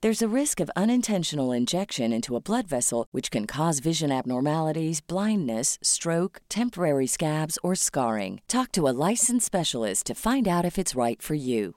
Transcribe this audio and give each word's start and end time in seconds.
There's 0.00 0.22
a 0.22 0.36
risk 0.36 0.60
of 0.60 0.70
unintentional 0.76 1.50
injection 1.50 2.12
into 2.12 2.36
a 2.36 2.40
blood 2.40 2.68
vessel, 2.68 3.06
which 3.10 3.32
can 3.32 3.46
cause 3.46 3.80
vision 3.80 4.12
abnormalities, 4.12 5.00
blindness, 5.00 5.76
stroke, 5.82 6.40
temporary 6.48 7.08
scabs, 7.08 7.58
or 7.64 7.74
scarring. 7.74 8.40
Talk 8.46 8.70
to 8.72 8.86
a 8.86 8.94
licensed 9.10 9.44
specialist 9.44 10.06
to 10.06 10.14
find 10.14 10.46
out 10.46 10.64
if 10.64 10.78
it's 10.78 10.94
right 10.94 11.20
for 11.20 11.34
you. 11.34 11.74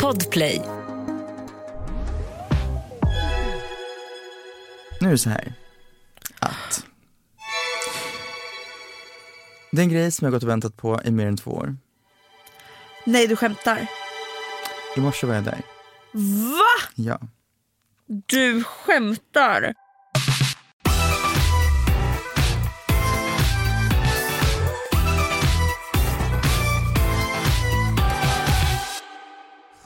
Podplay. 0.00 0.60
Nu 5.00 5.08
är 5.08 5.12
det 5.12 5.18
så 5.18 5.30
här 5.30 5.52
att 6.38 6.84
det 9.72 9.78
är 9.78 9.82
en 9.82 9.88
grej 9.88 10.12
som 10.12 10.24
jag 10.24 10.32
gått 10.32 10.42
och 10.42 10.48
väntat 10.48 10.76
på 10.76 11.00
i 11.04 11.10
mer 11.10 11.26
än 11.26 11.36
två 11.36 11.50
år. 11.50 11.76
Nej, 13.04 13.26
du 13.26 13.36
skämtar. 13.36 13.88
I 14.96 15.00
morse 15.00 15.26
var 15.26 15.34
jag 15.34 15.44
där. 15.44 15.62
Va? 16.12 16.88
Ja. 16.94 17.20
Du 18.06 18.64
skämtar? 18.64 19.74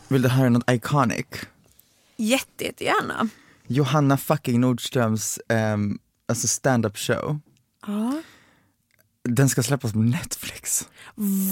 Vill 0.09 0.23
du 0.23 0.29
höra 0.29 0.49
något 0.49 0.71
iconic? 0.71 1.27
Jätte, 2.17 2.65
jättegärna. 2.65 3.29
Johanna 3.67 4.17
fucking 4.17 4.61
Nordströms 4.61 5.39
um, 5.49 5.99
alltså 6.29 6.49
stand-up 6.49 6.99
show. 6.99 7.41
Ja. 7.87 8.23
Den 9.35 9.49
ska 9.49 9.63
släppas 9.63 9.93
på 9.93 9.99
Netflix. 9.99 10.89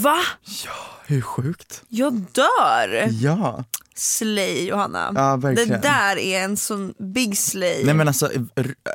Va? 0.02 0.18
Ja, 0.64 0.72
hur 1.06 1.20
sjukt? 1.20 1.82
Jag 1.88 2.12
dör! 2.32 3.08
Ja. 3.10 3.64
Slay 3.94 4.66
Johanna. 4.68 5.12
Ja, 5.14 5.36
verkligen. 5.36 5.68
Det 5.68 5.78
där 5.88 6.18
är 6.18 6.40
en 6.44 6.56
sån 6.56 6.94
big 6.98 7.38
slay. 7.38 7.84
Nej 7.84 7.94
men 7.94 8.08
alltså 8.08 8.30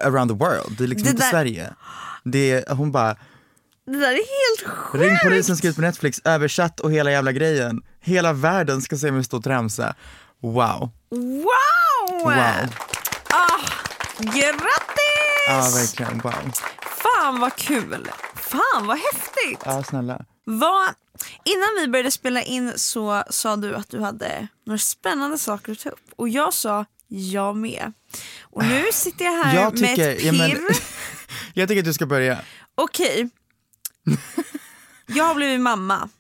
around 0.06 0.32
the 0.32 0.36
world, 0.38 0.78
det 0.78 0.84
är 0.84 0.88
liksom 0.88 1.06
Det 1.06 1.10
inte 1.12 1.24
där- 1.24 1.30
Sverige. 1.32 1.74
Det 2.24 2.52
är, 2.52 2.76
hon 2.76 2.92
bara, 2.92 3.16
Det 3.86 3.98
där 4.00 4.12
är 4.12 4.14
helt 4.16 4.76
sjukt. 4.78 5.04
ring 5.06 5.18
polisen 5.24 5.58
ska 5.58 5.68
ut 5.68 5.76
på 5.76 5.82
Netflix, 5.82 6.22
översatt 6.24 6.80
och 6.80 6.92
hela 6.92 7.12
jävla 7.12 7.32
grejen. 7.32 7.82
Hela 8.02 8.34
världen 8.34 8.82
ska 8.82 8.98
se 8.98 9.12
mig 9.12 9.24
stå 9.24 9.38
och 9.38 9.44
tramsa. 9.44 9.96
Wow. 10.42 10.90
Wow! 11.10 12.22
Wow. 12.24 12.34
Ah, 13.30 13.60
grattis! 14.20 14.83
Ja 15.48 15.70
verkligen, 15.76 16.20
wow. 16.20 16.52
Fan 16.82 17.40
vad 17.40 17.56
kul. 17.56 18.08
Fan 18.36 18.88
vad 18.88 18.98
häftigt. 18.98 19.60
Ja 19.66 19.84
snälla. 19.84 20.26
Vad, 20.46 20.90
innan 21.46 21.70
vi 21.80 21.88
började 21.88 22.12
spela 22.12 22.42
in 22.44 22.74
så 22.76 23.24
sa 23.30 23.56
du 23.56 23.76
att 23.76 23.90
du 23.90 24.00
hade 24.02 24.48
några 24.66 24.78
spännande 24.78 25.38
saker 25.38 25.72
att 25.72 25.80
ta 25.80 25.90
upp 25.90 26.10
och 26.16 26.30
jag 26.30 26.54
sa 26.54 26.86
jag 27.08 27.56
med. 27.56 27.94
Och 28.42 28.64
nu 28.66 28.86
sitter 28.94 29.26
jag 29.26 29.32
här 29.44 29.56
Jag 29.56 29.80
med 29.80 29.90
ett 29.90 29.96
tycker, 29.96 30.26
ja, 30.26 30.34
men, 30.34 30.50
pirr. 30.52 30.62
jag 31.54 31.68
tycker 31.70 31.80
att 31.82 31.86
du 31.86 31.94
ska 31.94 32.06
börja. 32.06 32.40
Okej. 32.76 33.30
Jag 35.08 35.26
har 35.26 35.36
blivit 35.36 35.62
mamma. 35.62 36.10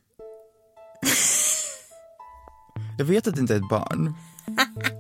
Jag 2.97 3.05
vet 3.05 3.27
att 3.27 3.35
det 3.35 3.41
inte 3.41 3.53
är 3.53 3.57
ett 3.57 3.69
barn. 3.69 4.13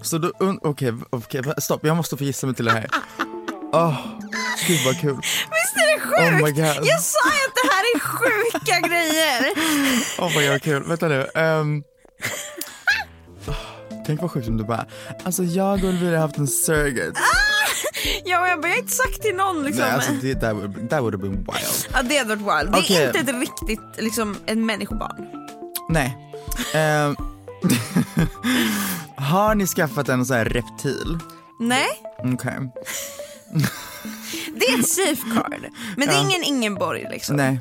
Så 0.03 0.17
då, 0.17 0.31
okej, 0.61 0.91
va- 1.41 1.61
stopp, 1.61 1.85
jag 1.85 1.97
måste 1.97 2.17
få 2.17 2.23
gissa 2.23 2.47
mig 2.47 2.55
till 2.55 2.65
det 2.65 2.71
här. 2.71 2.87
Åh, 3.73 3.95
gud 4.67 4.79
vad 4.85 4.99
kul. 4.99 5.15
Visst 5.21 5.75
är 5.75 5.95
det 5.95 6.01
sjukt? 6.01 6.19
Oh 6.19 6.45
my 6.45 6.51
God. 6.51 6.85
Jag 6.87 7.01
sa 7.01 7.19
ju 7.29 7.43
att 7.47 7.55
det 7.63 7.69
här 7.73 7.83
är 7.95 7.99
sjuka 7.99 8.87
grejer. 8.87 9.53
Åh 10.19 10.35
vad 10.35 10.43
jag 10.43 10.61
kul, 10.61 10.83
vänta 10.83 11.07
nu. 11.07 11.27
Um, 11.35 11.83
tänk 14.05 14.21
vad 14.21 14.31
sjukt 14.31 14.47
om 14.47 14.57
du 14.57 14.63
bara, 14.63 14.85
alltså 15.23 15.43
jag 15.43 15.83
och 15.83 15.89
Elvira 15.89 16.15
har 16.15 16.27
haft 16.27 16.37
en 16.37 16.47
surrogate. 16.47 17.19
Ja, 18.25 18.41
men 18.41 18.49
jag 18.49 18.69
har 18.69 18.77
inte 18.77 18.91
sagt 18.91 19.21
till 19.21 19.35
någon 19.35 19.63
liksom. 19.63 19.85
Nej 19.85 19.93
alltså 19.93 20.11
det, 20.21 20.35
that, 20.35 20.53
would, 20.55 20.89
that 20.89 21.01
would 21.01 21.13
have 21.13 21.29
been 21.29 21.37
wild. 21.37 21.87
Ja, 21.93 22.01
det 22.03 22.17
hade 22.17 22.35
varit 22.35 22.65
wild. 22.65 22.87
Det 22.87 22.95
är 22.95 23.07
inte 23.07 23.19
ett 23.19 23.39
riktigt 23.39 24.03
liksom, 24.03 24.37
en 24.45 24.65
människobarn. 24.65 25.27
Nej. 25.89 26.17
Ehm, 26.73 27.15
har 29.15 29.55
ni 29.55 29.67
skaffat 29.67 30.09
en 30.09 30.25
sån 30.25 30.37
här 30.37 30.45
reptil? 30.45 31.19
Nej, 31.59 31.87
Okej. 32.23 32.71
Det 34.55 34.65
är 34.65 34.79
ett 34.79 34.89
safeguard. 34.89 35.67
Men 35.97 36.07
det 36.07 36.13
är 36.15 36.21
ingen 36.21 36.43
Ingeborg 36.43 37.07
liksom. 37.11 37.35
Nej. 37.35 37.59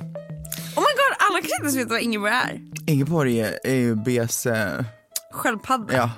Oh 0.76 0.80
my 0.80 0.92
god, 0.96 1.16
alla 1.18 1.38
kanske 1.40 1.54
inte 1.56 1.62
ens 1.62 1.76
vet 1.76 1.88
vad 1.90 2.00
Ingeborg 2.00 2.32
är. 2.32 2.60
Ingeborg 2.86 3.40
är, 3.64 3.74
ju 3.74 3.94
BS, 3.96 4.46
eh, 4.46 4.84
Sköldpadda. 5.32 5.94
ja. 5.96 6.10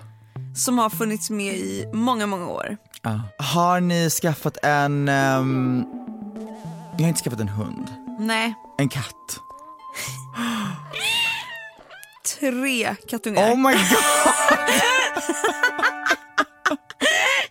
Som 0.57 0.79
har 0.79 0.91
funnits 0.91 1.31
med 1.31 1.55
i 1.55 1.89
många, 1.93 2.27
många 2.27 2.47
år. 2.49 2.77
ja. 3.03 3.21
Har 3.39 3.81
ni 3.81 4.11
skaffat 4.11 4.57
en, 4.63 5.09
ehm, 5.09 5.85
jag 6.93 7.01
har 7.05 7.09
inte 7.09 7.23
skaffat 7.23 7.41
en 7.41 7.49
hund. 7.49 7.89
Nej, 8.21 8.55
En 8.79 8.89
katt. 8.89 9.41
tre 12.41 12.95
kattungar. 13.09 13.53
Oh 13.53 13.57
my 13.59 13.73
god! 13.73 13.83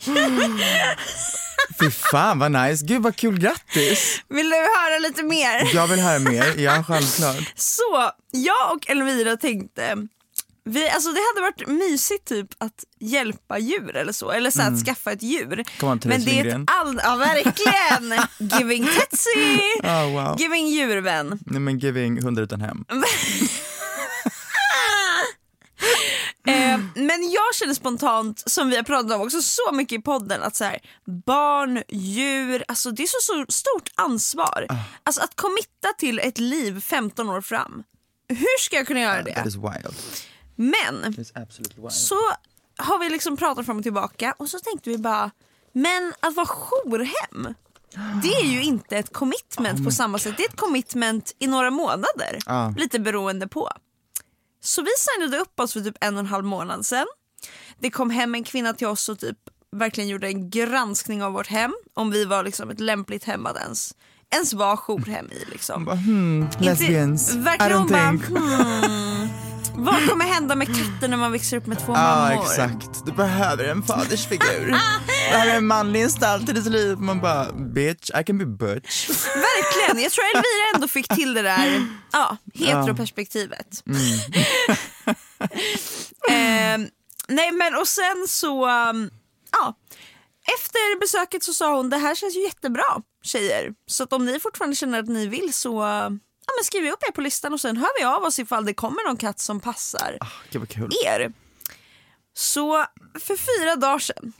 Fy 1.79 1.91
fan 1.91 2.39
vad 2.39 2.51
nice, 2.51 2.85
gud 2.85 3.01
vad 3.03 3.15
kul, 3.15 3.39
grattis! 3.39 4.21
Vill 4.29 4.49
du 4.49 4.55
höra 4.55 4.99
lite 4.99 5.23
mer? 5.23 5.75
Jag 5.75 5.87
vill 5.87 5.99
höra 5.99 6.19
mer, 6.19 6.59
ja 6.59 6.83
självklart. 6.87 7.53
Så 7.55 8.11
jag 8.31 8.71
och 8.75 8.89
Elvira 8.89 9.37
tänkte 9.37 10.07
Vi, 10.65 10.89
alltså 10.89 11.09
det 11.11 11.19
hade 11.35 11.41
varit 11.41 11.67
mysigt 11.67 12.27
typ 12.27 12.47
att 12.57 12.83
hjälpa 12.99 13.57
djur 13.59 13.95
eller 13.95 14.11
så, 14.13 14.31
eller 14.31 14.51
så 14.51 14.61
här, 14.61 14.71
att 14.71 14.85
skaffa 14.85 15.11
ett 15.11 15.23
djur. 15.23 15.63
On, 15.81 15.99
Men 16.05 16.25
det 16.25 16.39
är 16.39 16.45
ett 16.45 16.63
all, 16.67 16.99
ja 17.03 17.15
verkligen, 17.15 18.19
giving 18.59 18.83
Tetsi, 18.87 19.59
Oh, 19.83 20.11
wow. 20.13 20.35
giving 20.39 20.67
djurvän. 20.67 21.39
Nej 21.45 21.59
men 21.59 21.79
giving 21.79 22.21
hundar 22.21 22.43
utan 22.43 22.61
hem. 22.61 22.85
Eh, 26.47 26.79
men 26.95 27.29
jag 27.31 27.55
känner 27.55 27.73
spontant, 27.73 28.43
som 28.45 28.69
vi 28.69 28.75
har 28.75 28.83
pratat 28.83 29.11
om 29.11 29.21
också 29.21 29.41
så 29.41 29.71
mycket 29.73 29.99
i 29.99 30.01
podden, 30.01 30.43
att 30.43 30.55
så 30.55 30.63
här, 30.63 30.79
barn, 31.25 31.83
djur, 31.89 32.63
alltså 32.67 32.91
det 32.91 33.03
är 33.03 33.07
så, 33.07 33.17
så 33.21 33.45
stort 33.51 33.89
ansvar. 33.95 34.65
Ah. 34.69 34.75
Alltså 35.03 35.21
att 35.21 35.35
committa 35.35 35.87
till 35.97 36.19
ett 36.19 36.39
liv 36.39 36.81
15 36.81 37.29
år 37.29 37.41
fram. 37.41 37.83
Hur 38.29 38.59
ska 38.59 38.75
jag 38.75 38.87
kunna 38.87 38.99
göra 38.99 39.23
That 39.23 39.43
det? 39.43 39.49
is 39.49 39.55
wild. 39.55 39.95
Men 40.55 41.01
That 41.03 41.17
is 41.19 41.31
absolutely 41.35 41.81
wild. 41.81 41.91
så 41.93 42.15
har 42.77 42.99
vi 42.99 43.09
liksom 43.09 43.37
pratat 43.37 43.65
fram 43.65 43.77
och 43.77 43.83
tillbaka 43.83 44.35
och 44.37 44.49
så 44.49 44.59
tänkte 44.59 44.89
vi 44.89 44.97
bara, 44.97 45.31
men 45.71 46.13
att 46.19 46.35
vara 46.35 46.45
jourhem, 46.47 47.53
det 48.23 48.33
är 48.35 48.45
ju 48.45 48.63
inte 48.63 48.97
ett 48.97 49.13
commitment 49.13 49.85
på 49.85 49.91
samma 49.91 50.19
sätt. 50.19 50.33
Det 50.37 50.43
är 50.43 50.49
ett 50.49 50.55
commitment 50.59 51.35
i 51.39 51.47
några 51.47 51.71
månader, 51.71 52.39
Ja. 52.45 52.73
lite 52.77 52.99
beroende 52.99 53.47
på. 53.47 53.69
Så 54.63 54.81
vi 54.81 54.89
signade 54.97 55.37
upp 55.37 55.59
oss 55.59 55.73
för 55.73 55.79
typ 55.81 55.95
en 56.01 56.13
och 56.13 56.19
en 56.19 56.25
halv 56.25 56.45
månad 56.45 56.85
sedan. 56.85 57.05
Det 57.79 57.89
kom 57.91 58.09
hem 58.09 58.35
en 58.35 58.43
kvinna 58.43 58.73
till 58.73 58.87
oss 58.87 59.09
och 59.09 59.19
typ 59.19 59.37
verkligen 59.75 60.09
gjorde 60.09 60.27
en 60.27 60.49
granskning 60.49 61.23
av 61.23 61.33
vårt 61.33 61.47
hem. 61.47 61.73
Om 61.93 62.11
vi 62.11 62.25
var 62.25 62.43
liksom 62.43 62.69
ett 62.69 62.79
lämpligt 62.79 63.23
hem 63.23 63.45
att 63.45 63.57
ens, 63.57 63.93
ens 64.35 64.53
vara 64.53 64.77
jourhem 64.77 65.31
i. 65.31 65.45
Liksom. 65.51 65.85
Bara, 65.85 65.95
hmm, 65.95 66.47
lesbians, 66.59 67.33
I 67.33 67.37
verkligen 67.37 67.77
hon 67.77 67.87
don't 67.87 67.91
bara, 67.91 68.09
think. 68.09 68.25
hmm, 68.27 69.29
vad 69.75 70.09
kommer 70.09 70.25
hända 70.25 70.55
med 70.55 70.67
katter 70.67 71.07
när 71.07 71.17
man 71.17 71.31
växer 71.31 71.57
upp 71.57 71.67
med 71.67 71.79
två 71.79 71.93
Ja 71.93 72.15
mammor? 72.15 72.43
exakt, 72.43 73.05
du 73.05 73.11
behöver 73.11 73.63
en 73.63 73.83
fadersfigur. 73.83 74.65
du 75.05 75.31
behöver 75.31 75.55
en 75.55 75.67
manlig 75.67 76.03
gestalt 76.03 76.49
i 76.49 76.53
ditt 76.53 76.65
liv. 76.65 76.97
Man 76.97 77.19
bara, 77.19 77.51
bitch, 77.53 78.09
I 78.21 78.23
can 78.23 78.37
be 78.37 78.45
butch. 78.45 79.09
Verkligen, 79.35 80.03
jag 80.03 80.11
tror 80.11 80.25
Elvira 80.25 80.75
ändå 80.75 80.87
fick 80.87 81.07
till 81.07 81.33
det 81.33 81.41
där 81.41 81.87
ja, 82.11 82.37
heteroperspektivet. 82.53 83.83
eh, 86.29 86.77
nej 87.27 87.51
men 87.51 87.75
och 87.79 87.87
sen 87.87 88.25
så, 88.27 88.69
um, 88.69 89.09
ja. 89.51 89.75
Efter 90.55 90.99
besöket 90.99 91.43
så 91.43 91.53
sa 91.53 91.75
hon 91.75 91.89
det 91.89 91.97
här 91.97 92.15
känns 92.15 92.35
ju 92.35 92.41
jättebra 92.43 93.01
tjejer. 93.23 93.73
Så 93.87 94.03
att 94.03 94.13
om 94.13 94.25
ni 94.25 94.39
fortfarande 94.39 94.75
känner 94.75 94.99
att 94.99 95.07
ni 95.07 95.27
vill 95.27 95.53
så 95.53 95.83
ja, 96.45 96.53
men 96.57 96.63
skriv 96.63 96.91
upp 96.91 97.03
er 97.07 97.11
på 97.11 97.21
listan 97.21 97.53
och 97.53 97.61
sen 97.61 97.77
hör 97.77 97.99
vi 97.99 98.05
av 98.05 98.23
oss 98.23 98.39
ifall 98.39 98.65
det 98.65 98.73
kommer 98.73 99.07
någon 99.07 99.17
katt 99.17 99.39
som 99.39 99.59
passar 99.59 100.17
Gud 100.51 100.61
vad 100.61 100.69
kul. 100.69 100.91
er. 101.05 101.33
Så 102.33 102.85
för 103.19 103.59
fyra 103.59 103.75
dagar 103.75 103.99
sedan 103.99 104.33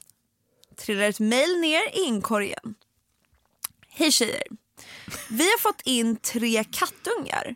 trillar 0.77 1.03
ett 1.03 1.19
mejl 1.19 1.59
ner 1.59 1.81
i 1.93 1.99
inkorgen. 1.99 2.75
Hej 3.89 4.11
tjejer. 4.11 4.43
Vi 5.29 5.43
har 5.51 5.59
fått 5.59 5.81
in 5.83 6.15
tre 6.15 6.63
kattungar. 6.63 7.55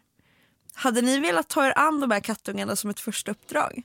Hade 0.74 1.02
ni 1.02 1.20
velat 1.20 1.50
ta 1.50 1.68
er 1.68 1.74
an 1.76 2.00
de 2.00 2.12
här 2.12 2.20
kattungarna 2.20 2.76
som 2.76 2.90
ett 2.90 3.00
första 3.00 3.32
uppdrag? 3.32 3.84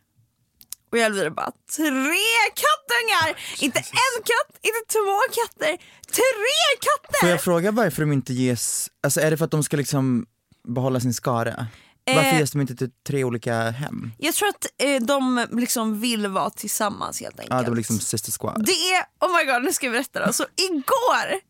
Och 0.93 0.99
jag 0.99 1.06
Elvira 1.06 1.31
bara, 1.31 1.53
tre 1.76 2.35
kattungar! 2.62 3.41
Inte 3.58 3.79
en 3.79 4.23
katt, 4.25 4.58
inte 4.62 4.93
två 4.93 5.19
katter, 5.43 5.76
tre 6.06 6.79
katter! 6.81 7.20
Får 7.20 7.29
jag 7.29 7.43
fråga 7.43 7.70
varför 7.70 8.03
de 8.03 8.12
inte 8.12 8.32
ges, 8.32 8.91
alltså 9.03 9.20
är 9.20 9.31
det 9.31 9.37
för 9.37 9.44
att 9.44 9.50
de 9.50 9.65
ska 9.65 9.76
liksom 9.76 10.26
behålla 10.69 11.00
sin 11.00 11.14
skara? 11.14 11.67
Varför 12.06 12.20
Eh. 12.31 12.38
ges 12.38 12.50
de 12.50 12.61
inte 12.61 12.75
till 12.76 12.91
tre 13.06 13.25
olika 13.25 13.70
hem? 13.70 14.12
Jag 14.19 14.35
tror 14.35 14.49
att 14.49 14.67
eh, 14.79 15.03
de 15.03 15.47
liksom 15.53 16.00
vill 16.00 16.26
vara 16.26 16.50
tillsammans 16.50 17.20
helt 17.20 17.41
enkelt. 17.41 17.55
Ja, 17.59 17.62
det 17.62 17.69
var 17.70 17.76
liksom 17.76 17.99
sister 17.99 18.32
squad. 18.32 18.64
Det 18.67 18.73
är, 18.73 19.05
oh 19.20 19.37
my 19.37 19.53
god 19.53 19.62
nu 19.64 19.73
ska 19.73 19.87
jag 19.87 19.93
berätta 19.93 20.26
då. 20.26 20.32
Så 20.32 20.47
igår, 20.56 21.41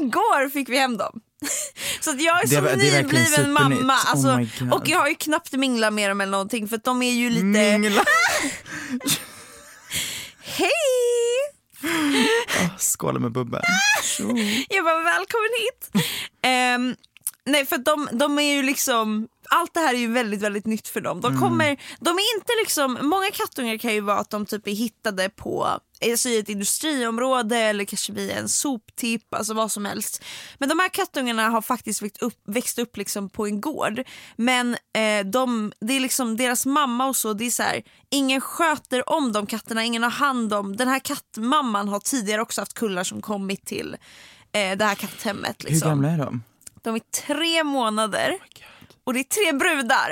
igår 0.00 0.48
fick 0.48 0.68
vi 0.68 0.78
hem 0.78 0.96
dem. 0.96 1.20
Så 2.00 2.10
att 2.10 2.20
jag 2.22 2.42
är 2.42 2.46
som 2.46 2.66
är- 2.66 2.70
är 2.70 3.02
nybliven 3.02 3.52
mamma. 3.52 3.94
Oh 3.94 4.10
Alltså, 4.10 4.36
God. 4.64 4.72
och 4.74 4.88
jag 4.88 4.98
har 4.98 5.08
ju 5.08 5.14
knappt 5.14 5.52
minglat 5.52 5.92
med 5.92 6.10
dem 6.10 6.20
eller 6.20 6.30
någonting 6.30 6.68
för 6.68 6.80
de 6.84 7.02
är 7.02 7.12
ju 7.12 7.30
lite, 7.30 7.44
Mingla. 7.78 8.04
hej! 10.42 10.70
Skåla 12.78 13.18
med 13.18 13.32
bubbel. 13.32 13.60
Jag 14.68 14.84
bara 14.84 15.02
välkommen 15.02 15.50
hit. 15.60 16.04
Ehm, 16.42 16.94
nej 17.46 17.66
för 17.66 17.78
de, 17.78 18.08
de 18.12 18.38
är 18.38 18.54
ju 18.54 18.62
liksom 18.62 19.28
allt 19.50 19.74
det 19.74 19.80
här 19.80 19.94
är 19.94 19.98
ju 19.98 20.12
väldigt 20.12 20.40
väldigt 20.40 20.66
nytt 20.66 20.88
för 20.88 21.00
dem. 21.00 21.20
De, 21.20 21.40
kommer, 21.40 21.66
de 22.00 22.10
är 22.10 22.36
inte 22.36 22.52
liksom, 22.62 22.98
många 23.02 23.30
kattungar 23.30 23.78
kan 23.78 23.94
ju 23.94 24.00
vara 24.00 24.18
att 24.18 24.30
de 24.30 24.46
typ 24.46 24.66
är 24.66 24.72
hittade 24.72 25.28
på 25.28 25.80
alltså 26.10 26.28
i 26.28 26.38
ett 26.38 26.48
industriområde 26.48 27.56
eller 27.58 27.84
kanske 27.84 28.12
via 28.12 28.36
en 28.38 28.48
soptipp, 28.48 29.34
alltså 29.34 29.54
vad 29.54 29.72
som 29.72 29.84
helst. 29.84 30.24
Men 30.58 30.68
de 30.68 30.78
här 30.78 30.88
kattungarna 30.88 31.48
har 31.48 31.62
faktiskt 31.62 32.02
växt 32.02 32.22
upp, 32.22 32.38
växt 32.46 32.78
upp 32.78 32.96
liksom 32.96 33.30
på 33.30 33.46
en 33.46 33.60
gård. 33.60 34.02
Men 34.36 34.74
eh, 34.74 35.26
de, 35.26 35.72
det 35.80 35.96
är 35.96 36.00
liksom 36.00 36.36
deras 36.36 36.66
mamma 36.66 37.06
och 37.06 37.16
så, 37.16 37.32
det 37.32 37.44
är 37.46 37.50
så 37.50 37.62
här, 37.62 37.82
ingen 38.10 38.40
sköter 38.40 39.10
om 39.10 39.32
de 39.32 39.46
katterna, 39.46 39.84
ingen 39.84 40.02
har 40.02 40.10
hand 40.10 40.54
om. 40.54 40.76
Den 40.76 40.88
här 40.88 40.98
kattmamman 40.98 41.88
har 41.88 42.00
tidigare 42.00 42.42
också 42.42 42.60
haft 42.60 42.74
kullar 42.74 43.04
som 43.04 43.22
kommit 43.22 43.66
till 43.66 43.96
eh, 44.52 44.76
det 44.76 44.84
här 44.84 44.94
katthemmet. 44.94 45.64
Hur 45.64 45.70
Liksom. 45.70 45.88
gamla 45.88 46.10
är 46.10 46.18
de? 46.18 46.42
De 46.82 46.94
är 46.94 47.00
tre 47.26 47.64
månader 47.64 48.38
och 49.04 49.14
det 49.14 49.20
är 49.20 49.24
tre 49.24 49.52
brudar. 49.58 50.10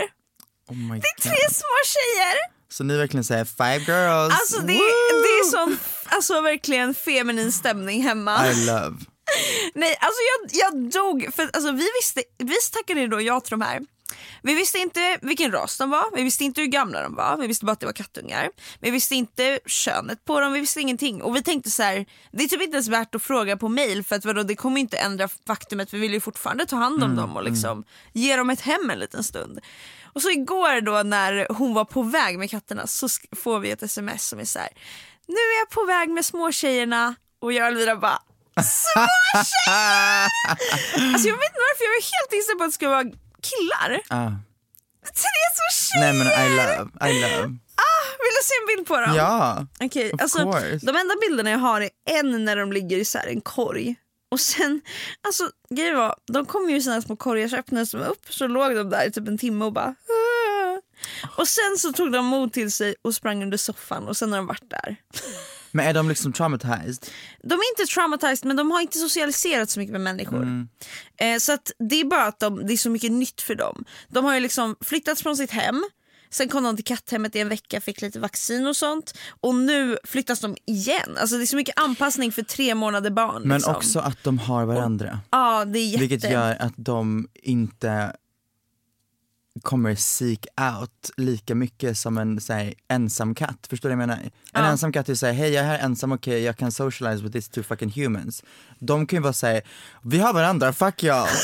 Oh 0.68 0.76
my 0.76 1.00
Det 1.00 1.06
är 1.06 1.20
tre 1.20 1.54
små 1.54 1.76
tjejer. 1.84 2.34
Så 2.70 2.84
ni 2.84 2.96
verkligen 2.96 3.24
säger 3.24 3.44
five 3.44 3.92
girls? 3.92 4.32
Alltså 4.34 4.58
det, 4.58 4.72
Woo! 4.72 5.22
det 5.22 5.28
är 5.28 5.50
sån 5.50 5.78
alltså 6.04 6.40
verkligen 6.40 6.94
feminin 6.94 7.52
stämning 7.52 8.02
hemma. 8.02 8.46
I 8.50 8.66
love. 8.66 8.96
Nej, 9.74 9.96
alltså 10.00 10.20
jag, 10.30 10.60
jag 10.64 10.90
dog. 10.90 11.34
För 11.34 11.50
alltså 11.52 11.72
vi 11.72 11.88
visste, 12.00 12.22
vi 12.38 12.54
tackade 12.72 13.06
då 13.06 13.20
ja 13.20 13.40
till 13.40 13.50
de 13.50 13.60
här. 13.60 13.80
Vi 14.42 14.54
visste 14.54 14.78
inte 14.78 15.18
vilken 15.22 15.52
ras 15.52 15.78
de 15.78 15.90
var, 15.90 16.16
vi 16.16 16.22
visste 16.22 16.44
inte 16.44 16.60
hur 16.60 16.68
gamla 16.68 17.02
de 17.02 17.14
var, 17.14 17.36
vi 17.36 17.46
visste 17.46 17.64
bara 17.64 17.72
att 17.72 17.80
det 17.80 17.86
var 17.86 17.92
kattungar. 17.92 18.50
Vi 18.80 18.90
visste 18.90 19.14
inte 19.14 19.58
könet 19.66 20.24
på 20.24 20.40
dem, 20.40 20.52
vi 20.52 20.60
visste 20.60 20.80
ingenting. 20.80 21.22
Och 21.22 21.36
vi 21.36 21.42
tänkte 21.42 21.70
så 21.70 21.82
här, 21.82 22.06
det 22.32 22.44
är 22.44 22.48
typ 22.48 22.62
inte 22.62 22.74
ens 22.76 22.88
värt 22.88 23.14
att 23.14 23.22
fråga 23.22 23.56
på 23.56 23.68
mail 23.68 24.04
för 24.04 24.16
att 24.16 24.24
vadå, 24.24 24.42
det 24.42 24.54
kommer 24.54 24.80
inte 24.80 24.96
ändra 24.96 25.28
faktumet, 25.46 25.94
vi 25.94 25.98
vill 25.98 26.12
ju 26.12 26.20
fortfarande 26.20 26.66
ta 26.66 26.76
hand 26.76 27.04
om 27.04 27.16
dem 27.16 27.36
och 27.36 27.42
liksom 27.42 27.84
ge 28.12 28.36
dem 28.36 28.50
ett 28.50 28.60
hem 28.60 28.90
en 28.90 28.98
liten 28.98 29.24
stund. 29.24 29.60
Och 30.12 30.22
så 30.22 30.30
igår 30.30 30.80
då 30.80 31.02
när 31.02 31.46
hon 31.52 31.74
var 31.74 31.84
på 31.84 32.02
väg 32.02 32.38
med 32.38 32.50
katterna 32.50 32.86
så 32.86 33.08
får 33.36 33.58
vi 33.60 33.70
ett 33.70 33.82
sms 33.82 34.28
som 34.28 34.38
är 34.38 34.44
så 34.44 34.58
här, 34.58 34.68
nu 35.26 35.34
är 35.34 35.58
jag 35.58 35.70
på 35.70 35.84
väg 35.84 36.10
med 36.10 36.24
småtjejerna 36.24 37.14
och 37.40 37.52
jag 37.52 37.62
och 37.62 37.68
Elvira 37.68 37.96
bara 37.96 38.18
Alltså 41.14 41.28
jag 41.28 41.36
vet 41.36 41.50
inte 41.50 41.60
varför, 41.68 41.84
jag 41.84 41.90
var 41.90 42.02
helt 42.16 42.32
inställd 42.32 42.58
på 42.58 42.64
att 42.64 42.70
det 42.70 42.74
skulle 42.74 42.90
vara 42.90 43.04
killar. 43.42 44.00
Ah. 44.08 44.30
Tre 45.02 45.38
små 45.56 45.68
tjejer! 45.72 46.00
Nej 46.00 46.12
men 46.12 46.26
I 46.26 46.56
love, 46.56 47.10
I 47.10 47.20
love. 47.22 47.58
Vill 48.18 48.34
du 48.38 48.42
se 48.44 48.54
en 48.62 48.76
bild 48.76 48.88
på 48.88 49.00
dem? 49.00 49.14
Ja. 49.16 49.66
Okej, 49.80 50.12
of 50.12 50.22
alltså, 50.22 50.38
course. 50.38 50.86
de 50.86 50.96
enda 50.96 51.14
bilderna 51.28 51.50
jag 51.50 51.58
har 51.58 51.80
är 51.80 51.90
en 52.06 52.44
när 52.44 52.56
de 52.56 52.72
ligger 52.72 52.96
i 52.96 53.04
så 53.04 53.18
här 53.18 53.26
en 53.26 53.40
korg. 53.40 53.94
Och 54.30 54.40
sen, 54.40 54.80
alltså 55.26 55.50
grejen 55.70 55.96
var, 55.96 56.14
de 56.32 56.46
kom 56.46 56.70
ju 56.70 56.76
i 56.76 56.80
här 56.90 57.00
små 57.00 57.16
korgar 57.16 57.48
så 57.48 57.56
öppnades 57.56 57.90
de 57.90 57.98
upp 57.98 58.34
så 58.34 58.46
låg 58.46 58.74
de 58.74 58.90
där 58.90 59.06
i 59.08 59.12
typ 59.12 59.28
en 59.28 59.38
timme 59.38 59.64
och 59.64 59.72
bara 59.72 59.94
"Åh." 60.08 60.78
Och 61.36 61.48
sen 61.48 61.78
så 61.78 61.92
tog 61.92 62.12
de 62.12 62.24
mod 62.24 62.52
till 62.52 62.72
sig 62.72 62.94
och 63.02 63.14
sprang 63.14 63.42
under 63.42 63.56
soffan 63.56 64.08
och 64.08 64.16
sen 64.16 64.32
har 64.32 64.36
de 64.38 64.46
varit 64.46 64.70
där. 64.70 64.96
Men 65.70 65.86
är 65.86 65.94
de 65.94 66.08
liksom 66.08 66.32
traumatized? 66.32 67.06
De 67.42 67.54
är 67.54 67.80
inte 67.80 67.92
traumatized 67.94 68.44
men 68.46 68.56
de 68.56 68.70
har 68.70 68.80
inte 68.80 68.98
socialiserat 68.98 69.70
så 69.70 69.80
mycket 69.80 69.92
med 69.92 70.00
människor. 70.00 70.66
Eh, 71.16 71.38
så 71.38 71.52
att 71.52 71.72
det 71.78 72.00
är 72.00 72.04
bara 72.04 72.24
att 72.24 72.40
de, 72.40 72.66
det 72.66 72.72
är 72.72 72.76
så 72.76 72.90
mycket 72.90 73.12
nytt 73.12 73.40
för 73.40 73.54
dem. 73.54 73.84
De 74.08 74.24
har 74.24 74.34
ju 74.34 74.40
liksom 74.40 74.76
flyttats 74.80 75.22
från 75.22 75.36
sitt 75.36 75.50
hem, 75.50 75.84
sen 76.30 76.48
kom 76.48 76.64
de 76.64 76.76
till 76.76 76.84
katthemmet 76.84 77.36
i 77.36 77.40
en 77.40 77.48
vecka, 77.48 77.80
fick 77.80 78.00
lite 78.00 78.20
vaccin 78.20 78.66
och 78.66 78.76
sånt. 78.76 79.18
Och 79.40 79.54
nu 79.54 79.98
flyttas 80.04 80.40
de 80.40 80.56
igen. 80.66 81.16
Alltså 81.20 81.36
det 81.36 81.44
är 81.44 81.46
så 81.46 81.56
mycket 81.56 81.78
anpassning 81.78 82.32
för 82.32 82.42
tre 82.42 82.74
månader 82.74 83.10
barn. 83.10 83.42
Men 83.42 83.56
liksom. 83.56 83.76
också 83.76 83.98
att 83.98 84.24
de 84.24 84.38
har 84.38 84.64
varandra. 84.64 85.20
Ja 85.30 85.64
det 85.64 85.78
är 85.78 85.86
jätte... 85.86 86.06
Vilket 86.06 86.30
gör 86.30 86.56
att 86.60 86.74
de 86.76 87.28
inte 87.34 88.12
kommer 89.62 89.94
seek 89.94 90.46
out 90.76 91.10
lika 91.16 91.54
mycket 91.54 91.98
som 91.98 92.18
en 92.18 92.40
så 92.40 92.52
här, 92.52 92.74
ensam 92.88 93.34
katt. 93.34 93.66
Förstår 93.70 93.88
du 93.88 93.94
vad 93.94 94.02
jag 94.02 94.08
menar? 94.08 94.22
En 94.24 94.30
Ja. 94.52 94.64
ensam 94.64 94.92
katt 94.92 95.08
är 95.08 95.14
såhär, 95.14 95.32
hej 95.32 95.50
jag 95.50 95.64
är 95.64 95.68
här 95.68 95.78
ensam, 95.78 96.12
okej 96.12 96.42
jag 96.42 96.56
kan 96.56 96.72
socialize 96.72 97.22
with 97.22 97.32
these 97.32 97.50
two 97.52 97.62
fucking 97.62 97.90
humans. 97.90 98.42
De 98.78 99.06
kan 99.06 99.16
ju 99.16 99.22
vara 99.22 99.32
såhär, 99.32 99.62
vi 100.02 100.18
har 100.18 100.32
varandra, 100.32 100.72
fuck 100.72 101.02
y'all. 101.02 101.28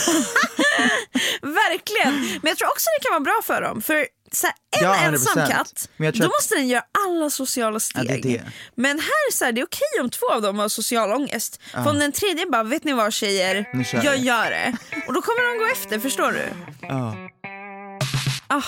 Verkligen! 1.42 2.14
Men 2.42 2.48
jag 2.50 2.58
tror 2.58 2.68
också 2.68 2.86
det 2.98 3.04
kan 3.04 3.12
vara 3.12 3.20
bra 3.20 3.40
för 3.44 3.60
dem. 3.62 3.82
För 3.82 4.06
så 4.32 4.46
här, 4.46 4.54
en 4.80 4.84
Ja, 4.84 4.94
100%. 4.94 5.06
ensam 5.14 5.48
katt, 5.50 5.88
då 5.98 6.06
att- 6.08 6.16
måste 6.18 6.54
den 6.54 6.68
göra 6.68 6.84
alla 7.06 7.30
sociala 7.30 7.74
Ja, 7.74 7.80
steg. 7.80 8.22
det 8.22 8.28
är 8.34 8.38
det. 8.38 8.44
Men 8.74 8.98
här 8.98 9.32
så 9.32 9.44
här, 9.44 9.52
det 9.52 9.60
är 9.60 9.64
okej 9.66 10.00
om 10.02 10.10
två 10.10 10.26
av 10.32 10.42
dem 10.42 10.58
har 10.58 10.68
social 10.68 11.12
ångest. 11.12 11.60
För 11.72 11.90
om 11.90 11.98
den 11.98 12.12
tredje 12.12 12.46
bara, 12.46 12.62
vet 12.62 12.84
ni 12.84 12.92
vad 12.92 13.12
tjejer, 13.12 13.66
jag 14.02 14.12
vi." 14.12 14.18
gör 14.18 14.50
det. 14.50 14.76
Och 15.08 15.14
då 15.14 15.22
kommer 15.22 15.52
de 15.52 15.64
gå 15.64 15.72
efter, 15.72 15.98
förstår 15.98 16.32
du? 16.32 16.42
Ja. 16.80 17.16
Ah. 18.54 18.62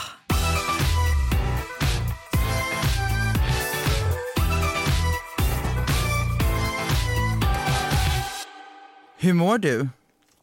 Hur 9.19 9.33
mår 9.33 9.59
du? 9.59 9.88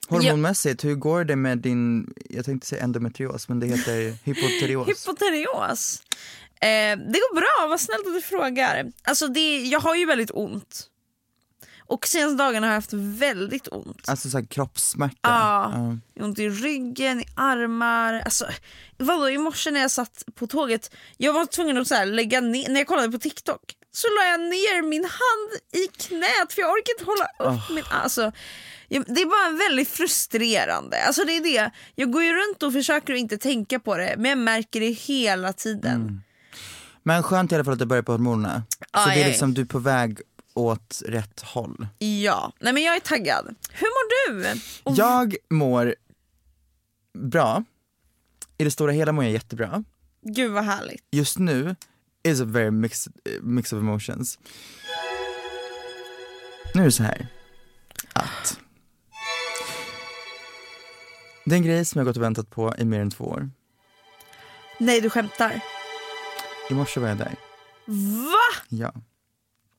Hormonmässigt, 0.07 0.83
hur 0.83 0.95
går 0.95 1.23
det 1.23 1.35
med 1.35 1.57
din, 1.57 2.13
jag 2.29 2.45
tänkte 2.45 2.67
säga 2.67 2.83
endometrios 2.83 3.49
men 3.49 3.59
det 3.59 3.67
heter 3.67 4.13
hypoterios. 4.23 4.87
hypoterios. 4.87 6.03
Eh, 6.61 6.97
det 6.97 7.19
går 7.19 7.35
bra, 7.35 7.67
vad 7.69 7.79
snällt 7.79 8.07
att 8.07 8.13
du 8.13 8.21
frågar. 8.21 8.91
Alltså 9.03 9.27
det, 9.27 9.61
jag 9.63 9.79
har 9.79 9.95
ju 9.95 10.05
väldigt 10.05 10.31
ont 10.33 10.89
och 11.85 12.07
senaste 12.07 12.43
dagarna 12.43 12.67
har 12.67 12.71
jag 12.71 12.77
haft 12.77 12.93
väldigt 12.93 13.67
ont. 13.71 14.09
Alltså 14.09 14.29
såhär 14.29 14.45
kroppssmärta. 14.45 15.15
Ja, 15.21 15.71
Ja. 16.15 16.25
ont 16.25 16.39
i 16.39 16.49
ryggen, 16.49 17.21
i 17.21 17.25
armar. 17.35 18.13
Alltså, 18.25 18.45
vadå, 18.97 19.29
I 19.29 19.37
morse 19.37 19.71
när 19.71 19.79
jag 19.81 19.91
satt 19.91 20.23
på 20.35 20.47
tåget, 20.47 20.95
jag 21.17 21.33
var 21.33 21.45
tvungen 21.45 21.77
att 21.77 21.87
så 21.87 21.95
här, 21.95 22.05
lägga 22.05 22.41
ner, 22.41 22.69
när 22.69 22.79
jag 22.79 22.87
kollade 22.87 23.11
på 23.11 23.17
TikTok 23.19 23.61
så 23.91 24.07
la 24.07 24.25
jag 24.31 24.39
ner 24.39 24.81
min 24.89 25.03
hand 25.03 25.83
i 25.83 25.87
knät 25.87 26.53
för 26.53 26.61
jag 26.61 26.71
orkar 26.71 26.93
inte 26.93 27.05
hålla 27.05 27.55
upp 27.55 27.69
min... 27.69 27.83
Alltså, 27.89 28.31
det 28.89 29.21
är 29.21 29.25
bara 29.25 29.57
väldigt 29.69 29.89
frustrerande. 29.89 31.03
Alltså 31.05 31.23
det 31.23 31.37
är 31.37 31.43
det. 31.43 31.71
Jag 31.95 32.11
går 32.11 32.23
ju 32.23 32.33
runt 32.33 32.63
och 32.63 32.73
försöker 32.73 33.13
att 33.13 33.19
inte 33.19 33.37
tänka 33.37 33.79
på 33.79 33.97
det 33.97 34.15
men 34.17 34.29
jag 34.29 34.37
märker 34.37 34.79
det 34.79 34.89
hela 34.91 35.53
tiden. 35.53 36.01
Mm. 36.01 36.21
Men 37.03 37.23
skönt 37.23 37.51
i 37.51 37.55
alla 37.55 37.63
fall 37.63 37.73
att 37.73 37.79
du 37.79 37.85
börjar 37.85 38.03
på 38.03 38.11
hormonerna. 38.11 38.63
Så 38.69 38.85
Ja, 38.93 39.05
det 39.05 39.23
är- 39.23 39.27
liksom, 39.27 39.53
du 39.53 39.61
är 39.61 39.65
på 39.65 39.79
väg 39.79 40.21
åt 40.53 41.01
rätt 41.05 41.41
håll. 41.41 41.87
Ja, 41.97 42.53
nej 42.59 42.73
men 42.73 42.83
jag 42.83 42.95
är 42.95 42.99
taggad. 42.99 43.55
Hur 43.71 43.87
mår 43.87 44.33
du? 44.43 44.59
Och 44.83 44.95
Jag 44.97 45.35
mår 45.49 45.95
bra. 47.13 47.63
I 48.57 48.63
det 48.63 48.71
stora 48.71 48.91
hela 48.91 49.11
mår 49.11 49.23
jag 49.23 49.33
jättebra. 49.33 49.83
Gud 50.21 50.51
vad 50.51 50.63
härligt. 50.63 51.03
Just 51.11 51.37
nu 51.37 51.75
is 52.23 52.41
a 52.41 52.45
very 52.45 52.71
mix, 52.71 53.07
mix 53.41 53.73
of 53.73 53.77
emotions. 53.79 54.39
Nu 56.75 56.81
är 56.81 56.85
det 56.85 56.91
så 56.91 57.03
här 57.03 57.27
att 58.13 58.59
det 61.45 61.51
är 61.55 61.57
en 61.57 61.63
grej 61.65 61.85
som 61.85 61.99
jag 61.99 62.05
gått 62.05 62.17
och 62.17 62.23
väntat 62.23 62.49
på 62.49 62.75
i 62.77 62.85
mer 62.85 62.99
än 62.99 63.11
två 63.11 63.23
år. 63.23 63.49
Nej 64.79 65.01
du 65.01 65.09
skämtar. 65.09 65.61
I 66.69 66.73
morse 66.73 66.99
var 66.99 67.07
jag 67.07 67.17
där. 67.17 67.35
Va? 67.85 68.63
Ja. 68.69 68.93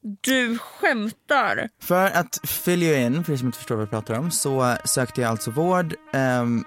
Du 0.05 0.59
skämtar? 0.59 1.69
För 1.83 2.11
att 2.11 2.41
fill 2.45 2.83
you 2.83 2.97
in, 2.97 3.25
för 3.25 3.33
er 3.33 3.37
som 3.37 3.47
inte 3.47 3.59
förstår 3.59 3.75
vad 3.75 3.83
jag 3.83 3.91
pratar 3.91 4.19
om, 4.19 4.31
så 4.31 4.77
sökte 4.85 5.21
jag 5.21 5.31
alltså 5.31 5.51
vård. 5.51 5.95
ehm, 6.13 6.65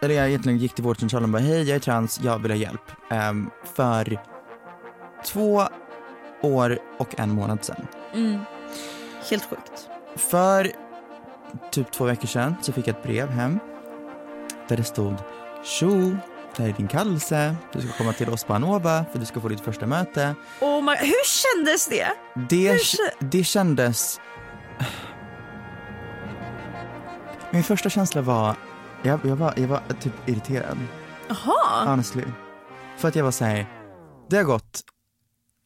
eller 0.00 0.14
jag 0.14 0.28
egentligen 0.28 0.58
gick 0.58 0.74
till 0.74 0.84
vårdcentralen 0.84 1.24
och 1.24 1.32
bara 1.32 1.42
hej 1.42 1.62
jag 1.62 1.76
är 1.76 1.80
trans, 1.80 2.20
jag 2.22 2.38
vill 2.38 2.50
ha 2.50 2.58
hjälp. 2.58 2.92
Ehm, 3.10 3.50
för 3.74 4.20
två 5.24 5.62
år 6.42 6.78
och 6.98 7.20
en 7.20 7.30
månad 7.30 7.64
sedan. 7.64 7.86
Mm. 8.14 8.40
Helt 9.30 9.44
sjukt. 9.44 9.88
För 10.16 10.72
typ 11.70 11.92
två 11.92 12.04
veckor 12.04 12.26
sedan 12.26 12.54
så 12.62 12.72
fick 12.72 12.88
jag 12.88 12.96
ett 12.96 13.02
brev 13.02 13.28
hem 13.28 13.58
där 14.68 14.76
det 14.76 14.84
stod 14.84 15.14
Tjo, 15.64 16.16
det 16.58 16.64
här 16.64 16.70
är 16.70 16.76
din 16.76 16.88
kallelse. 16.88 17.56
Du 17.72 17.80
ska 17.80 17.92
komma 17.92 18.12
till 18.12 18.28
oss 18.28 18.44
på 18.44 18.54
Anova 18.54 19.04
för 19.12 19.18
du 19.18 19.24
ska 19.24 19.40
få 19.40 19.48
ditt 19.48 19.60
första 19.60 19.86
möte. 19.86 20.34
Oh 20.60 20.84
my, 20.84 20.92
hur 20.92 21.24
kändes 21.26 21.88
det? 21.88 22.08
Det, 22.48 22.72
Hur 22.72 22.80
det 23.30 23.44
kändes... 23.44 24.20
Min 27.50 27.64
första 27.64 27.90
känsla 27.90 28.22
var, 28.22 28.56
jag, 29.02 29.20
jag 29.24 29.36
var, 29.36 29.54
jag 29.56 29.68
var 29.68 29.82
typ 30.00 30.28
irriterad, 30.28 30.78
Jaha. 31.28 31.84
honestly. 31.90 32.22
För 32.96 33.08
att 33.08 33.16
jag 33.16 33.24
var 33.24 33.30
såhär, 33.30 33.66
det 34.30 34.36
har 34.36 34.44
gått 34.44 34.80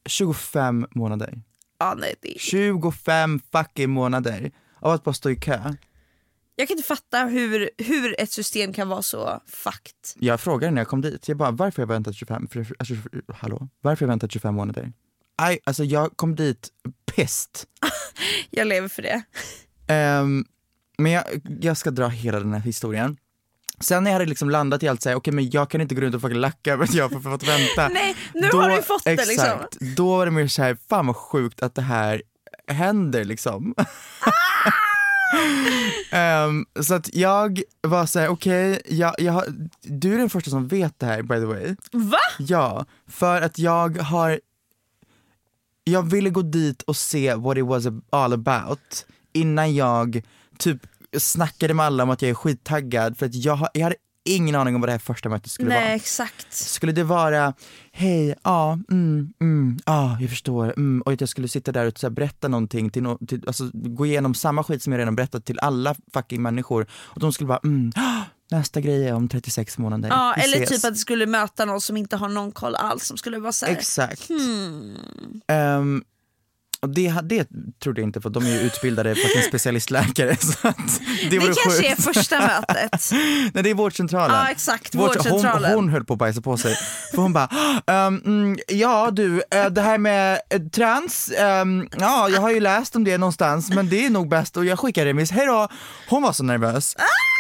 25 0.07 0.87
månader. 0.91 1.43
Ja, 1.79 1.95
nej, 1.99 2.15
det... 2.23 2.41
25 2.41 3.41
fucking 3.53 3.91
månader 3.91 4.51
av 4.81 4.93
att 4.93 5.05
bara 5.05 5.15
stå 5.15 5.31
i 5.31 5.37
kö. 5.37 5.75
Jag 6.57 6.69
kan 6.69 6.77
inte 6.77 6.89
fatta 6.89 7.25
hur, 7.25 7.71
hur 7.79 8.21
ett 8.21 8.33
system 8.33 8.73
kan 8.73 8.89
vara 8.89 9.03
så 9.03 9.43
fucked. 9.47 9.95
Jag 10.15 10.41
frågade 10.41 10.71
när 10.71 10.81
jag 10.81 10.89
kom 10.89 11.01
dit, 11.01 11.29
jag 11.29 11.37
bara 11.37 11.51
varför 11.51 11.83
har 11.83 11.89
jag 11.89 11.95
väntat 11.95 12.15
25, 12.15 12.49
för, 12.49 12.67
alltså, 12.79 12.95
hallå, 13.35 13.69
varför 13.81 14.05
har 14.05 14.09
jag 14.09 14.13
väntat 14.13 14.33
25 14.33 14.55
månader? 14.55 14.93
Aj, 15.37 15.59
alltså 15.65 15.85
jag 15.85 16.17
kom 16.17 16.35
dit 16.37 16.69
pissed. 17.15 17.51
Jag 18.51 18.67
lever 18.67 18.89
för 18.89 19.03
det. 19.03 19.23
Ehm, 19.87 20.45
men 20.99 21.13
jag, 21.13 21.25
jag 21.61 21.77
ska 21.77 21.91
dra 21.91 22.09
hela 22.09 22.39
den 22.41 22.53
här 22.53 22.61
historien. 22.61 23.17
Sen 23.81 24.05
när 24.05 24.11
jag 24.11 24.15
hade 24.15 24.27
liksom 24.27 24.51
landat 24.51 24.83
i 24.83 24.89
allt 24.89 25.03
såhär, 25.03 25.17
okej 25.17 25.33
men 25.33 25.51
jag 25.51 25.71
kan 25.71 25.81
inte 25.81 25.95
gå 25.95 26.01
runt 26.01 26.15
och 26.15 26.21
fucking 26.21 26.39
lacka 26.39 26.77
för 26.77 26.85
att 26.85 26.95
jag 26.95 27.09
har 27.09 27.21
fått 27.21 27.49
vänta. 27.49 27.89
Nej, 27.95 28.17
nu 28.35 28.49
har 28.53 28.71
du 28.71 28.83
fått 28.83 29.05
det 29.05 29.11
liksom. 29.11 29.33
exakt, 29.33 29.77
Då 29.97 30.17
var 30.17 30.27
det 30.27 30.33
mer 30.33 30.47
såhär, 30.47 30.77
fan 30.89 31.07
vad 31.07 31.17
sjukt 31.17 31.63
att 31.63 31.75
det 31.75 31.83
här 31.83 32.23
händer 32.67 33.25
liksom. 33.25 33.75
Ehm, 36.11 36.67
så 36.81 36.95
att 36.95 37.15
jag 37.15 37.63
var 37.81 38.07
såhär, 38.07 38.29
okej, 38.29 38.81
jag, 38.89 39.15
jag, 39.19 39.33
har- 39.33 39.47
du 39.83 40.15
är 40.15 40.19
den 40.19 40.31
första 40.31 40.51
som 40.51 40.69
vet 40.69 40.99
det 40.99 41.07
här 41.07 41.23
by 41.23 41.35
the 41.35 41.45
way. 41.45 41.77
Va? 41.93 42.19
Ja, 42.39 42.87
för 43.09 43.43
att 43.43 43.59
jag 43.59 43.99
har 43.99 44.41
Jag 45.85 46.03
ville 46.11 46.31
gå 46.31 46.43
dit 46.43 46.83
och 46.83 46.97
se 46.97 47.35
what 47.35 47.59
it 47.59 47.65
was 47.65 47.85
all 48.11 48.33
about 48.33 49.07
innan 49.33 49.75
jag 49.75 50.23
typ 50.59 50.87
snackade 51.19 51.75
med 51.75 51.87
alla 51.87 52.03
om 52.03 52.11
att 52.11 52.23
jag 52.23 52.31
är 52.31 52.35
skittaggad 52.35 53.19
för 53.19 53.27
att 53.27 53.35
jag, 53.35 53.55
har- 53.57 53.69
jag 53.75 53.83
hade 53.83 53.97
ingen 54.25 54.55
aning 54.55 54.75
om 54.75 54.81
vad 54.81 54.89
det 54.89 54.93
här 54.93 54.99
första 54.99 55.29
mötet 55.29 55.51
skulle 55.51 55.69
Nej, 55.69 55.83
vara. 55.85 55.95
exakt. 55.95 56.53
Skulle 56.53 56.93
det 56.93 57.05
vara, 57.05 57.55
hej, 57.93 58.35
ja, 58.43 58.79
mm, 58.91 59.33
mm, 59.41 59.79
ja, 59.87 60.17
jag 60.21 60.31
förstår, 60.31 60.65
mm, 60.77 61.03
och 61.03 61.13
att 61.13 61.21
jag 61.21 61.29
skulle 61.29 61.49
sitta 61.49 61.73
där 61.73 61.87
och 61.87 61.99
så 61.99 62.11
berätta 62.11 62.49
någonting, 62.49 62.91
till, 62.91 63.03
no, 63.03 63.19
till, 63.27 63.43
alltså 63.47 63.71
gå 63.73 64.07
igenom 64.07 64.35
samma 64.35 64.65
skit 64.65 64.83
som 64.83 64.93
jag 64.93 65.01
redan 65.01 65.17
berättat 65.17 65.45
till 65.45 65.59
alla 65.59 65.95
fucking 66.13 66.43
människor 66.43 66.87
och 66.93 67.21
de 67.21 67.33
skulle 67.33 67.49
bara, 67.49 67.61
mm, 67.65 67.93
ah, 67.97 68.23
nästa 68.51 68.81
grej 68.81 69.09
är 69.09 69.15
om 69.15 69.29
36 69.29 69.79
månader, 69.79 70.09
Ja, 70.09 70.35
Vi 70.37 70.43
eller 70.43 70.57
ses." 70.63 70.69
typ 70.83 70.89
att 70.89 70.95
du 70.95 70.99
skulle 71.01 71.27
möta 71.27 71.65
någon 71.65 71.81
som 71.81 71.97
inte 71.97 72.17
har 72.17 72.29
någon 72.29 72.53
koll 72.53 72.75
alls 72.75 73.05
som 73.05 73.17
skulle 73.17 73.39
vara 73.39 73.53
såhär, 73.53 73.73
Exakt. 73.73 74.29
hmm. 74.29 74.97
Och 75.49 76.03
det, 76.87 77.15
det 77.23 77.49
trodde 77.83 78.01
jag 78.01 78.09
inte 78.09 78.21
för 78.21 78.31
de 78.31 78.45
är 78.47 78.49
ju 78.51 78.59
utbildade 78.61 79.15
fucking 79.15 79.43
specialistläkare 79.43 80.37
så 80.41 80.69
att 80.69 81.01
det, 81.31 81.39
Det 81.39 81.39
kanske 81.39 81.87
är 81.87 81.97
sjukt. 81.97 82.05
första 82.17 82.41
mötet. 82.41 83.11
Nej 83.55 83.63
det 83.65 83.71
är 83.71 83.75
vårdcentralen. 83.75 84.37
Ja 84.37 84.51
exakt, 84.51 84.95
Vård- 84.95 84.99
vårdcentralen. 85.17 85.71
Hon, 85.71 85.85
hon 85.85 85.89
höll 85.89 86.05
på 86.05 86.13
att 86.13 86.19
bajsa 86.19 86.41
på 86.41 86.57
sig. 86.57 86.75
För 87.11 87.23
hon 87.23 87.33
bara, 87.33 87.49
mm, 87.87 88.59
ja 88.69 89.11
du, 89.13 89.43
eh, 89.51 89.67
det 89.67 89.83
här 89.83 89.99
med 89.99 90.41
eh, 90.51 90.63
trans, 90.63 91.31
ehm, 91.39 91.89
ja 91.99 92.29
jag 92.29 92.41
har 92.41 92.51
ju 92.51 92.61
läst 92.61 92.97
om 92.97 93.05
det 93.05 93.19
någonstans 93.19 93.71
men 93.71 93.89
det 93.89 94.07
är 94.07 94.11
nog 94.11 94.29
bäst 94.29 94.57
och 94.57 94.65
jag 94.65 94.79
skickar 94.79 95.05
remiss, 95.05 95.31
hej 95.31 95.47
då. 95.47 95.69
Hon 96.09 96.23
var 96.23 96.33
så 96.33 96.43
nervös. 96.45 96.97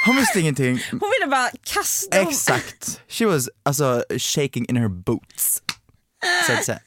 Hon 0.07 0.17
visste 0.17 0.41
ingenting. 0.41 0.83
Hon 0.91 1.11
ville 1.21 1.31
bara 1.31 1.49
kasta 1.65 2.21
Exakt. 2.21 3.01
She 3.09 3.27
was 3.27 3.49
alltså 3.63 4.05
shaking 4.19 4.67
in 4.69 4.77
her 4.77 4.89
boots. 4.89 5.63
Så 6.47 6.53
att 6.53 6.65
säga. 6.65 6.79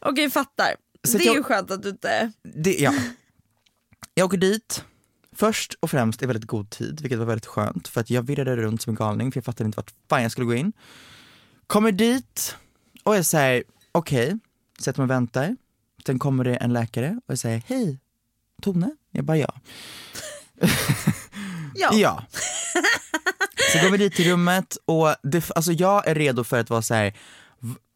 Okej 0.00 0.30
fattar. 0.30 0.74
Så 1.08 1.18
det 1.18 1.24
är 1.24 1.28
ju 1.30 1.34
jag- 1.34 1.46
skönt 1.46 1.70
att 1.70 1.82
du 1.82 1.88
inte... 1.88 2.32
Det, 2.42 2.74
ja. 2.78 2.94
Jag 4.14 4.24
åker 4.26 4.36
dit, 4.38 4.84
först 5.36 5.74
och 5.80 5.90
främst 5.90 6.22
i 6.22 6.26
väldigt 6.26 6.44
god 6.46 6.70
tid, 6.70 7.00
vilket 7.00 7.18
var 7.18 7.26
väldigt 7.26 7.46
skönt 7.46 7.88
för 7.88 8.00
att 8.00 8.10
jag 8.10 8.22
virrade 8.22 8.56
runt 8.56 8.82
som 8.82 8.90
en 8.90 8.94
galning 8.94 9.32
för 9.32 9.38
jag 9.38 9.44
fattade 9.44 9.66
inte 9.66 9.76
vart 9.76 9.92
fan 10.08 10.22
jag 10.22 10.32
skulle 10.32 10.44
gå 10.46 10.54
in. 10.54 10.72
Kommer 11.66 11.92
dit 11.92 12.56
och 13.02 13.16
jag 13.16 13.24
säger 13.26 13.64
okej, 13.92 14.38
sätter 14.80 15.00
mig 15.00 15.04
och 15.04 15.10
väntar. 15.10 15.56
Sen 16.06 16.18
kommer 16.18 16.44
det 16.44 16.56
en 16.56 16.72
läkare 16.72 17.20
och 17.26 17.30
jag 17.32 17.38
säger 17.38 17.62
hej, 17.66 17.98
Tone? 18.62 18.90
Jag 19.10 19.24
bara 19.24 19.36
ja. 19.36 19.54
Ja. 21.74 21.90
Ja. 21.94 22.24
Så 23.72 23.78
går 23.82 23.90
vi 23.90 23.98
dit 23.98 24.14
till 24.14 24.30
rummet 24.30 24.76
och 24.84 25.14
det, 25.22 25.50
alltså 25.50 25.72
jag 25.72 26.06
är 26.08 26.14
redo 26.14 26.44
för 26.44 26.60
att 26.60 26.70
vara 26.70 26.82
så 26.82 26.94
här. 26.94 27.12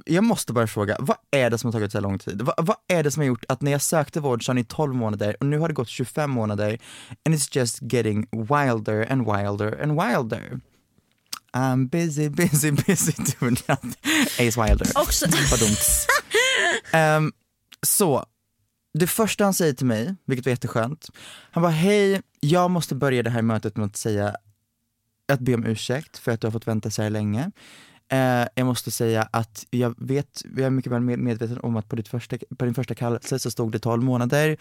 Jag 0.07 0.25
måste 0.25 0.53
bara 0.53 0.67
fråga, 0.67 0.97
vad 0.99 1.17
är 1.31 1.51
det 1.51 1.59
som 1.59 1.69
har 1.69 1.73
tagit 1.73 1.93
så 1.93 1.99
här 1.99 2.03
lång 2.03 2.19
tid? 2.19 2.43
Va, 2.43 2.55
vad 2.59 2.77
är 2.89 3.03
det 3.03 3.11
som 3.11 3.21
har 3.21 3.27
gjort 3.27 3.45
att 3.49 3.63
när 3.63 3.73
jag 3.73 3.83
sökte 3.83 4.21
vård 4.21 4.47
sa 4.47 4.53
ni 4.53 4.65
12 4.65 4.95
månader 4.95 5.37
och 5.41 5.47
nu 5.47 5.59
har 5.59 5.69
det 5.69 5.75
gått 5.75 5.89
25 5.89 6.31
månader 6.31 6.79
and 7.27 7.35
it's 7.35 7.57
just 7.59 7.79
getting 7.93 8.27
wilder 8.31 9.13
and 9.13 9.27
wilder 9.27 9.83
and 9.83 9.93
wilder. 9.93 10.61
I'm 11.53 11.89
busy, 11.89 12.29
busy, 12.29 12.71
busy 12.87 13.13
doing 13.41 13.57
nothing. 13.69 13.95
Ace 14.39 14.65
Wilder. 14.65 14.87
Också, 14.95 15.27
Badumts. 15.27 16.07
Ehm, 16.93 17.33
så, 17.83 18.25
det 18.99 19.07
första 19.07 19.45
han 19.45 19.55
säger 19.55 19.73
till 19.73 19.87
mig, 19.87 20.15
vilket 20.25 20.47
var 20.47 20.51
jätteskönt, 20.51 21.09
han 21.51 21.63
bara 21.63 21.73
hej, 21.73 22.23
jag 22.41 22.71
måste 22.71 22.95
börja 22.95 23.23
det 23.23 23.31
här 23.31 23.43
mötet 23.43 23.77
med 23.77 23.87
att 23.87 23.97
säga, 23.97 24.37
att 25.33 25.41
be 25.41 25.55
om 25.55 25.65
ursäkt 25.65 26.19
för 26.19 26.33
att 26.33 26.41
du 26.41 26.47
har 26.47 26.53
fått 26.53 26.67
vänta 26.67 26.91
så 26.91 27.03
här 27.03 27.11
länge. 27.11 27.51
Eh, 28.09 28.47
jag 28.55 28.67
måste 28.67 28.91
säga 28.91 29.29
att 29.33 29.67
jag 29.71 29.95
vet, 29.99 30.43
jag 30.57 30.61
är 30.67 30.71
mycket 30.71 30.93
väl 30.93 31.01
med- 31.01 31.19
medveten 31.19 31.61
om 31.61 31.77
att 31.77 31.89
på, 31.89 31.97
ditt 31.97 32.09
första, 32.09 32.37
på 32.59 32.65
din 32.65 32.75
första 32.75 32.95
kallelse 32.95 33.39
så 33.39 33.51
stod 33.51 33.73
det 33.73 33.79
12 33.79 34.03
månader 34.03 34.57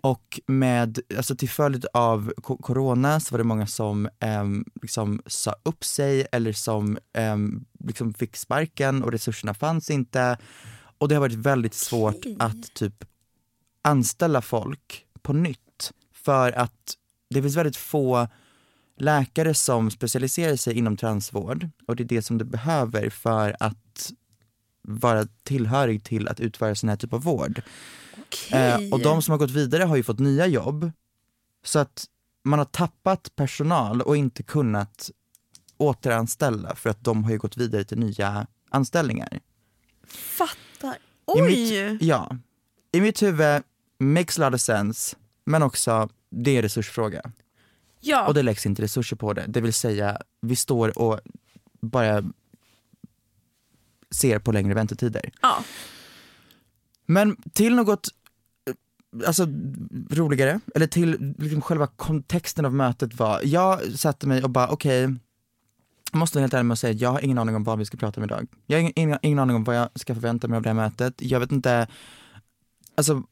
och 0.00 0.40
med, 0.46 0.98
alltså 1.16 1.36
till 1.36 1.48
följd 1.48 1.86
av 1.92 2.32
corona 2.42 3.20
så 3.20 3.34
var 3.34 3.38
det 3.38 3.44
många 3.44 3.66
som 3.66 4.08
ehm, 4.20 4.64
liksom 4.82 5.22
sa 5.26 5.54
upp 5.62 5.84
sig 5.84 6.26
eller 6.32 6.52
som 6.52 6.98
ehm, 7.12 7.64
liksom 7.84 8.14
fick 8.14 8.36
sparken 8.36 9.02
och 9.02 9.12
resurserna 9.12 9.54
fanns 9.54 9.90
inte. 9.90 10.38
Och 10.98 11.08
det 11.08 11.14
har 11.14 11.20
varit 11.20 11.34
väldigt 11.34 11.74
svårt 11.74 12.24
att 12.38 12.74
typ 12.74 13.04
anställa 13.82 14.42
folk 14.42 15.06
på 15.22 15.32
nytt 15.32 15.92
för 16.12 16.52
att 16.52 16.94
det 17.30 17.42
finns 17.42 17.56
väldigt 17.56 17.76
få 17.76 18.28
läkare 18.98 19.54
som 19.54 19.90
specialiserar 19.90 20.56
sig 20.56 20.78
inom 20.78 20.96
transvård 20.96 21.68
och 21.86 21.96
det 21.96 22.02
är 22.02 22.08
det 22.08 22.22
som 22.22 22.38
du 22.38 22.44
behöver 22.44 23.10
för 23.10 23.56
att 23.60 24.12
vara 24.82 25.26
tillhörig 25.42 26.04
till 26.04 26.28
att 26.28 26.40
utföra 26.40 26.74
sån 26.74 26.88
här 26.88 26.96
typ 26.96 27.12
av 27.12 27.22
vård. 27.22 27.62
Okej. 28.18 28.58
Eh, 28.58 28.92
och 28.92 29.00
de 29.00 29.22
som 29.22 29.32
har 29.32 29.38
gått 29.38 29.50
vidare 29.50 29.84
har 29.84 29.96
ju 29.96 30.02
fått 30.02 30.18
nya 30.18 30.46
jobb. 30.46 30.90
Så 31.64 31.78
att 31.78 32.04
man 32.44 32.58
har 32.58 32.66
tappat 32.66 33.36
personal 33.36 34.02
och 34.02 34.16
inte 34.16 34.42
kunnat 34.42 35.10
återanställa 35.76 36.74
för 36.74 36.90
att 36.90 37.04
de 37.04 37.24
har 37.24 37.30
ju 37.30 37.38
gått 37.38 37.56
vidare 37.56 37.84
till 37.84 37.98
nya 37.98 38.46
anställningar. 38.70 39.40
Fattar. 40.06 40.94
I 40.94 40.96
Oj! 41.26 41.42
mitt, 41.42 42.02
ja. 42.02 42.36
I 42.92 43.00
mitt 43.00 43.22
huvud 43.22 43.62
makes 43.98 44.38
a 44.38 44.44
lot 44.44 44.54
of 44.54 44.60
sense, 44.60 45.16
men 45.44 45.62
också 45.62 46.08
det 46.30 46.50
är 46.50 46.56
en 46.56 46.62
resursfråga. 46.62 47.32
Ja. 48.00 48.26
Och 48.26 48.34
det 48.34 48.42
läggs 48.42 48.66
inte 48.66 48.82
resurser 48.82 49.16
på 49.16 49.32
det. 49.32 49.44
Det 49.48 49.60
vill 49.60 49.72
säga, 49.72 50.18
vi 50.40 50.56
står 50.56 50.98
och 50.98 51.20
bara 51.80 52.24
ser 54.10 54.38
på 54.38 54.52
längre 54.52 54.74
väntetider. 54.74 55.30
ja. 55.42 55.64
Men 57.10 57.36
till 57.52 57.74
något 57.74 58.08
eh, 58.68 59.26
alltså, 59.26 59.46
roligare, 60.10 60.60
eller 60.74 60.86
till 60.86 61.34
liksom 61.38 61.62
själva 61.62 61.86
kontexten 61.86 62.64
av 62.64 62.74
mötet 62.74 63.14
var, 63.14 63.40
jag 63.44 63.98
satte 63.98 64.26
mig 64.26 64.44
och 64.44 64.50
bara 64.50 64.68
okej, 64.68 65.14
jag 66.12 66.18
måste 66.18 66.40
helt 66.40 66.54
ärlig 66.54 66.64
med 66.64 66.72
att 66.72 66.78
säga 66.78 66.94
att 66.94 67.00
jag 67.00 67.10
har 67.10 67.24
ingen 67.24 67.38
aning 67.38 67.56
om 67.56 67.64
vad 67.64 67.78
vi 67.78 67.84
ska 67.84 67.96
prata 67.96 68.20
om 68.20 68.24
idag. 68.24 68.46
Jag 68.66 68.76
har 68.76 68.80
ingen, 68.80 68.92
ingen, 68.96 69.18
ingen 69.22 69.38
aning 69.38 69.56
om 69.56 69.64
vad 69.64 69.76
jag 69.76 69.88
ska 69.94 70.14
förvänta 70.14 70.48
mig 70.48 70.56
av 70.56 70.62
det 70.62 70.68
här 70.68 70.74
mötet. 70.74 71.14
Jag 71.18 71.40
vet 71.40 71.52
inte, 71.52 71.86
alltså, 72.94 73.22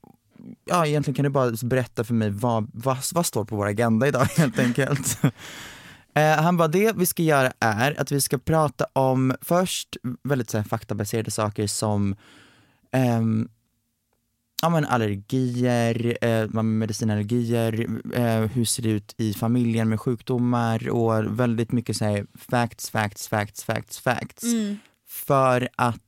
ja 0.65 0.87
egentligen 0.87 1.15
kan 1.15 1.23
du 1.23 1.29
bara 1.31 1.53
berätta 1.63 2.05
för 2.05 2.15
mig 2.15 2.31
vad, 2.31 2.71
vad, 2.73 2.99
vad 3.15 3.27
står 3.27 3.45
på 3.45 3.57
vår 3.57 3.67
agenda 3.67 4.09
idag 4.09 4.25
helt 4.37 4.59
enkelt. 4.59 5.19
Eh, 6.15 6.43
han 6.43 6.57
bara, 6.57 6.69
det 6.69 6.97
vi 6.97 7.07
ska 7.07 7.23
göra 7.23 7.53
är 7.61 8.01
att 8.01 8.13
vi 8.13 8.21
ska 8.21 8.39
prata 8.39 8.87
om 8.93 9.35
först 9.41 9.97
väldigt 10.23 10.51
så 10.51 10.59
här, 10.59 10.65
faktabaserade 10.65 11.31
saker 11.31 11.67
som 11.67 12.17
ehm, 12.93 13.49
ja, 14.63 14.69
men 14.69 14.85
allergier, 14.85 16.19
eh, 16.25 16.63
medicinallergier, 16.63 17.87
eh, 18.15 18.41
hur 18.41 18.65
ser 18.65 18.83
det 18.83 18.89
ut 18.89 19.15
i 19.17 19.35
familjen 19.35 19.89
med 19.89 20.01
sjukdomar 20.01 20.89
och 20.89 21.41
väldigt 21.41 21.73
mycket 21.73 21.97
så 21.97 22.05
här, 22.05 22.27
facts, 22.35 22.91
facts, 22.91 23.29
facts, 23.29 23.65
facts, 23.65 23.99
facts. 23.99 24.45
Mm. 24.45 24.79
För 25.09 25.69
att 25.77 26.06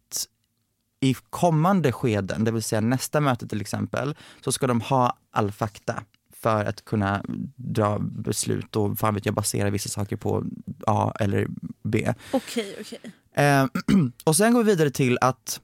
i 1.00 1.14
kommande 1.30 1.92
skeden, 1.92 2.44
det 2.44 2.50
vill 2.50 2.62
säga 2.62 2.80
nästa 2.80 3.20
möte 3.20 3.48
till 3.48 3.60
exempel, 3.60 4.16
så 4.44 4.52
ska 4.52 4.66
de 4.66 4.80
ha 4.80 5.16
all 5.30 5.52
fakta 5.52 6.02
för 6.32 6.64
att 6.64 6.84
kunna 6.84 7.22
dra 7.56 7.98
beslut 7.98 8.76
och 8.76 8.98
fan 8.98 9.14
vet 9.14 9.26
jag 9.26 9.34
basera 9.34 9.70
vissa 9.70 9.88
saker 9.88 10.16
på 10.16 10.44
A 10.86 11.12
eller 11.20 11.48
B. 11.82 12.14
Okej, 12.32 12.76
okej. 12.80 13.00
Eh, 13.32 13.66
och 14.24 14.36
sen 14.36 14.54
går 14.54 14.64
vi 14.64 14.70
vidare 14.70 14.90
till 14.90 15.18
att 15.20 15.60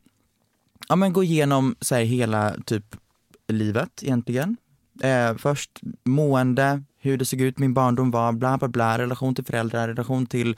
ja, 0.88 0.96
men 0.96 1.12
gå 1.12 1.24
igenom 1.24 1.76
så 1.80 1.94
här, 1.94 2.02
hela 2.02 2.56
typ 2.66 2.96
livet 3.48 4.02
egentligen. 4.02 4.56
Eh, 5.02 5.36
först 5.36 5.80
mående, 6.04 6.82
hur 7.00 7.16
det 7.16 7.24
såg 7.24 7.40
ut, 7.40 7.58
min 7.58 7.74
barndom 7.74 8.10
var, 8.10 8.32
bla 8.32 8.58
bla 8.58 8.68
bla, 8.68 8.98
relation 8.98 9.34
till 9.34 9.44
föräldrar, 9.44 9.88
relation 9.88 10.26
till 10.26 10.56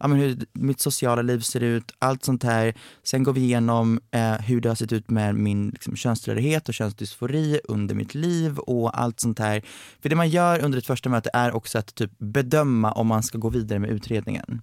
ja, 0.00 0.08
men 0.08 0.18
hur 0.18 0.36
mitt 0.52 0.80
sociala 0.80 1.22
liv 1.22 1.40
ser 1.40 1.62
ut, 1.62 1.92
allt 1.98 2.24
sånt 2.24 2.42
här. 2.42 2.74
Sen 3.02 3.22
går 3.22 3.32
vi 3.32 3.40
igenom 3.40 4.00
eh, 4.10 4.32
hur 4.32 4.60
det 4.60 4.68
har 4.68 4.76
sett 4.76 4.92
ut 4.92 5.10
med 5.10 5.34
min 5.34 5.68
liksom, 5.68 5.96
könstillhörighet 5.96 6.68
och 6.68 6.74
könsdysfori 6.74 7.60
under 7.64 7.94
mitt 7.94 8.14
liv 8.14 8.58
och 8.58 9.00
allt 9.00 9.20
sånt 9.20 9.38
här. 9.38 9.62
För 10.02 10.08
det 10.08 10.16
man 10.16 10.28
gör 10.28 10.64
under 10.64 10.78
ett 10.78 10.86
första 10.86 11.08
möte 11.08 11.30
är 11.32 11.54
också 11.54 11.78
att 11.78 11.94
typ 11.94 12.18
bedöma 12.18 12.92
om 12.92 13.06
man 13.06 13.22
ska 13.22 13.38
gå 13.38 13.48
vidare 13.48 13.78
med 13.78 13.90
utredningen. 13.90 14.62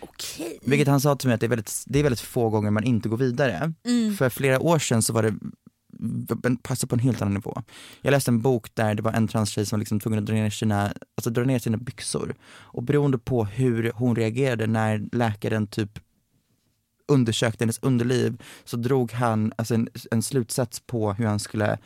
Okej. 0.00 0.58
Vilket 0.62 0.88
han 0.88 1.00
sa 1.00 1.16
till 1.16 1.28
mig 1.28 1.34
att 1.34 1.40
det 1.40 1.46
är 1.46 1.48
väldigt, 1.48 1.84
det 1.86 1.98
är 1.98 2.02
väldigt 2.02 2.20
få 2.20 2.50
gånger 2.50 2.70
man 2.70 2.84
inte 2.84 3.08
går 3.08 3.16
vidare. 3.16 3.72
Mm. 3.86 4.16
För 4.16 4.28
flera 4.28 4.60
år 4.60 4.78
sedan 4.78 5.02
så 5.02 5.12
var 5.12 5.22
det 5.22 5.34
passade 6.62 6.88
på 6.88 6.94
en 6.94 7.00
helt 7.00 7.22
annan 7.22 7.34
nivå. 7.34 7.62
Jag 8.00 8.10
läste 8.10 8.30
en 8.30 8.40
bok 8.40 8.74
där 8.74 8.94
det 8.94 9.02
var 9.02 9.12
en 9.12 9.28
transtjej 9.28 9.66
som 9.66 9.76
var 9.76 9.80
liksom 9.80 10.00
tvungen 10.00 10.18
att 10.18 10.26
dra 10.26 10.34
ner, 10.34 10.50
sina, 10.50 10.92
alltså 11.14 11.30
dra 11.30 11.44
ner 11.44 11.58
sina 11.58 11.76
byxor. 11.76 12.34
Och 12.46 12.82
beroende 12.82 13.18
på 13.18 13.44
hur 13.44 13.92
hon 13.94 14.16
reagerade 14.16 14.66
när 14.66 15.08
läkaren 15.12 15.66
typ 15.66 15.98
undersökte 17.08 17.64
hennes 17.64 17.78
underliv 17.82 18.42
så 18.64 18.76
drog 18.76 19.12
han 19.12 19.52
alltså 19.56 19.74
en, 19.74 19.88
en 20.10 20.22
slutsats 20.22 20.80
på 20.80 21.12
hur 21.12 21.26
han 21.26 21.38
skulle 21.38 21.78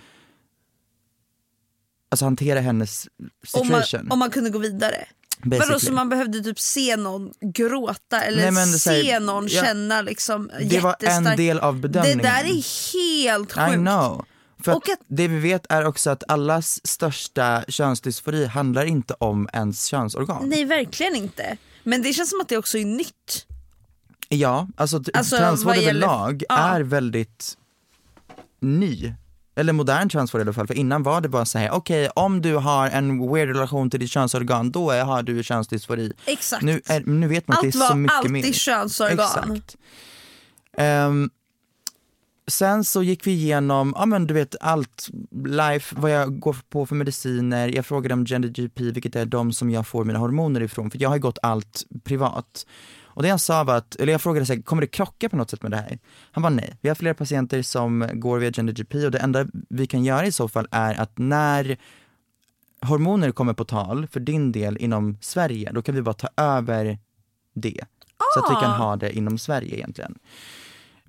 alltså 2.08 2.24
hantera 2.24 2.60
hennes 2.60 3.08
Om 3.54 3.68
man, 3.68 3.82
situation. 3.82 4.12
om 4.12 4.18
man 4.18 4.30
kunde 4.30 4.50
gå 4.50 4.58
vidare? 4.58 5.06
Vadå, 5.42 5.78
så 5.80 5.92
man 5.92 6.08
behövde 6.08 6.40
typ 6.40 6.60
se 6.60 6.96
någon 6.96 7.32
gråta 7.40 8.20
eller 8.22 8.50
Nej, 8.52 8.66
det 8.66 8.72
se 8.72 8.78
säger- 8.78 9.20
någon 9.20 9.46
ja, 9.48 9.62
känna 9.62 10.02
liksom 10.02 10.50
det 10.68 10.80
var 10.80 10.96
en 11.00 11.24
del 11.24 11.58
av 11.58 11.74
Det 11.74 11.88
bedömningen. 11.88 12.18
där 12.18 12.44
är 12.44 12.92
helt 12.92 13.52
sjukt. 13.52 13.72
I 13.72 13.76
know. 13.76 14.24
För 14.64 14.72
att 14.72 14.76
att- 14.76 14.98
det 15.08 15.28
vi 15.28 15.38
vet 15.38 15.66
är 15.72 15.84
också 15.84 16.10
att 16.10 16.22
allas 16.30 16.80
största 16.86 17.64
könsdysfori 17.68 18.46
handlar 18.46 18.84
inte 18.84 19.14
om 19.14 19.48
ens 19.52 19.84
könsorgan. 19.84 20.48
Nej, 20.48 20.64
verkligen 20.64 21.16
inte. 21.16 21.56
Men 21.84 22.02
det 22.02 22.12
känns 22.12 22.30
som 22.30 22.40
att 22.40 22.48
det 22.48 22.56
också 22.56 22.78
är 22.78 22.84
nytt. 22.84 23.46
Ja, 24.28 24.68
alltså, 24.76 25.02
Alltså, 25.14 25.36
transvård 25.36 25.76
överlag 25.76 26.42
Ja. 26.48 26.56
är 26.58 26.80
väldigt 26.80 27.56
ny. 28.60 29.12
Eller 29.58 29.72
modern 29.72 30.08
transvård 30.08 30.40
i 30.40 30.42
alla 30.42 30.52
fall, 30.52 30.66
för 30.66 30.74
innan 30.74 31.02
var 31.02 31.20
det 31.20 31.28
bara 31.28 31.44
så 31.44 31.58
här: 31.58 31.70
okej 31.70 32.08
om 32.14 32.42
du 32.42 32.54
har 32.54 32.90
en 32.90 33.32
weird 33.32 33.48
relation 33.48 33.90
till 33.90 34.00
ditt 34.00 34.10
könsorgan, 34.10 34.70
då 34.70 34.90
är, 34.90 35.04
har 35.04 35.22
du 35.22 35.42
könsdysfori. 35.42 36.12
Exakt. 36.26 36.62
Nu, 36.62 36.80
är, 36.86 37.00
nu 37.00 37.28
vet 37.28 37.48
man 37.48 37.58
att 37.58 37.64
Allt 37.64 37.72
det 37.72 37.78
är 37.78 37.80
så 37.80 37.88
var 37.88 37.94
mycket 37.94 38.16
alltid 38.16 38.32
mer. 38.32 38.52
könsorgan. 38.52 39.18
Exakt. 39.18 39.76
Ehm, 40.76 41.30
sen 42.46 42.84
så 42.84 43.02
gick 43.02 43.26
vi 43.26 43.30
igenom, 43.30 43.94
ja 43.96 44.06
men 44.06 44.26
du 44.26 44.34
vet 44.34 44.54
allt, 44.60 45.08
life, 45.46 45.96
vad 45.98 46.10
jag 46.10 46.40
går 46.40 46.56
på 46.70 46.86
för 46.86 46.94
mediciner, 46.94 47.68
jag 47.68 47.86
frågade 47.86 48.14
om 48.14 48.26
Gender 48.26 48.48
GP, 48.48 48.82
vilket 48.82 49.16
är 49.16 49.26
de 49.26 49.52
som 49.52 49.70
jag 49.70 49.86
får 49.86 50.04
mina 50.04 50.18
hormoner 50.18 50.60
ifrån, 50.60 50.90
för 50.90 51.02
jag 51.02 51.08
har 51.08 51.16
ju 51.16 51.22
gått 51.22 51.38
allt 51.42 51.82
privat. 52.04 52.66
Och 53.18 53.24
det 53.24 53.30
han 53.30 53.38
sa 53.38 53.64
var 53.64 53.76
att, 53.76 53.96
eller 53.96 54.12
jag 54.12 54.20
frågade 54.20 54.46
här, 54.46 54.62
kommer 54.62 54.82
det 54.82 54.86
krocka 54.86 55.28
på 55.28 55.36
något 55.36 55.50
sätt 55.50 55.62
med 55.62 55.70
det 55.70 55.76
här? 55.76 55.98
Han 56.30 56.42
var 56.42 56.50
nej, 56.50 56.76
vi 56.80 56.88
har 56.88 56.96
flera 56.96 57.14
patienter 57.14 57.62
som 57.62 58.08
går 58.12 58.38
via 58.38 58.50
Gender 58.52 58.72
GP 58.72 59.04
och 59.04 59.10
det 59.10 59.18
enda 59.18 59.46
vi 59.68 59.86
kan 59.86 60.04
göra 60.04 60.26
i 60.26 60.32
så 60.32 60.48
fall 60.48 60.68
är 60.70 61.00
att 61.00 61.18
när 61.18 61.76
hormoner 62.80 63.30
kommer 63.30 63.52
på 63.52 63.64
tal 63.64 64.06
för 64.06 64.20
din 64.20 64.52
del 64.52 64.76
inom 64.76 65.18
Sverige, 65.20 65.72
då 65.72 65.82
kan 65.82 65.94
vi 65.94 66.02
bara 66.02 66.14
ta 66.14 66.28
över 66.36 66.98
det. 67.54 67.84
Så 68.34 68.44
att 68.44 68.50
vi 68.50 68.54
kan 68.54 68.70
ha 68.70 68.96
det 68.96 69.12
inom 69.16 69.38
Sverige 69.38 69.76
egentligen. 69.76 70.18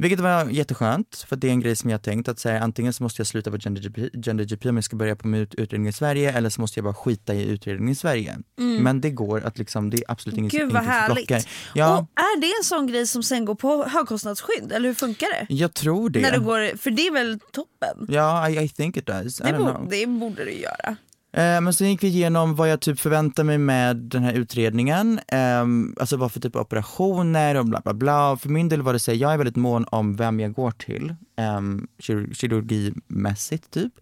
Vilket 0.01 0.19
var 0.19 0.45
jätteskönt, 0.49 1.25
för 1.29 1.35
det 1.35 1.47
är 1.47 1.51
en 1.51 1.59
grej 1.59 1.75
som 1.75 1.89
jag 1.89 2.01
tänkt 2.01 2.27
att 2.29 2.39
säga 2.39 2.61
antingen 2.63 2.93
så 2.93 3.03
måste 3.03 3.19
jag 3.19 3.27
sluta 3.27 3.51
på 3.51 3.57
Gender 3.57 3.81
GP, 3.81 4.09
Gender 4.25 4.43
GP 4.45 4.69
om 4.69 4.77
jag 4.77 4.83
ska 4.83 4.95
börja 4.95 5.15
på 5.15 5.27
min 5.27 5.41
ut- 5.41 5.55
utredning 5.55 5.87
i 5.89 5.93
Sverige 5.93 6.31
eller 6.31 6.49
så 6.49 6.61
måste 6.61 6.79
jag 6.79 6.83
bara 6.83 6.93
skita 6.93 7.33
i 7.33 7.43
utredningen 7.49 7.91
i 7.91 7.95
Sverige. 7.95 8.37
Men 8.55 9.01
det 9.01 9.09
går 9.09 9.41
att 9.45 9.57
liksom, 9.57 9.89
det 9.89 9.97
är 9.97 10.03
absolut 10.07 10.37
inget, 10.37 10.53
Mm. 10.53 10.67
Gud 10.67 10.73
vad 10.73 10.83
som 10.83 11.15
blockar. 11.15 11.43
Ja, 11.75 11.97
Och 11.99 12.21
är 12.21 12.41
det 12.41 12.47
en 12.59 12.63
sån 12.63 12.87
grej 12.87 13.07
som 13.07 13.23
sen 13.23 13.45
går 13.45 13.55
på 13.55 13.83
högkostnadsskydd 13.83 14.71
eller 14.71 14.87
hur 14.89 14.95
funkar 14.95 15.27
det? 15.39 15.53
jag 15.55 15.73
tror 15.73 16.09
det. 16.09 16.21
När 16.21 16.31
du 16.31 16.39
går, 16.39 16.77
för 16.77 16.91
det 16.91 17.07
är 17.07 17.11
väl 17.11 17.39
toppen? 17.51 18.07
Ja, 18.09 18.49
I, 18.49 18.63
I 18.63 18.69
think 18.69 18.97
it 18.97 19.05
does. 19.05 19.37
Det, 19.37 19.49
know. 19.49 19.87
det 19.89 20.05
borde 20.05 20.45
du 20.45 20.51
göra. 20.51 20.95
Ehm, 21.31 21.63
men 21.63 21.73
sen 21.73 21.89
gick 21.89 22.03
vi 22.03 22.07
igenom 22.07 22.55
vad 22.55 22.69
jag 22.71 22.79
typ 22.81 22.99
förväntar 22.99 23.43
mig 23.43 23.57
med 23.57 23.97
den 23.97 24.23
här 24.23 24.33
utredningen, 24.33 25.19
ehm, 25.27 25.95
alltså 25.99 26.17
vad 26.17 26.31
för 26.31 26.39
typ 26.39 26.55
av 26.55 26.61
operationer 26.61 27.55
och 27.55 27.65
bla 27.65 27.81
bla 27.83 27.93
bla. 27.93 28.37
För 28.37 28.49
min 28.49 28.69
del 28.69 28.81
var 28.81 28.93
det 28.93 28.99
så 28.99 29.11
här, 29.11 29.17
jag 29.17 29.33
är 29.33 29.37
väldigt 29.37 29.55
mån 29.55 29.85
om 29.85 30.15
vem 30.15 30.39
jag 30.39 30.53
går 30.53 30.71
till, 30.71 31.15
ehm, 31.35 31.87
kir- 31.97 32.33
kirurgimässigt 32.33 33.71
typ. 33.71 33.93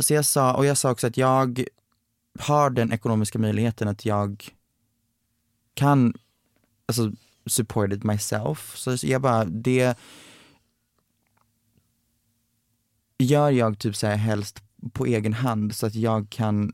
Så 0.00 0.14
jag 0.14 0.24
sa, 0.24 0.54
och 0.54 0.66
jag 0.66 0.78
sa 0.78 0.90
också 0.90 1.06
att 1.06 1.16
jag 1.16 1.64
har 2.38 2.70
den 2.70 2.92
ekonomiska 2.92 3.38
möjligheten 3.38 3.88
att 3.88 4.04
jag 4.04 4.48
kan, 5.74 6.14
alltså 6.86 7.12
support 7.46 7.92
it 7.92 8.04
myself. 8.04 8.76
Så 8.76 8.96
jag 9.02 9.22
bara, 9.22 9.44
det 9.44 9.98
gör 13.18 13.50
jag 13.50 13.78
typ 13.78 13.96
så 13.96 14.06
här 14.06 14.16
helst 14.16 14.62
på 14.92 15.06
egen 15.06 15.32
hand 15.32 15.74
så 15.74 15.86
att 15.86 15.94
jag 15.94 16.30
kan, 16.30 16.72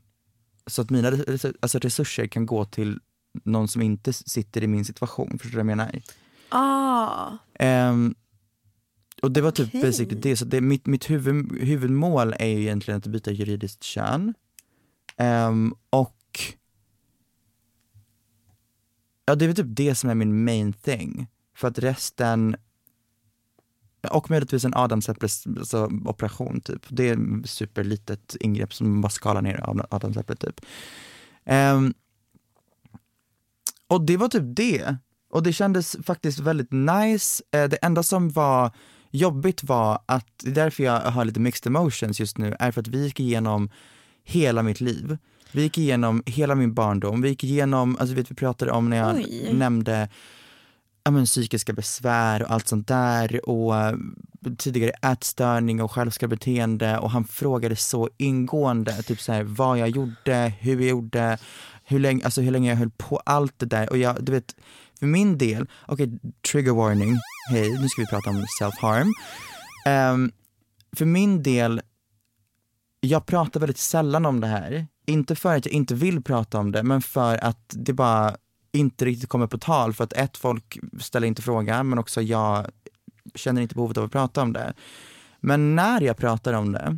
så 0.67 0.81
att 0.81 0.89
mina 0.89 1.11
res- 1.11 1.45
alltså 1.59 1.79
resurser 1.79 2.27
kan 2.27 2.45
gå 2.45 2.65
till 2.65 2.99
någon 3.43 3.67
som 3.67 3.81
inte 3.81 4.13
sitter 4.13 4.63
i 4.63 4.67
min 4.67 4.85
situation, 4.85 5.29
förstår 5.39 5.49
du 5.49 5.55
vad 5.55 5.59
jag 5.59 5.77
menar? 5.77 6.01
Ah, 6.49 7.31
Ehm, 7.59 8.15
och 9.21 9.31
det 9.31 9.41
var 9.41 9.51
typ 9.51 9.67
Okej. 9.67 9.81
basically 9.81 10.19
det, 10.21 10.37
så 10.37 10.45
det, 10.45 10.61
mitt, 10.61 10.85
mitt 10.85 11.09
huvud, 11.09 11.57
huvudmål 11.61 12.33
är 12.39 12.47
ju 12.47 12.61
egentligen 12.61 12.97
att 12.97 13.07
byta 13.07 13.31
juridiskt 13.31 13.83
kön. 13.83 14.33
Ehm, 15.17 15.73
och 15.89 16.19
ja 19.25 19.35
det 19.35 19.45
är 19.45 19.47
väl 19.47 19.55
typ 19.55 19.65
det 19.69 19.95
som 19.95 20.09
är 20.09 20.15
min 20.15 20.43
main 20.43 20.73
thing. 20.73 21.27
För 21.55 21.67
att 21.67 21.79
resten, 21.79 22.55
och 24.11 24.29
möjligtvis 24.29 24.65
en 24.65 24.73
adamsäpples 24.75 25.47
alltså, 25.47 25.89
operation 26.05 26.61
typ. 26.61 26.85
Det 26.89 27.09
är 27.09 27.39
ett 27.41 27.49
superlitet 27.49 28.35
ingrepp 28.39 28.73
som 28.73 29.01
bara 29.01 29.09
skalar 29.09 29.41
ner 29.41 29.69
ad- 29.69 29.85
adamsäpplet 29.89 30.39
typ. 30.39 30.61
Ehm, 31.45 31.93
och 33.87 34.01
det 34.05 34.17
var 34.17 34.27
typ 34.27 34.43
det. 34.55 34.97
Och 35.29 35.43
det 35.43 35.53
kändes 35.53 35.97
faktiskt 36.03 36.39
väldigt 36.39 36.71
nice. 36.71 37.43
Eh, 37.51 37.69
det 37.69 37.75
enda 37.75 38.03
som 38.03 38.29
var 38.29 38.71
jobbigt 39.11 39.63
var 39.63 39.99
att, 40.05 40.27
det 40.43 40.49
är 40.49 40.55
därför 40.55 40.83
jag 40.83 40.99
har 41.01 41.25
lite 41.25 41.39
mixed 41.39 41.67
emotions 41.67 42.19
just 42.19 42.37
nu, 42.37 42.55
är 42.59 42.71
för 42.71 42.81
att 42.81 42.87
vi 42.87 43.03
gick 43.03 43.19
igenom 43.19 43.69
hela 44.23 44.63
mitt 44.63 44.81
liv. 44.81 45.17
Vi 45.51 45.61
gick 45.61 45.77
igenom 45.77 46.23
hela 46.25 46.55
min 46.55 46.73
barndom, 46.73 47.21
vi 47.21 47.29
gick 47.29 47.43
igenom, 47.43 47.97
alltså 47.99 48.15
vet 48.15 48.31
vi 48.31 48.35
pratade 48.35 48.71
om 48.71 48.89
när 48.89 48.97
jag 48.97 49.15
Oj. 49.15 49.49
nämnde 49.53 50.09
ja, 51.03 51.11
men, 51.11 51.25
psykiska 51.25 51.73
besvär 51.73 52.43
och 52.43 52.51
allt 52.51 52.67
sånt 52.67 52.87
där 52.87 53.49
och 53.49 53.77
eh, 53.77 53.95
tidigare 54.57 54.91
ätstörning 55.01 55.81
och 55.81 55.91
självskadebeteende 55.91 56.97
och 56.97 57.11
han 57.11 57.25
frågade 57.25 57.75
så 57.75 58.09
ingående, 58.17 59.03
typ 59.03 59.21
så 59.21 59.31
här, 59.31 59.43
vad 59.43 59.77
jag 59.77 59.89
gjorde, 59.89 60.53
hur 60.59 60.79
jag 60.79 60.89
gjorde, 60.89 61.37
hur 61.83 61.99
länge, 61.99 62.25
alltså 62.25 62.41
hur 62.41 62.51
länge 62.51 62.69
jag 62.69 62.77
höll 62.77 62.91
på, 62.97 63.17
allt 63.17 63.59
det 63.59 63.65
där 63.65 63.89
och 63.89 63.97
jag, 63.97 64.23
du 64.23 64.31
vet, 64.31 64.55
för 64.99 65.05
min 65.05 65.37
del, 65.37 65.67
okej, 65.85 66.19
trigger 66.51 66.71
warning, 66.71 67.17
hej, 67.49 67.71
nu 67.81 67.89
ska 67.89 68.01
vi 68.01 68.07
prata 68.07 68.29
om 68.29 68.45
self-harm. 68.59 69.11
Um, 70.13 70.31
för 70.95 71.05
min 71.05 71.43
del, 71.43 71.81
jag 72.99 73.25
pratar 73.25 73.59
väldigt 73.59 73.77
sällan 73.77 74.25
om 74.25 74.39
det 74.39 74.47
här. 74.47 74.87
Inte 75.05 75.35
för 75.35 75.55
att 75.55 75.65
jag 75.65 75.73
inte 75.73 75.95
vill 75.95 76.23
prata 76.23 76.59
om 76.59 76.71
det, 76.71 76.83
men 76.83 77.01
för 77.01 77.37
att 77.37 77.59
det 77.69 77.93
bara 77.93 78.35
inte 78.73 79.05
riktigt 79.05 79.29
kommer 79.29 79.47
på 79.47 79.57
tal. 79.57 79.93
För 79.93 80.03
att 80.03 80.13
ett, 80.13 80.37
folk 80.37 80.79
ställer 80.99 81.27
inte 81.27 81.41
frågan, 81.41 81.89
men 81.89 81.99
också 81.99 82.21
jag 82.21 82.67
känner 83.35 83.61
inte 83.61 83.75
behovet 83.75 83.97
av 83.97 84.03
att 84.03 84.11
prata 84.11 84.41
om 84.41 84.53
det. 84.53 84.73
Men 85.39 85.75
när 85.75 86.01
jag 86.01 86.17
pratar 86.17 86.53
om 86.53 86.71
det, 86.71 86.97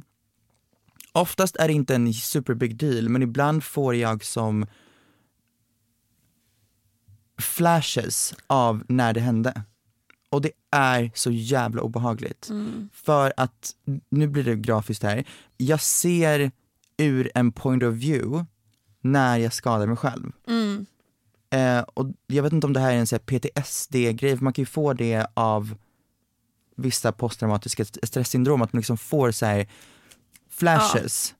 oftast 1.11 1.55
är 1.55 1.67
det 1.67 1.73
inte 1.73 1.95
en 1.95 2.13
super 2.13 2.53
big 2.53 2.77
deal, 2.77 3.09
men 3.09 3.21
ibland 3.21 3.63
får 3.63 3.95
jag 3.95 4.23
som 4.25 4.65
flashes 7.41 8.33
av 8.47 8.83
när 8.87 9.13
det 9.13 9.19
hände. 9.19 9.63
Och 10.29 10.41
det 10.41 10.51
är 10.71 11.11
så 11.15 11.31
jävla 11.31 11.81
obehagligt. 11.81 12.49
För 12.93 13.33
att, 13.37 13.75
nu 14.09 14.27
blir 14.27 14.43
det 14.43 14.55
grafiskt 14.55 15.03
här, 15.03 15.23
jag 15.57 15.81
ser 15.81 16.51
ur 16.97 17.31
en 17.35 17.51
point 17.51 17.83
of 17.83 17.93
view 17.93 18.45
när 19.01 19.37
jag 19.37 19.53
skadar 19.53 19.87
mig 19.87 19.97
själv. 19.97 20.31
Eh, 21.55 21.79
och 21.79 22.07
jag 22.27 22.43
vet 22.43 22.53
inte 22.53 22.67
om 22.67 22.73
det 22.73 22.79
här 22.79 22.93
är 22.93 23.13
en 23.13 23.19
PTSD-grej, 23.19 24.37
för 24.37 24.43
man 24.43 24.53
kan 24.53 24.61
ju 24.61 24.65
få 24.65 24.93
det 24.93 25.27
av 25.33 25.75
vissa 26.75 27.11
posttraumatiska 27.11 27.83
st- 27.83 28.07
stresssyndrom, 28.07 28.61
att 28.61 28.73
man 28.73 28.79
liksom 28.79 28.97
får 28.97 29.31
så 29.31 29.45
här 29.45 29.67
flashes. 30.49 31.33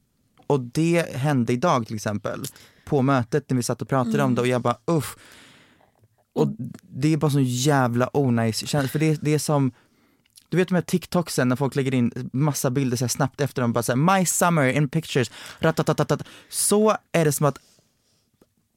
Och 0.48 0.60
det 0.60 1.16
hände 1.16 1.54
idag 1.54 1.88
till 1.88 1.96
exempel, 1.96 2.44
på 2.86 3.02
mötet 3.02 3.50
när 3.50 3.58
vi 3.58 3.64
satt 3.64 3.82
och 3.82 3.90
pratade 3.90 4.24
om 4.24 4.36
det 4.36 4.42
och 4.42 4.48
jag 4.48 4.62
bara 4.62 4.78
uff. 4.86 5.16
Och 6.34 6.48
det 6.82 7.14
är 7.14 7.18
bara 7.18 7.32
så 7.32 7.40
jävla 7.40 8.10
onajs 8.18 8.68
känsla, 8.68 8.90
för 8.90 9.00
det, 9.00 9.22
det 9.22 9.34
är 9.34 9.40
som 9.40 9.72
du 10.50 10.58
vet 10.58 10.68
de 10.68 10.76
här 10.76 10.82
TikToksen 10.82 11.50
när 11.50 11.56
folk 11.56 11.76
lägger 11.76 11.94
in 11.94 12.30
massa 12.34 12.70
bilder 12.70 12.98
så 12.98 13.08
snabbt 13.08 13.42
efter 13.42 13.62
dem, 13.62 13.74
bara 13.74 13.84
såhär 13.84 14.18
my 14.20 14.26
summer 14.26 14.68
in 14.68 14.90
pictures, 14.90 15.32
ratatatatat. 15.60 16.22
Så 16.50 16.98
är 17.12 17.26
det 17.26 17.32
som 17.32 17.46
att 17.46 17.58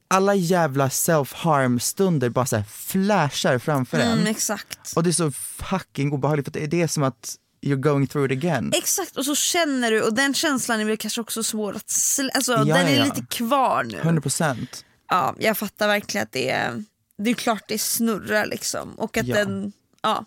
alla 0.09 0.35
jävla 0.35 0.89
self-harm 0.89 1.79
stunder 1.79 2.29
bara 2.29 2.47
så 2.47 2.63
flashar 2.71 3.59
framför 3.59 3.99
en. 3.99 4.13
Mm, 4.13 4.27
exakt. 4.27 4.93
Och 4.97 5.03
det 5.03 5.11
är 5.11 5.13
så 5.13 5.31
fucking 5.31 6.13
obehagligt 6.13 6.47
för 6.47 6.53
det 6.53 6.63
är, 6.63 6.67
det 6.69 6.89
som 6.89 7.03
att 7.03 7.37
you're 7.63 7.77
going 7.77 8.07
through 8.07 8.33
it 8.33 8.39
again. 8.39 8.73
Exakt 8.77 9.17
och 9.17 9.25
så 9.25 9.35
känner 9.35 9.91
du 9.91 10.03
och 10.03 10.15
den 10.15 10.35
känslan 10.35 10.81
är 10.81 10.85
väl 10.85 10.97
kanske 10.97 11.21
också 11.21 11.43
svår 11.43 11.77
att 11.77 11.87
sl- 11.87 12.31
alltså, 12.35 12.53
Ja, 12.53 12.65
den 12.65 12.87
är 12.87 12.97
ja. 12.99 13.05
lite 13.05 13.27
kvar 13.31 13.85
nu. 13.85 13.99
100%. 14.01 14.67
Ja, 15.09 15.35
jag 15.39 15.59
fattar 15.59 15.89
verkligen 15.89 16.23
att 16.25 16.33
det 16.33 16.51
är, 16.51 16.85
det 17.23 17.31
är 17.31 17.35
klart 17.35 17.63
det 17.69 17.79
snurrar 17.79 18.47
liksom 18.47 18.93
och 18.95 19.17
att 19.17 19.27
Ja. 19.27 19.35
den, 19.37 19.73
ja, 20.03 20.25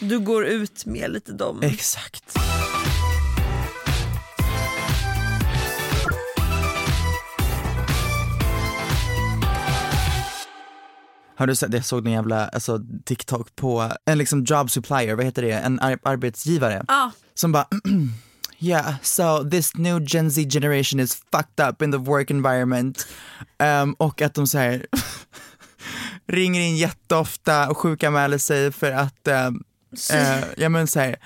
du 0.00 0.18
går 0.18 0.44
ut 0.46 0.86
med 0.86 1.10
lite 1.12 1.32
dem. 1.32 1.62
Exakt. 1.62 2.38
Har 11.42 11.46
du 11.46 11.54
sett, 11.56 11.74
jag 11.74 11.84
såg 11.84 12.06
en 12.06 12.12
jävla 12.12 12.48
alltså, 12.48 12.80
TikTok 13.04 13.56
på 13.56 13.92
en 14.06 14.18
liksom 14.18 14.44
job 14.44 14.70
supplier, 14.70 15.14
vad 15.14 15.24
heter 15.24 15.42
det, 15.42 15.52
en 15.52 15.80
ar- 15.80 15.98
arbetsgivare 16.02 16.84
Ja. 16.88 17.10
som 17.34 17.52
bara 17.52 17.66
Yeah, 18.58 18.94
so 19.02 19.50
this 19.50 19.74
new 19.76 20.00
Gen 20.06 20.30
Z 20.30 20.40
generation 20.50 21.00
is 21.00 21.14
fucked 21.32 21.68
up 21.68 21.82
in 21.82 21.92
the 21.92 21.98
work 21.98 22.30
environment. 22.30 23.06
Um, 23.82 23.92
och 23.94 24.22
att 24.22 24.34
de 24.34 24.46
så 24.46 24.58
här 24.58 24.86
ringer 26.28 26.60
in 26.60 26.76
jätteofta 26.76 27.68
och 27.70 27.78
sjukanmäler 27.78 28.38
sig 28.38 28.72
för 28.72 28.92
att, 28.92 29.28
um, 29.48 29.64
uh, 30.14 30.44
ja 30.56 30.68
men 30.68 30.86
såhär, 30.86 31.16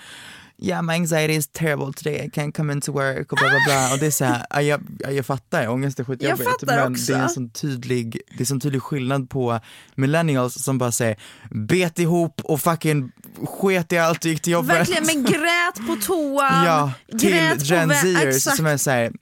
yeah 0.58 0.82
my 0.82 0.92
anxiety 0.94 1.34
is 1.34 1.46
terrible 1.48 1.92
today, 1.92 2.24
I 2.24 2.28
can't 2.28 2.52
come 2.56 2.72
into 2.72 2.92
work 2.92 3.32
och 3.32 3.38
bla 3.38 3.48
bla 3.48 3.58
bla. 3.66 3.92
Och 3.92 3.98
det 3.98 4.06
är 4.06 4.10
såhär, 4.10 4.46
ja, 4.50 4.62
jag, 4.62 4.80
ja, 4.98 5.10
jag 5.10 5.26
fattar, 5.26 5.68
ångest 5.68 6.00
är 6.00 6.04
skitjobbigt. 6.04 6.48
Jag 6.62 6.66
men 6.66 6.92
också. 6.92 7.12
det 7.12 7.18
är 7.18 7.22
en 7.22 7.28
sån 7.28 7.50
tydlig, 7.50 8.20
det 8.28 8.34
är 8.36 8.40
en 8.40 8.46
sån 8.46 8.60
tydlig 8.60 8.82
skillnad 8.82 9.30
på 9.30 9.60
millennials 9.94 10.54
som 10.62 10.78
bara 10.78 10.92
säger 10.92 11.16
bet 11.50 11.98
ihop 11.98 12.40
och 12.44 12.60
fucking 12.60 13.12
sket 13.46 13.92
i 13.92 13.98
allt 13.98 14.24
och 14.24 14.30
gick 14.30 14.42
till 14.42 14.52
jobbet. 14.52 14.76
Verkligen, 14.76 15.06
men 15.06 15.24
grät 15.24 15.86
på 15.86 15.96
toan. 16.06 16.64
Ja, 16.64 16.92
till 17.18 17.30
grät 17.30 17.62
Gen 17.62 17.88
på 17.88 17.94
vä- 17.94 18.32
Zers 18.32 18.56
som 18.56 18.66
är 18.66 18.76
såhär 18.76 19.12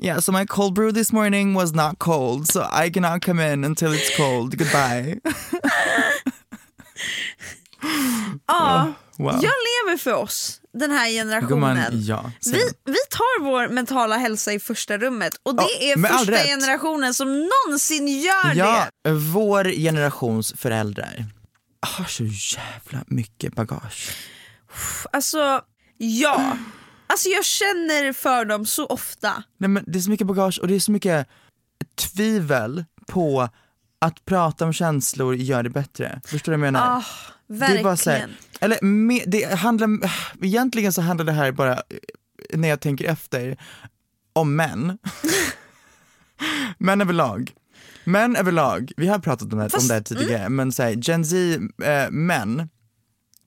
Yeah, 0.00 0.20
so 0.20 0.32
my 0.32 0.46
cold 0.46 0.74
brew 0.74 0.92
this 0.94 1.12
morning 1.12 1.54
was 1.54 1.72
not 1.72 1.98
cold, 1.98 2.52
so 2.52 2.62
I 2.84 2.90
cannot 2.92 3.24
come 3.24 3.52
in 3.52 3.64
until 3.64 3.88
it's 3.88 4.16
cold. 4.16 4.58
Goodbye. 4.58 5.18
Ja, 8.46 8.92
Wow. 9.18 9.32
jag 9.32 9.42
lever 9.42 9.98
för 9.98 10.14
oss, 10.14 10.57
den 10.72 10.90
här 10.90 11.08
generationen. 11.10 11.48
Gumman, 11.76 12.02
ja. 12.02 12.30
Vi, 12.44 12.62
vi 12.84 12.96
tar 13.10 13.42
vår 13.44 13.68
mentala 13.68 14.16
hälsa 14.16 14.52
i 14.52 14.60
första 14.60 14.98
rummet 14.98 15.34
och 15.42 15.56
det 15.56 15.62
Ja, 15.62 15.92
är 15.94 16.08
första 16.08 16.44
generationen 16.44 17.14
som 17.14 17.28
någonsin 17.66 18.08
gör 18.08 18.54
Ja, 18.54 18.86
det. 19.04 19.10
vår 19.12 19.64
generations 19.64 20.54
föräldrar 20.56 21.24
har 21.96 22.04
så 22.04 22.24
jävla 22.24 23.04
mycket 23.06 23.54
bagage. 23.54 24.10
Alltså, 25.12 25.60
ja. 25.96 26.56
Alltså 27.06 27.28
jag 27.28 27.44
känner 27.44 28.12
för 28.12 28.44
dem 28.44 28.66
så 28.66 28.86
ofta. 28.86 29.42
Nej, 29.58 29.68
men 29.70 29.84
det 29.86 29.98
är 29.98 30.02
så 30.02 30.10
mycket 30.10 30.26
bagage 30.26 30.58
och 30.62 30.68
det 30.68 30.74
är 30.74 30.80
så 30.80 30.90
mycket 30.92 31.28
tvivel 31.96 32.84
på 33.06 33.48
att 34.00 34.24
prata 34.24 34.64
om 34.64 34.72
känslor 34.72 35.34
gör 35.36 35.62
det 35.62 35.70
bättre. 35.70 36.20
Förstår 36.26 36.52
du 36.52 36.58
vad 36.58 36.66
jag 36.66 36.72
menar? 36.72 36.96
Ah, 36.98 37.04
verkligen. 37.46 37.74
Det 37.74 37.80
är 37.80 37.84
bara 37.84 37.96
så 37.96 38.10
här, 38.10 38.28
eller 38.60 38.84
me, 38.84 39.24
det 39.26 39.54
handlar, 39.54 39.88
egentligen 40.42 40.92
så 40.92 41.02
handlar 41.02 41.24
det 41.26 41.32
här 41.32 41.52
bara, 41.52 41.72
eh, 41.72 41.78
när 42.58 42.68
jag 42.68 42.80
tänker 42.80 43.04
efter, 43.04 43.56
om 44.32 44.56
män. 44.56 44.98
män 46.78 47.00
överlag. 47.00 47.52
Män 48.04 48.36
överlag, 48.36 48.92
vi 48.96 49.06
har 49.08 49.18
pratat 49.18 49.52
om 49.52 49.58
det, 49.58 49.74
om 49.74 49.88
det 49.88 49.94
här 49.94 50.00
tidigare, 50.00 50.48
men 50.48 50.72
så 50.72 50.82
här, 50.82 50.90
Gen 50.90 51.24
Z 51.24 51.36
eh, 51.84 52.10
män, 52.10 52.68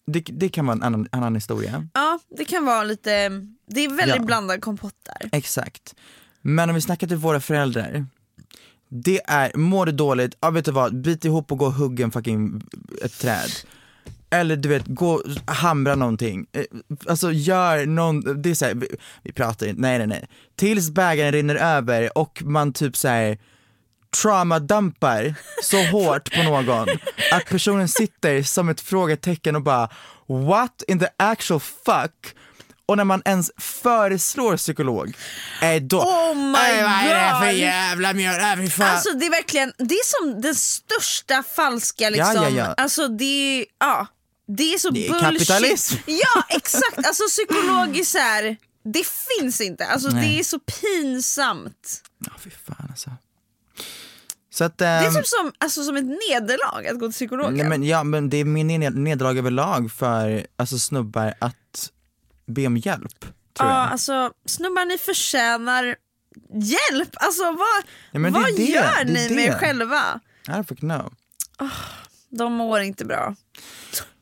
det, 0.08 0.20
det 0.20 0.50
kan 0.50 0.66
vara 0.66 0.76
en 0.76 0.84
annan, 0.84 1.08
annan 1.12 1.36
historia. 1.36 1.88
Ja, 1.94 2.20
det 2.38 2.46
kan 2.46 2.66
vara 2.66 2.84
lite, 2.84 3.30
det 3.68 3.86
är 3.86 3.90
väldigt 3.98 4.16
Ja. 4.18 4.24
blandad 4.24 4.62
kompott 4.62 4.96
där. 5.04 5.30
Exakt. 5.32 5.96
Men 6.42 6.70
om 6.70 6.76
vi 6.76 6.82
snackar 6.82 7.08
till 7.08 7.18
våra 7.18 7.40
föräldrar, 7.40 8.06
det 8.90 9.22
är, 9.28 9.58
mår 9.58 9.86
du 9.86 9.92
dåligt, 9.92 10.36
ja 10.40 10.50
vet 10.50 10.66
du 10.66 10.72
vad, 10.72 11.02
bit 11.02 11.26
ihop 11.26 11.52
och 11.52 11.58
gå 11.58 11.66
och 11.66 11.74
hugga 11.74 12.06
en 12.06 12.12
fucking 12.12 12.62
ett 13.04 13.20
träd. 13.20 13.50
Eller 14.32 14.56
du 14.56 14.70
vet, 14.70 14.84
gå 14.88 15.24
hamra 15.48 15.96
någonting. 15.96 16.46
Eh, 16.54 16.64
Alltså 17.10 17.32
gör 17.32 17.86
någon, 17.86 18.42
det 18.42 18.50
är 18.50 18.56
såhär, 18.56 18.74
vi, 18.76 18.88
vi 19.24 19.32
pratar 19.32 19.68
inte, 19.68 19.82
nej 19.82 19.98
nej 19.98 20.08
nej. 20.08 20.28
Tills 20.58 20.90
bägaren 20.90 21.32
rinner 21.32 21.56
över 21.56 22.18
och 22.18 22.42
man 22.46 22.74
typ 22.74 22.98
såhär 22.98 23.38
traumadampar 24.22 25.34
så 25.64 25.84
hårt 25.84 26.34
på 26.36 26.44
någon 26.44 26.88
att 27.32 27.46
personen 27.50 27.88
sitter 27.88 28.44
som 28.44 28.70
ett 28.70 28.82
frågetecken 28.82 29.56
och 29.56 29.62
bara 29.62 29.90
what 30.28 30.84
in 30.88 31.00
the 31.00 31.08
actual 31.18 31.60
fuck? 31.60 32.36
Och 32.86 32.98
när 32.98 33.04
man 33.04 33.22
ens 33.26 33.52
föreslår 33.58 34.58
psykolog, 34.58 35.14
eh, 35.62 35.82
då, 35.82 35.98
Oh 36.02 36.36
my 36.36 36.58
"Ey, 36.58 36.84
vad 36.84 36.92
är 36.92 37.16
det 37.34 37.40
för 37.40 37.46
God." 37.52 37.56
jävla 37.60 38.14
mjöl? 38.14 38.42
Alltså 38.80 39.10
det 39.14 39.26
är 39.26 39.30
verkligen, 39.30 39.74
det 39.78 39.96
är 39.96 40.06
som 40.34 40.42
den 40.42 40.56
största 40.56 41.44
falska 41.56 42.10
liksom, 42.10 42.36
Ja, 42.36 42.44
ja, 42.44 42.50
ja. 42.50 42.74
alltså 42.78 43.08
det 43.08 43.24
är, 43.60 43.66
ja, 43.80 44.08
det 44.58 44.74
är 44.74 44.78
så 44.78 44.90
Det 44.90 45.08
är 45.08 45.10
bullshit. 45.12 45.28
kapitalism. 45.48 45.96
Ja 46.06 46.44
exakt, 46.50 46.98
alltså 47.08 47.24
psykologiskt 47.28 48.16
här, 48.18 48.58
det 48.84 49.04
finns 49.08 49.62
inte, 49.62 49.86
alltså 49.86 50.10
Nej. 50.10 50.30
det 50.30 50.40
är 50.40 50.44
så 50.44 50.60
pinsamt. 50.60 52.04
Ja, 52.26 52.32
fy 52.40 52.50
fan 52.50 52.88
alltså. 52.90 53.10
Så 54.54 54.64
att, 54.64 54.78
Det 54.78 54.86
är 54.86 55.08
ehm, 55.08 55.14
typ 55.16 55.28
som, 55.28 55.52
alltså, 55.58 55.84
som 55.84 55.96
ett 55.98 56.06
nederlag 56.06 56.88
att 56.88 57.00
gå 57.00 57.06
till 57.08 57.14
psykologen. 57.14 57.54
Nej, 57.54 57.68
men, 57.68 57.84
ja, 57.84 58.04
men 58.04 58.30
det 58.30 58.38
är 58.38 58.46
min 58.46 58.68
ned- 58.84 58.96
nederlag 58.96 59.38
överlag 59.38 59.92
för 59.92 60.48
alltså, 60.56 60.80
snubbar 60.80 61.34
att 61.40 61.90
be 62.46 62.68
om 62.68 62.78
hjälp. 62.78 63.20
Tror 63.20 63.70
ja, 63.70 63.84
jag. 63.84 63.92
alltså 63.92 64.32
snubbar 64.46 64.86
ni 64.86 64.98
förtjänar 64.98 65.96
hjälp! 66.54 67.10
Alltså 67.14 67.44
vad, 67.44 67.84
Ja, 68.12 68.30
vad 68.30 68.56
det, 68.56 68.64
gör 68.64 69.04
det 69.06 69.14
ni 69.14 69.30
med 69.30 69.38
det. 69.38 69.44
er 69.44 69.60
själva? 69.60 70.20
I 70.48 70.50
don't 70.52 70.64
fucking 70.68 70.90
know. 70.90 71.14
De 72.30 72.54
mår 72.54 72.80
inte 72.82 73.06
bra. 73.06 73.36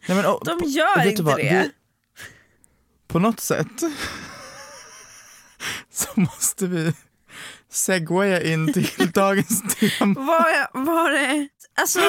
Nej, 0.10 0.18
men, 0.18 0.26
och, 0.26 0.46
De 0.46 0.60
gör 0.70 1.08
inte 1.08 1.24
vad? 1.24 1.38
det. 1.38 1.70
på 3.08 3.20
något 3.20 3.40
sätt 3.40 3.68
så 5.92 6.08
måste 6.16 6.68
vi 6.68 6.94
segwaya 7.72 8.42
in 8.44 8.74
till 8.74 8.90
dagens 9.14 9.62
tema. 9.76 10.22
Vad 10.22 10.86
var 10.86 11.12
det? 11.12 11.48
Alltså 11.82 12.00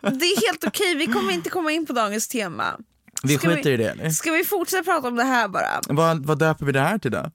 det 0.00 0.24
är 0.26 0.46
helt 0.48 0.64
okej, 0.64 0.94
vi 0.94 1.06
kommer 1.06 1.32
inte 1.32 1.50
komma 1.50 1.72
in 1.72 1.86
på 1.86 1.92
dagens 1.92 2.28
tema. 2.28 2.76
Vi 3.22 3.38
Ska 3.38 3.48
skiter 3.48 3.62
vi- 3.70 3.74
i 3.74 3.76
det 3.76 3.90
eller? 3.90 4.10
Ska 4.10 4.32
vi 4.32 4.44
fortsätta 4.44 4.82
prata 4.82 5.08
om 5.08 5.16
det 5.16 5.24
här 5.24 5.48
bara? 5.48 5.80
Vad, 5.88 6.26
vad 6.26 6.38
döper 6.38 6.66
vi 6.66 6.72
det 6.72 6.80
här 6.80 6.98
till 6.98 7.10
då? 7.10 7.30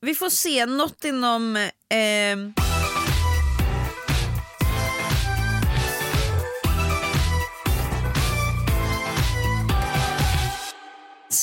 Vi 0.00 0.14
får 0.14 0.30
se, 0.30 0.66
något 0.66 1.04
inom... 1.04 1.56
Eh, 1.56 1.66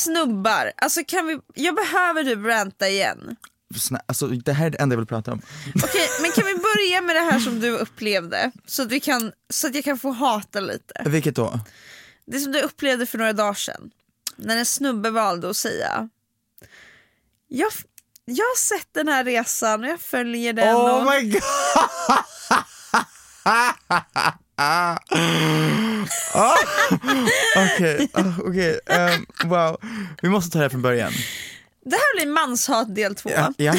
snubbar, 0.03 0.71
alltså 0.77 1.01
kan 1.07 1.27
vi, 1.27 1.39
jag 1.53 1.75
behöver 1.75 2.23
typ 2.23 2.45
ranta 2.45 2.89
igen. 2.89 3.35
Snä, 3.75 4.01
alltså, 4.05 4.27
det 4.27 4.53
här 4.53 4.65
är 4.65 4.69
det 4.69 4.77
enda 4.77 4.93
jag 4.93 4.97
vill 4.97 5.07
prata 5.07 5.31
om. 5.31 5.41
Okej, 5.75 6.07
men 6.21 6.31
kan 6.31 6.45
vi 6.45 6.55
börja 6.55 7.01
med 7.01 7.15
det 7.15 7.31
här 7.31 7.39
som 7.39 7.59
du 7.59 7.69
upplevde? 7.69 8.51
Så 8.65 8.81
att, 8.81 8.91
vi 8.91 8.99
kan, 8.99 9.31
så 9.49 9.67
att 9.67 9.75
jag 9.75 9.83
kan 9.83 9.99
få 9.99 10.11
hata 10.11 10.59
lite. 10.59 11.03
Vilket 11.05 11.35
då? 11.35 11.59
Det 12.25 12.39
som 12.39 12.51
du 12.51 12.61
upplevde 12.61 13.05
för 13.05 13.17
några 13.17 13.33
dagar 13.33 13.53
sedan. 13.53 13.91
När 14.35 14.57
en 14.57 14.65
snubbe 14.65 15.09
valde 15.09 15.49
att 15.49 15.57
säga 15.57 16.09
jag, 17.53 17.71
jag 18.25 18.45
har 18.45 18.57
sett 18.57 18.87
den 18.91 19.07
här 19.07 19.23
resan 19.23 19.83
och 19.83 19.89
jag 19.89 20.01
följer 20.01 20.53
den. 20.53 20.75
Oh 20.75 20.99
och... 20.99 21.05
my 21.05 21.29
god! 21.29 21.41
Ah. 24.55 24.97
Okej, 27.55 28.09
ah, 28.13 28.33
okej, 28.39 28.79
ehm, 28.85 29.25
wow. 29.45 29.77
Vi 30.21 30.29
måste 30.29 30.51
ta 30.51 30.59
det 30.59 30.65
här 30.65 30.69
från 30.69 30.81
början. 30.81 31.11
Det 31.85 31.95
här 31.95 32.15
blir 32.17 32.33
manshat 32.33 32.95
del 32.95 33.15
två. 33.15 33.29
Ja, 33.29 33.53
ja. 33.57 33.73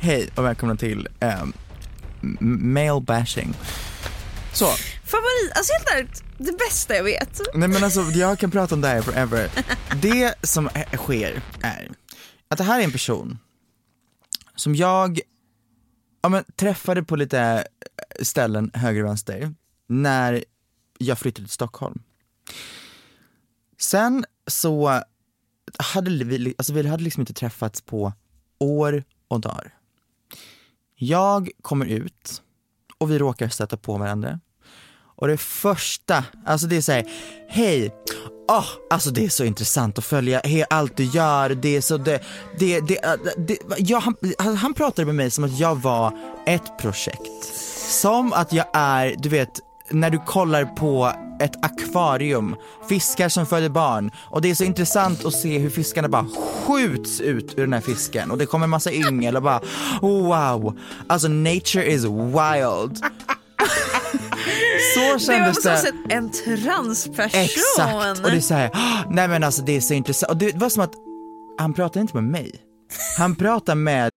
Hej 0.00 0.28
och 0.34 0.44
välkomna 0.44 0.76
till 0.76 1.08
um, 1.20 1.52
male 2.74 3.00
bashing. 3.00 3.54
Så, 4.52 4.66
Favorit, 5.04 5.52
alltså 5.54 5.72
helt 5.72 5.88
ärligt, 5.88 6.22
det 6.38 6.58
bästa 6.58 6.96
jag 6.96 7.04
vet. 7.04 7.40
nej 7.54 7.68
men 7.68 7.84
alltså 7.84 8.00
jag 8.00 8.38
kan 8.38 8.50
prata 8.50 8.74
om 8.74 8.80
det 8.80 8.88
här 8.88 9.02
forever. 9.02 9.50
Det 10.02 10.34
som 10.42 10.68
sker 10.96 11.42
är 11.62 11.90
att 12.48 12.58
det 12.58 12.64
här 12.64 12.80
är 12.80 12.84
en 12.84 12.92
person 12.92 13.38
som 14.56 14.74
jag 14.74 15.20
ja, 16.22 16.28
men, 16.28 16.44
träffade 16.56 17.02
på 17.02 17.16
lite 17.16 17.40
eh, 17.40 18.22
ställen 18.24 18.70
höger 18.74 19.02
och 19.02 19.08
vänster 19.08 19.54
när 19.86 20.44
jag 20.98 21.18
flyttade 21.18 21.46
till 21.46 21.54
Stockholm. 21.54 22.02
Sen 23.78 24.24
så 24.46 25.02
hade 25.78 26.24
vi, 26.24 26.54
alltså 26.58 26.72
vi 26.72 26.88
hade 26.88 27.02
liksom 27.02 27.20
inte 27.20 27.34
träffats 27.34 27.80
på 27.82 28.12
år 28.58 29.04
och 29.28 29.40
dagar. 29.40 29.74
Jag 30.94 31.50
kommer 31.62 31.86
ut 31.86 32.42
och 32.98 33.10
vi 33.10 33.18
råkar 33.18 33.48
stöta 33.48 33.76
på 33.76 33.98
varandra. 33.98 34.40
Och 35.18 35.28
det 35.28 35.36
första, 35.36 36.24
alltså 36.46 36.66
det 36.66 36.76
är 36.76 36.80
såhär, 36.80 37.04
hej, 37.48 37.90
oh, 38.48 38.64
alltså 38.90 39.10
det 39.10 39.24
är 39.24 39.28
så 39.28 39.44
intressant 39.44 39.98
att 39.98 40.04
följa 40.04 40.40
he, 40.44 40.64
allt 40.70 40.96
du 40.96 41.04
gör, 41.04 41.48
det 41.50 41.76
är 41.76 41.80
så, 41.80 41.96
det, 41.96 42.22
det, 42.58 42.80
det, 42.80 43.04
äh, 43.04 43.12
det 43.38 43.58
ja, 43.78 43.98
han, 43.98 44.14
han- 44.38 44.56
han 44.56 44.74
pratade 44.74 45.06
med 45.06 45.14
mig 45.14 45.30
som 45.30 45.44
att 45.44 45.58
jag 45.58 45.74
var 45.76 46.12
ett 46.46 46.78
projekt. 46.78 47.44
Som 47.90 48.32
att 48.32 48.52
jag 48.52 48.66
är, 48.72 49.14
du 49.18 49.28
vet, 49.28 49.60
när 49.90 50.10
du 50.10 50.18
kollar 50.18 50.64
på 50.64 51.12
ett 51.40 51.64
akvarium, 51.64 52.56
fiskar 52.88 53.28
som 53.28 53.46
föder 53.46 53.68
barn 53.68 54.10
och 54.30 54.42
det 54.42 54.50
är 54.50 54.54
så 54.54 54.64
intressant 54.64 55.24
att 55.24 55.32
se 55.34 55.58
hur 55.58 55.70
fiskarna 55.70 56.08
bara 56.08 56.26
skjuts 56.66 57.20
ut 57.20 57.54
ur 57.56 57.60
den 57.60 57.72
här 57.72 57.80
fisken 57.80 58.30
och 58.30 58.38
det 58.38 58.46
kommer 58.46 58.66
massa 58.66 58.92
yngel 58.92 59.36
och 59.36 59.42
bara 59.42 59.60
wow, 60.00 60.78
alltså 61.06 61.28
nature 61.28 61.84
is 61.92 62.04
wild. 62.04 63.04
Så 64.98 65.04
Det 65.04 65.08
var 65.08 65.14
på 65.14 65.18
kändes 65.54 65.62
så 65.62 65.68
det. 65.68 65.76
sätt 65.78 65.94
en 66.08 66.30
transperson. 66.30 67.40
Exakt, 67.40 68.24
och 68.24 68.30
det 68.30 68.36
är 68.36 68.40
såhär, 68.40 68.70
ah, 68.72 69.04
nej 69.10 69.28
men 69.28 69.44
alltså 69.44 69.62
det 69.62 69.76
är 69.76 69.80
så 69.80 69.94
intressant. 69.94 70.30
Och 70.32 70.36
det 70.36 70.56
var 70.56 70.68
som 70.68 70.82
att 70.82 70.92
han 71.58 71.74
pratade 71.74 72.00
inte 72.00 72.14
med 72.14 72.24
mig. 72.24 72.52
Han 73.18 73.34
pratar 73.36 73.74
med 73.74 74.10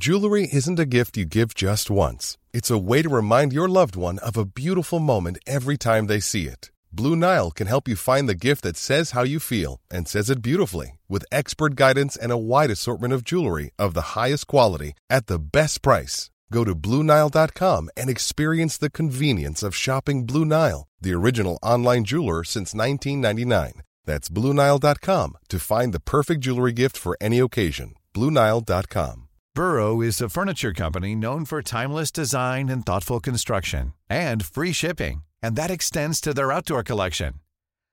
Jewelry 0.00 0.48
isn't 0.52 0.80
a 0.80 0.84
gift 0.84 1.16
you 1.16 1.24
give 1.26 1.48
just 1.54 1.90
once. 1.90 2.36
It's 2.52 2.70
a 2.70 2.78
way 2.78 3.02
to 3.02 3.08
remind 3.08 3.52
your 3.52 3.68
loved 3.68 3.96
one 3.96 4.18
of 4.18 4.36
a 4.36 4.44
beautiful 4.44 4.98
moment 4.98 5.38
every 5.46 5.76
time 5.76 6.08
they 6.08 6.20
see 6.20 6.46
it. 6.48 6.70
Blue 6.90 7.16
Nile 7.16 7.50
can 7.50 7.66
help 7.66 7.88
you 7.88 7.96
find 7.96 8.28
the 8.28 8.34
gift 8.48 8.62
that 8.62 8.76
says 8.76 9.12
how 9.12 9.24
you 9.24 9.38
feel 9.40 9.80
and 9.90 10.08
says 10.08 10.30
it 10.30 10.42
beautifully 10.42 10.98
with 11.08 11.24
expert 11.32 11.74
guidance 11.74 12.16
and 12.16 12.32
a 12.32 12.36
wide 12.36 12.70
assortment 12.70 13.12
of 13.14 13.24
jewelry 13.24 13.70
of 13.78 13.94
the 13.94 14.14
highest 14.20 14.46
quality 14.46 14.92
at 15.10 15.26
the 15.26 15.38
best 15.38 15.82
price. 15.82 16.30
Go 16.52 16.64
to 16.64 16.74
BlueNile.com 16.74 17.90
and 17.96 18.10
experience 18.10 18.76
the 18.76 18.90
convenience 18.90 19.62
of 19.62 19.74
shopping 19.74 20.26
Blue 20.26 20.44
Nile, 20.44 20.86
the 21.00 21.14
original 21.14 21.58
online 21.62 22.04
jeweler 22.04 22.44
since 22.44 22.74
1999. 22.74 23.82
That's 24.04 24.28
BlueNile.com 24.28 25.36
to 25.48 25.58
find 25.58 25.92
the 25.94 26.00
perfect 26.00 26.40
jewelry 26.42 26.72
gift 26.72 26.96
for 26.96 27.16
any 27.20 27.38
occasion. 27.38 27.94
BlueNile.com. 28.14 29.28
Burrow 29.54 30.00
is 30.00 30.20
a 30.20 30.28
furniture 30.28 30.72
company 30.72 31.14
known 31.14 31.44
for 31.44 31.62
timeless 31.62 32.10
design 32.10 32.68
and 32.68 32.84
thoughtful 32.84 33.20
construction 33.20 33.92
and 34.10 34.44
free 34.44 34.72
shipping, 34.72 35.22
and 35.40 35.54
that 35.54 35.70
extends 35.70 36.20
to 36.20 36.34
their 36.34 36.50
outdoor 36.50 36.82
collection. 36.82 37.34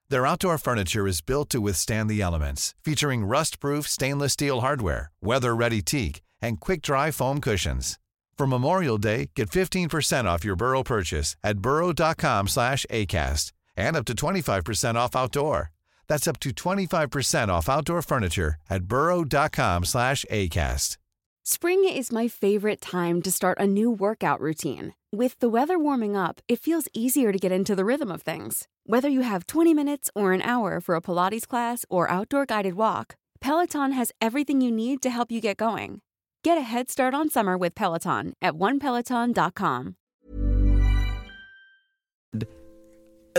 Their 0.09 0.25
outdoor 0.25 0.57
furniture 0.57 1.07
is 1.07 1.21
built 1.21 1.49
to 1.51 1.61
withstand 1.61 2.09
the 2.09 2.21
elements, 2.21 2.75
featuring 2.83 3.23
rust-proof 3.25 3.87
stainless 3.87 4.33
steel 4.33 4.61
hardware, 4.61 5.11
weather-ready 5.21 5.81
teak, 5.83 6.21
and 6.41 6.59
quick-dry 6.59 7.11
foam 7.11 7.39
cushions. 7.39 7.97
For 8.41 8.47
Memorial 8.47 8.97
Day, 8.97 9.29
get 9.35 9.51
15% 9.51 10.25
off 10.25 10.43
your 10.43 10.55
Burrow 10.55 10.81
purchase 10.81 11.35
at 11.43 11.59
burrow.com 11.59 12.47
slash 12.47 12.87
ACAST 12.89 13.51
and 13.77 13.95
up 13.95 14.05
to 14.05 14.15
25% 14.15 14.95
off 14.95 15.15
outdoor. 15.15 15.69
That's 16.07 16.27
up 16.27 16.39
to 16.39 16.49
25% 16.49 17.49
off 17.49 17.69
outdoor 17.69 18.01
furniture 18.01 18.55
at 18.67 18.85
burrow.com 18.85 19.85
slash 19.85 20.25
ACAST. 20.31 20.97
Spring 21.43 21.87
is 21.87 22.11
my 22.11 22.27
favorite 22.27 22.81
time 22.81 23.21
to 23.21 23.31
start 23.31 23.59
a 23.59 23.67
new 23.67 23.91
workout 23.91 24.41
routine. 24.41 24.95
With 25.11 25.37
the 25.37 25.49
weather 25.49 25.77
warming 25.77 26.17
up, 26.17 26.41
it 26.47 26.57
feels 26.61 26.87
easier 26.95 27.31
to 27.31 27.37
get 27.37 27.51
into 27.51 27.75
the 27.75 27.85
rhythm 27.85 28.11
of 28.11 28.23
things. 28.23 28.67
Whether 28.87 29.09
you 29.09 29.21
have 29.21 29.45
20 29.45 29.75
minutes 29.75 30.09
or 30.15 30.33
an 30.33 30.41
hour 30.41 30.81
for 30.81 30.95
a 30.95 31.01
Pilates 31.01 31.47
class 31.47 31.85
or 31.91 32.09
outdoor 32.09 32.47
guided 32.47 32.73
walk, 32.73 33.17
Peloton 33.39 33.91
has 33.91 34.11
everything 34.19 34.61
you 34.61 34.71
need 34.71 35.03
to 35.03 35.11
help 35.11 35.31
you 35.31 35.41
get 35.41 35.57
going. 35.57 36.01
Get 36.43 36.57
a 36.57 36.61
head 36.61 36.89
start 36.89 37.13
on 37.13 37.29
summer 37.29 37.55
with 37.57 37.75
Peloton 37.75 38.33
at 38.41 38.53
onepeloton.com. 38.53 39.95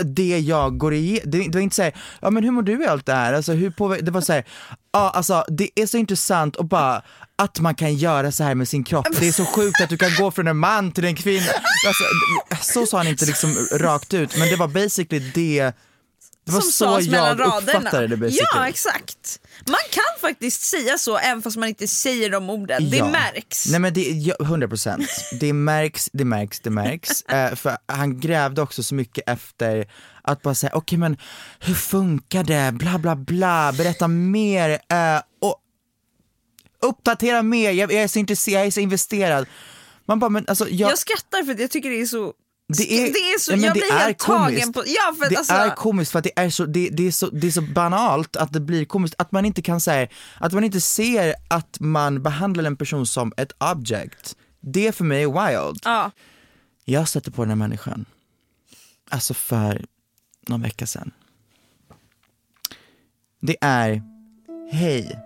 det 0.05 0.39
jag 0.39 0.77
går 0.77 0.93
igenom, 0.93 1.31
det, 1.31 1.37
det 1.37 1.53
var 1.53 1.61
inte 1.61 1.75
såhär, 1.75 1.93
ja 2.21 2.29
men 2.29 2.43
hur 2.43 2.51
mår 2.51 2.61
du 2.61 2.83
i 2.83 2.87
allt 2.87 3.05
det 3.05 3.13
här? 3.13 3.33
Alltså 3.33 3.51
hur 3.51 3.69
påverkar, 3.69 4.05
det 4.05 4.11
var 4.11 4.21
såhär, 4.21 4.43
ja 4.93 5.09
alltså 5.09 5.45
det 5.47 5.69
är 5.75 5.85
så 5.85 5.97
intressant 5.97 6.55
och 6.55 6.65
bara 6.65 7.01
att 7.35 7.59
man 7.59 7.75
kan 7.75 7.95
göra 7.95 8.31
så 8.31 8.43
här 8.43 8.55
med 8.55 8.67
sin 8.67 8.83
kropp, 8.83 9.07
det 9.19 9.27
är 9.27 9.31
så 9.31 9.45
sjukt 9.45 9.81
att 9.81 9.89
du 9.89 9.97
kan 9.97 10.09
gå 10.19 10.31
från 10.31 10.47
en 10.47 10.57
man 10.57 10.91
till 10.91 11.05
en 11.05 11.15
kvinna. 11.15 11.51
Alltså, 11.87 12.03
så 12.61 12.85
sa 12.85 12.97
han 12.97 13.07
inte 13.07 13.25
liksom 13.25 13.49
rakt 13.71 14.13
ut, 14.13 14.37
men 14.37 14.47
det 14.47 14.55
var 14.55 14.67
basically 14.67 15.31
det, 15.33 15.73
det 16.45 16.51
var 16.51 16.61
som 16.61 16.71
så 16.71 16.85
sades 16.85 17.07
mellan 17.09 17.37
raderna. 17.37 17.91
det 18.07 18.17
basically. 18.17 18.47
Ja 18.53 18.67
exakt. 18.67 19.39
Man 19.67 19.79
kan 19.91 20.03
faktiskt 20.29 20.61
säga 20.61 20.97
så 20.97 21.17
även 21.17 21.41
fast 21.41 21.57
man 21.57 21.69
inte 21.69 21.87
säger 21.87 22.29
de 22.29 22.49
orden. 22.49 22.89
Det 22.89 22.97
Ja. 22.97 23.09
märks. 23.09 23.65
Nej 23.71 23.79
men 23.79 23.93
det, 23.93 24.01
ja, 24.01 24.35
100%. 24.39 25.05
Det 25.39 25.53
märks, 25.53 26.09
det 26.13 26.25
märks, 26.25 26.59
det 26.59 26.69
märks. 26.69 27.21
Eh, 27.27 27.55
för 27.55 27.77
han 27.85 28.19
grävde 28.19 28.61
också 28.61 28.83
så 28.83 28.95
mycket 28.95 29.29
efter 29.29 29.87
att 30.21 30.41
bara 30.41 30.55
säga, 30.55 30.71
okej 30.75 30.97
men 30.97 31.17
hur 31.59 31.73
funkar 31.73 32.43
det, 32.43 32.71
bla 32.73 32.97
bla 32.97 33.15
bla, 33.15 33.73
berätta 33.77 34.07
mer. 34.07 34.69
eh, 34.69 35.21
och 35.41 35.55
uppdatera 36.81 37.41
mer, 37.43 37.71
jag, 37.71 37.91
jag, 37.93 38.01
är 38.03 38.07
så 38.07 38.19
intresserad, 38.19 38.59
jag 38.61 38.67
är 38.67 38.71
så 38.71 38.79
investerad. 38.79 39.45
Man 40.05 40.19
bara, 40.19 40.29
men 40.29 40.45
alltså 40.47 40.69
jag, 40.69 40.91
Jag 40.91 40.97
skrattar 40.99 41.43
för 41.43 41.51
att 41.53 41.59
jag 41.59 41.71
tycker 41.71 41.89
det 41.89 42.01
är 42.01 42.05
så... 42.05 42.33
det 42.67 42.93
är, 42.93 43.03
det 43.03 43.19
är 43.19 43.39
så 43.39 43.51
ja, 43.51 43.55
jag 43.55 43.73
det 43.73 43.79
blir 43.79 43.93
är 43.93 43.99
helt 43.99 44.19
tagen 44.19 44.73
på... 44.73 44.83
Ja, 44.85 45.15
för 45.19 45.29
det 45.29 45.37
alltså, 45.37 45.53
är 45.53 45.75
komiskt 45.75 46.11
för 46.11 46.19
att 46.19 46.23
det 46.23 46.39
är, 46.39 46.49
så, 46.49 46.65
det, 46.65 46.89
det, 46.89 47.07
är 47.07 47.11
så, 47.11 47.29
det 47.29 47.47
är 47.47 47.51
så 47.51 47.61
banalt 47.61 48.35
att 48.35 48.53
det 48.53 48.59
blir 48.59 48.85
komiskt, 48.85 49.15
att 49.17 49.31
man 49.31 49.45
inte 49.45 49.61
kan 49.61 49.81
säga, 49.81 50.07
att 50.39 50.53
man 50.53 50.63
inte 50.63 50.81
ser 50.81 51.35
att 51.49 51.77
man 51.79 52.23
behandlar 52.23 52.63
en 52.63 52.77
person 52.77 53.05
som 53.05 53.33
ett 53.37 53.51
object. 53.59 54.35
Det 54.59 54.91
för 54.91 55.03
mig 55.03 55.23
är 55.23 55.27
wild. 55.27 55.79
ja. 55.83 56.11
Jag 56.85 57.07
stötte 57.07 57.31
på 57.31 57.41
den 57.41 57.49
här 57.49 57.55
människan, 57.55 58.05
alltså 59.09 59.33
för 59.33 59.85
någon 60.47 60.61
vecka 60.61 60.87
sedan. 60.87 61.11
Det 63.41 63.57
är, 63.61 64.01
hej. 64.71 65.19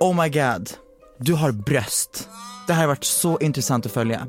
Oh 0.00 0.22
my 0.22 0.28
god, 0.28 0.70
du 1.18 1.34
har 1.34 1.52
bröst. 1.52 2.28
Det 2.66 2.72
här 2.72 2.80
har 2.80 2.88
varit 2.88 3.04
så 3.04 3.38
intressant 3.38 3.86
att 3.86 3.92
följa. 3.92 4.28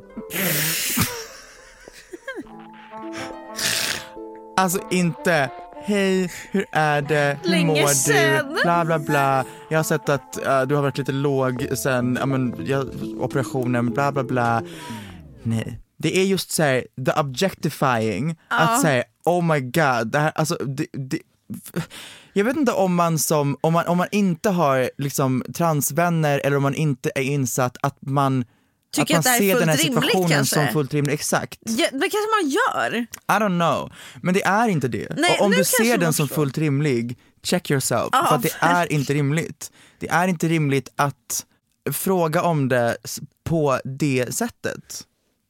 Alltså 4.55 4.79
inte, 4.91 5.49
hej, 5.85 6.31
hur 6.51 6.65
är 6.71 7.01
det, 7.01 7.37
hur 7.43 7.49
Länge 7.49 7.81
mår 7.81 7.87
sen. 7.87 8.47
du, 8.53 8.61
bla 8.61 8.85
bla 8.85 8.99
bla. 8.99 9.45
Jag 9.69 9.79
har 9.79 9.83
sett 9.83 10.09
att 10.09 10.45
eh, 10.45 10.61
du 10.61 10.75
har 10.75 10.81
varit 10.81 10.97
lite 10.97 11.11
låg 11.11 11.67
sen 11.77 12.17
ja, 12.19 12.25
men, 12.25 12.55
jag, 12.65 12.87
operationen, 13.19 13.89
bla 13.89 14.11
bla 14.11 14.23
bla. 14.23 14.61
Nej, 15.43 15.79
det 15.97 16.17
är 16.17 16.25
just 16.25 16.51
så 16.51 16.63
här, 16.63 16.87
the 17.05 17.19
objectifying, 17.19 18.39
att 18.47 18.81
säga 18.81 19.03
oh 19.25 19.43
my 19.43 19.59
god, 19.59 20.07
det 20.07 20.19
här, 20.19 20.31
alltså 20.35 20.55
det, 20.55 20.87
det, 20.91 21.19
jag 22.33 22.45
vet 22.45 22.57
inte 22.57 22.71
om 22.71 22.95
man 22.95 23.19
som, 23.19 23.57
om 23.61 23.73
man, 23.73 23.87
om 23.87 23.97
man 23.97 24.07
inte 24.11 24.49
har 24.49 24.89
liksom 24.97 25.43
transvänner 25.55 26.39
eller 26.39 26.57
om 26.57 26.63
man 26.63 26.75
inte 26.75 27.11
är 27.15 27.21
insatt 27.21 27.77
att 27.81 27.97
man 28.01 28.45
Tycker 28.93 29.13
att 29.13 29.19
att 29.19 29.25
man 29.25 29.33
är 29.33 29.37
ser 29.37 29.59
den 29.59 29.69
här 29.69 29.77
situationen 29.77 30.29
kanske? 30.29 30.55
som 30.55 30.67
fullt 30.67 30.93
rimlig, 30.93 31.13
exakt. 31.13 31.59
Ja, 31.63 31.87
det 31.91 31.99
kanske 32.09 32.29
man 32.41 32.49
gör. 32.49 32.95
I 32.97 33.41
don't 33.43 33.59
know. 33.59 33.91
Men 34.21 34.33
det 34.33 34.43
är 34.43 34.67
inte 34.67 34.87
det. 34.87 35.07
Nej, 35.17 35.37
och 35.39 35.45
om 35.45 35.51
du 35.51 35.63
ser 35.63 35.97
den 35.97 36.13
som 36.13 36.27
fullt 36.27 36.57
rimlig, 36.57 37.17
check 37.43 37.71
yourself. 37.71 38.09
Ja, 38.11 38.25
för 38.29 38.35
att 38.35 38.41
det 38.43 38.55
är 38.59 38.91
inte 38.91 39.13
rimligt. 39.13 39.71
Det 39.99 40.09
är 40.09 40.27
inte 40.27 40.47
rimligt 40.47 40.89
att 40.95 41.45
fråga 41.91 42.41
om 42.41 42.69
det 42.69 42.97
på 43.43 43.79
det 43.83 44.35
sättet. 44.35 45.03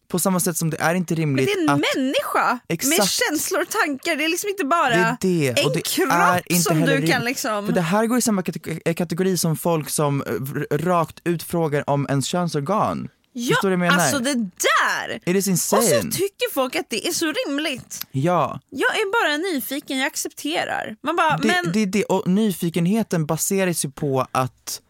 På 0.08 0.20
samma 0.20 0.40
sätt 0.40 0.58
som 0.58 0.70
det 0.70 0.78
är 0.82 0.96
inte 0.96 1.14
Men 1.14 1.18
rimligt 1.18 1.46
det 1.48 1.52
är 1.54 1.64
en 1.64 1.70
att 1.70 1.82
människa 1.96 2.52
med 2.52 2.60
Exakt. 2.68 3.10
känslor 3.10 3.62
och 3.62 3.70
tankar. 3.70 4.16
Det 4.16 4.26
är 4.26 4.30
liksom 4.30 4.50
inte 4.50 4.66
bara 4.66 4.90
det 4.90 4.96
är 4.96 5.18
det. 5.22 5.48
en 5.48 5.74
det 5.74 5.82
kropp 5.82 6.62
som 6.64 6.82
du 6.82 7.08
kan 7.08 7.26
liksom... 7.26 7.66
För 7.66 7.74
det 7.74 7.82
här 7.82 8.06
går 8.06 8.18
i 8.18 8.22
samma 8.22 8.42
kate- 8.42 8.94
kategori 8.94 9.38
som 9.38 9.56
folk 9.58 9.90
som 9.90 10.24
rakt 10.72 11.20
ut 11.24 11.44
frågar 11.44 11.90
om 11.90 12.06
ens 12.10 12.26
könsorgan. 12.26 13.08
Ja, 13.34 13.56
Förstår 13.56 13.70
du 13.70 13.76
vad 13.76 13.86
jag 13.86 13.92
menar? 13.92 14.04
alltså 14.04 14.20
det 14.20 14.34
där! 14.36 15.20
It 15.30 15.36
is 15.36 15.48
Och 15.48 15.60
så 15.60 15.82
insane. 15.82 16.12
tycker 16.12 16.54
folk 16.54 16.76
att 16.76 16.90
det 16.90 17.08
är 17.08 17.12
så 17.12 17.34
rimligt. 17.48 18.06
ja. 18.12 18.60
Jag 18.70 18.96
är 18.96 19.12
bara 19.12 19.38
nyfiken, 19.54 19.98
jag 19.98 20.08
accepterar. 20.08 20.96
Man 21.04 21.16
bara, 21.16 21.38
Det, 21.38 21.48
men 21.48 21.72
det 21.74 21.80
är 21.80 21.86
det, 21.86 22.04
och 22.04 22.28
nyfikenheten 22.28 23.26
baseras 23.26 23.86
ju 23.86 23.92
på 23.92 24.28
att 24.32 24.82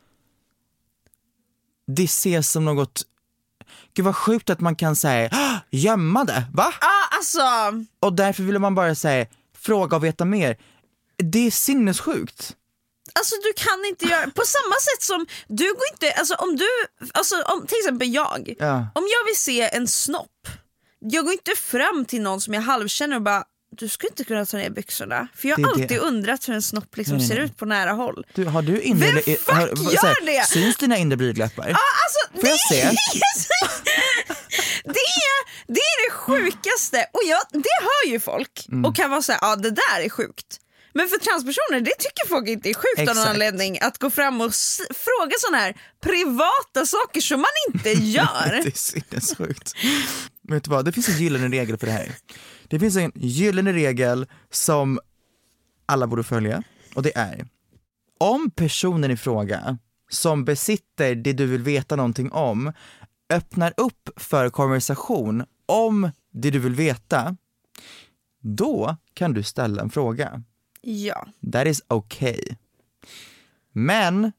det 1.88 2.03
ses 2.03 2.51
som 2.51 2.65
något, 2.65 3.01
gud 3.93 4.06
vad 4.06 4.15
sjukt 4.15 4.49
att 4.49 4.60
man 4.60 4.75
kan 4.75 4.95
säga 4.95 5.29
"Ah, 5.32 5.58
gömma 5.71 6.23
det, 6.23 6.43
va? 6.53 6.73
ah, 6.82 7.15
alltså, 7.17 7.41
Och 7.99 8.13
därför 8.13 8.43
vill 8.43 8.60
man 8.60 8.75
bara 8.75 8.95
säga 8.95 9.25
fråga 9.58 9.97
och 9.97 10.03
veta 10.03 10.25
mer. 10.25 10.58
Det 11.17 11.47
är 11.47 11.51
sinnessjukt. 11.51 12.56
Alltså 13.19 13.36
du 13.43 13.54
kan 13.63 13.86
inte 13.86 14.06
göra, 14.06 14.21
på 14.28 14.43
samma 14.45 14.76
sätt 14.76 15.02
som 15.04 15.26
du 15.47 15.73
går 15.73 15.84
inte, 15.93 16.12
alltså 16.12 16.36
om 16.36 16.56
du, 16.56 16.67
alltså 17.13 17.41
om 17.41 17.67
till 17.67 17.78
exempel 17.78 18.13
jag, 18.13 18.56
Ja. 18.60 18.76
om 18.95 19.04
jag 19.17 19.26
vill 19.26 19.38
se 19.39 19.62
en 19.76 19.88
snopp, 19.88 20.47
jag 20.99 21.23
går 21.26 21.34
inte 21.34 21.52
fram 21.56 22.06
till 22.06 22.21
någon 22.21 22.41
som 22.41 22.54
jag 22.54 22.62
halvkänner 22.62 23.15
och 23.15 23.21
bara 23.21 23.43
du 23.78 23.89
skulle 23.89 24.10
inte 24.10 24.23
kunna 24.23 24.45
ta 24.45 24.58
ner 24.58 24.69
byxorna. 24.69 25.28
För 25.36 25.47
jag 25.47 25.58
har 25.58 25.63
är 25.73 25.78
det. 25.78 25.84
alltid 25.84 25.97
undrat 25.99 26.47
hur 26.49 26.54
en 26.54 26.62
snopp 26.62 26.97
liksom 26.97 27.17
Nej, 27.17 27.21
nej, 27.21 27.28
ser 27.28 27.36
nej. 27.36 27.45
ut 27.45 27.58
på 27.58 27.65
nära 27.65 27.91
håll. 27.91 28.26
Du, 28.34 28.45
har 28.45 28.62
du 28.62 28.82
inre, 28.82 29.12
Vem 29.12 29.23
fuck 29.23 29.49
har- 29.49 29.67
gör 29.67 29.99
så 29.99 30.08
här, 30.08 30.26
det? 30.26 30.45
Syns 30.47 30.78
dina 30.78 30.97
inre 30.97 31.17
blygdläppar? 31.17 31.67
Ja, 31.69 31.78
alltså, 32.06 32.41
Får 32.41 32.49
jag 32.49 32.60
se? 32.60 32.76
det, 34.84 34.89
är, 34.99 35.67
det 35.73 35.80
är 35.80 36.10
det 36.10 36.13
sjukaste 36.13 37.06
och 37.13 37.21
jag, 37.26 37.41
det 37.52 37.69
hör 37.82 38.12
ju 38.12 38.19
folk 38.19 38.65
Mm. 38.71 38.86
och 38.86 38.95
kan 38.95 39.10
vara 39.10 39.21
såhär, 39.21 39.39
ja 39.41 39.56
det 39.56 39.69
där 39.71 39.99
är 40.06 40.10
sjukt. 40.10 40.60
Men 40.93 41.08
för 41.08 41.17
transpersoner, 41.17 41.79
det 41.79 41.91
tycker 41.99 42.27
folk 42.27 42.47
inte 42.47 42.69
är 42.69 42.73
sjukt 42.73 42.99
av 42.99 43.06
någon 43.06 43.12
Exakt. 43.12 43.29
anledning 43.29 43.77
att 43.82 43.97
gå 43.97 44.10
fram 44.10 44.41
och 44.41 44.51
fråga 44.89 45.32
sådana 45.39 45.58
här 45.58 45.77
privata 46.01 46.86
saker 46.86 47.21
som 47.21 47.39
man 47.39 47.73
inte 47.73 47.89
gör. 48.03 48.62
Det 48.63 48.67
är 48.67 48.71
sinnessjukt. 48.77 49.73
Vet 50.49 50.63
du 50.63 50.69
vad, 50.69 50.86
det 50.86 50.91
finns 50.91 51.10
en 51.10 51.17
gyllene 51.17 51.47
regel 51.58 51.77
för 51.77 51.88
det 51.88 51.93
här. 51.93 52.12
Det 52.67 52.79
finns 52.79 52.95
en 52.95 53.12
gyllene 53.15 53.73
regel 53.73 54.27
som 54.51 54.99
alla 55.86 56.08
borde 56.08 56.23
följa 56.23 56.63
och 56.95 57.03
det 57.03 57.17
är 57.17 57.47
om 58.19 58.51
personen 58.51 59.12
i 59.12 59.17
fråga 59.17 59.77
som 60.10 60.45
besitter 60.45 61.15
det 61.15 61.34
du 61.34 61.45
vill 61.45 61.62
veta 61.62 61.95
någonting 61.95 62.32
om 62.32 62.73
öppnar 63.34 63.73
upp 63.77 64.10
för 64.15 64.49
konversation 64.49 65.43
om 65.65 66.12
det 66.34 66.49
du 66.49 66.60
vill 66.60 66.75
veta, 66.75 67.38
då 68.41 68.97
kan 69.13 69.34
du 69.34 69.43
ställa 69.43 69.82
en 69.82 69.89
fråga. 69.89 70.43
Ja. 70.84 71.28
That 71.52 71.67
is 71.67 71.82
okay. 71.88 72.39
Men 73.72 74.32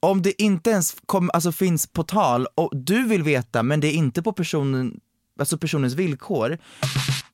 om 0.00 0.22
det 0.22 0.42
inte 0.42 0.70
ens 0.70 0.96
kom, 1.06 1.30
alltså 1.34 1.52
finns 1.52 1.86
på 1.86 2.02
tal 2.04 2.46
och 2.54 2.70
du 2.76 3.02
vill 3.08 3.22
veta 3.22 3.62
men 3.62 3.80
det 3.80 3.86
är 3.88 3.92
inte 3.92 4.22
på 4.22 4.32
personen, 4.32 5.00
alltså 5.38 5.58
personens 5.58 5.94
villkor, 5.94 6.58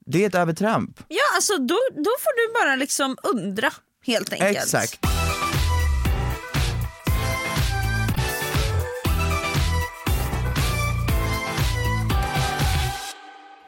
det 0.07 0.23
är 0.23 0.29
ett 0.29 0.35
övertramp. 0.35 1.01
ja, 1.09 1.23
alltså 1.35 1.59
då, 1.59 1.79
då 1.91 2.11
får 2.21 2.37
du 2.49 2.65
bara 2.65 2.77
liksom 2.77 3.17
undra 3.23 3.73
helt 4.07 4.33
enkelt. 4.33 4.57
Exakt. 4.57 4.99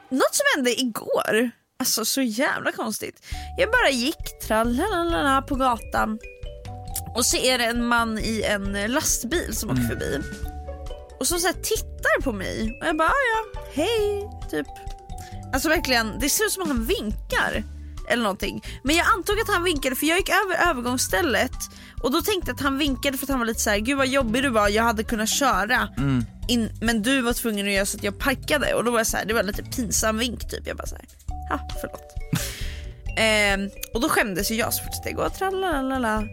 Något 0.09 0.35
som 0.35 0.45
hände 0.55 0.81
igår, 0.81 1.51
alltså 1.79 2.05
så 2.05 2.21
jävla 2.21 2.71
konstigt. 2.71 3.25
Jag 3.57 3.71
bara 3.71 3.89
gick 3.89 4.39
tralalala 4.47 5.41
på 5.41 5.55
gatan 5.55 6.19
och 7.15 7.25
så 7.25 7.37
är 7.37 7.57
det 7.57 7.65
en 7.65 7.85
man 7.87 8.19
i 8.19 8.43
en 8.43 8.91
lastbil 8.91 9.55
som 9.55 9.69
åker 9.69 9.81
förbi. 9.81 10.19
Och 11.19 11.27
som 11.27 11.39
så 11.39 11.47
tittar 11.53 12.21
på 12.21 12.31
mig 12.31 12.77
och 12.81 12.87
jag 12.87 12.97
bara 12.97 13.07
"Ah, 13.07 13.11
ja, 13.55 13.61
hej, 13.73 14.29
typ. 14.51 14.67
Alltså 15.53 15.69
verkligen, 15.69 16.19
det 16.19 16.29
ser 16.29 16.45
ut 16.45 16.51
som 16.51 16.63
att 16.63 16.69
han 16.69 16.85
vinkar 16.85 17.63
eller 18.09 18.23
någonting. 18.23 18.63
Men 18.83 18.95
jag 18.95 19.07
antog 19.15 19.39
att 19.39 19.47
han 19.47 19.63
vinkade 19.63 19.95
för 19.95 20.05
jag 20.05 20.17
gick 20.17 20.29
över 20.29 20.69
övergångsstället 20.69 21.51
och 22.03 22.11
då 22.11 22.21
tänkte 22.21 22.49
jag 22.49 22.55
att 22.55 22.61
han 22.61 22.77
vinkade 22.77 23.17
för 23.17 23.25
att 23.25 23.29
han 23.29 23.39
var 23.39 23.45
lite 23.45 23.59
så 23.59 23.69
här: 23.69 23.77
gud 23.77 23.97
vad 23.97 24.07
jobbig 24.07 24.43
du 24.43 24.49
var, 24.49 24.69
jag 24.69 24.83
hade 24.83 25.03
kunnat 25.03 25.29
köra. 25.29 25.89
In, 26.47 26.69
men 26.81 27.01
du 27.01 27.21
var 27.21 27.33
tvungen 27.33 27.67
att 27.67 27.73
göra 27.73 27.85
så 27.85 27.97
att 27.97 28.03
jag 28.03 28.19
parkade 28.19 28.73
och 28.73 28.83
då 28.83 28.91
var 28.91 28.99
jag 28.99 29.07
så 29.07 29.17
här, 29.17 29.25
det 29.25 29.33
var 29.33 29.39
en 29.39 29.47
lite 29.47 29.63
pinsam 29.63 30.17
vink 30.17 30.49
typ. 30.49 30.67
Jag 30.67 30.77
bara 30.77 30.87
så 30.87 30.95
här, 30.95 31.05
ja 31.49 31.59
förlåt. 31.81 32.13
Ehm, 33.17 33.69
och 33.93 34.01
då 34.01 34.09
skämdes 34.09 34.51
ju 34.51 34.55
jag 34.55 34.73
så 34.73 34.83
fort 34.83 34.93
jag 35.05 35.15
går 35.15 35.29
tralalala. 35.29 36.23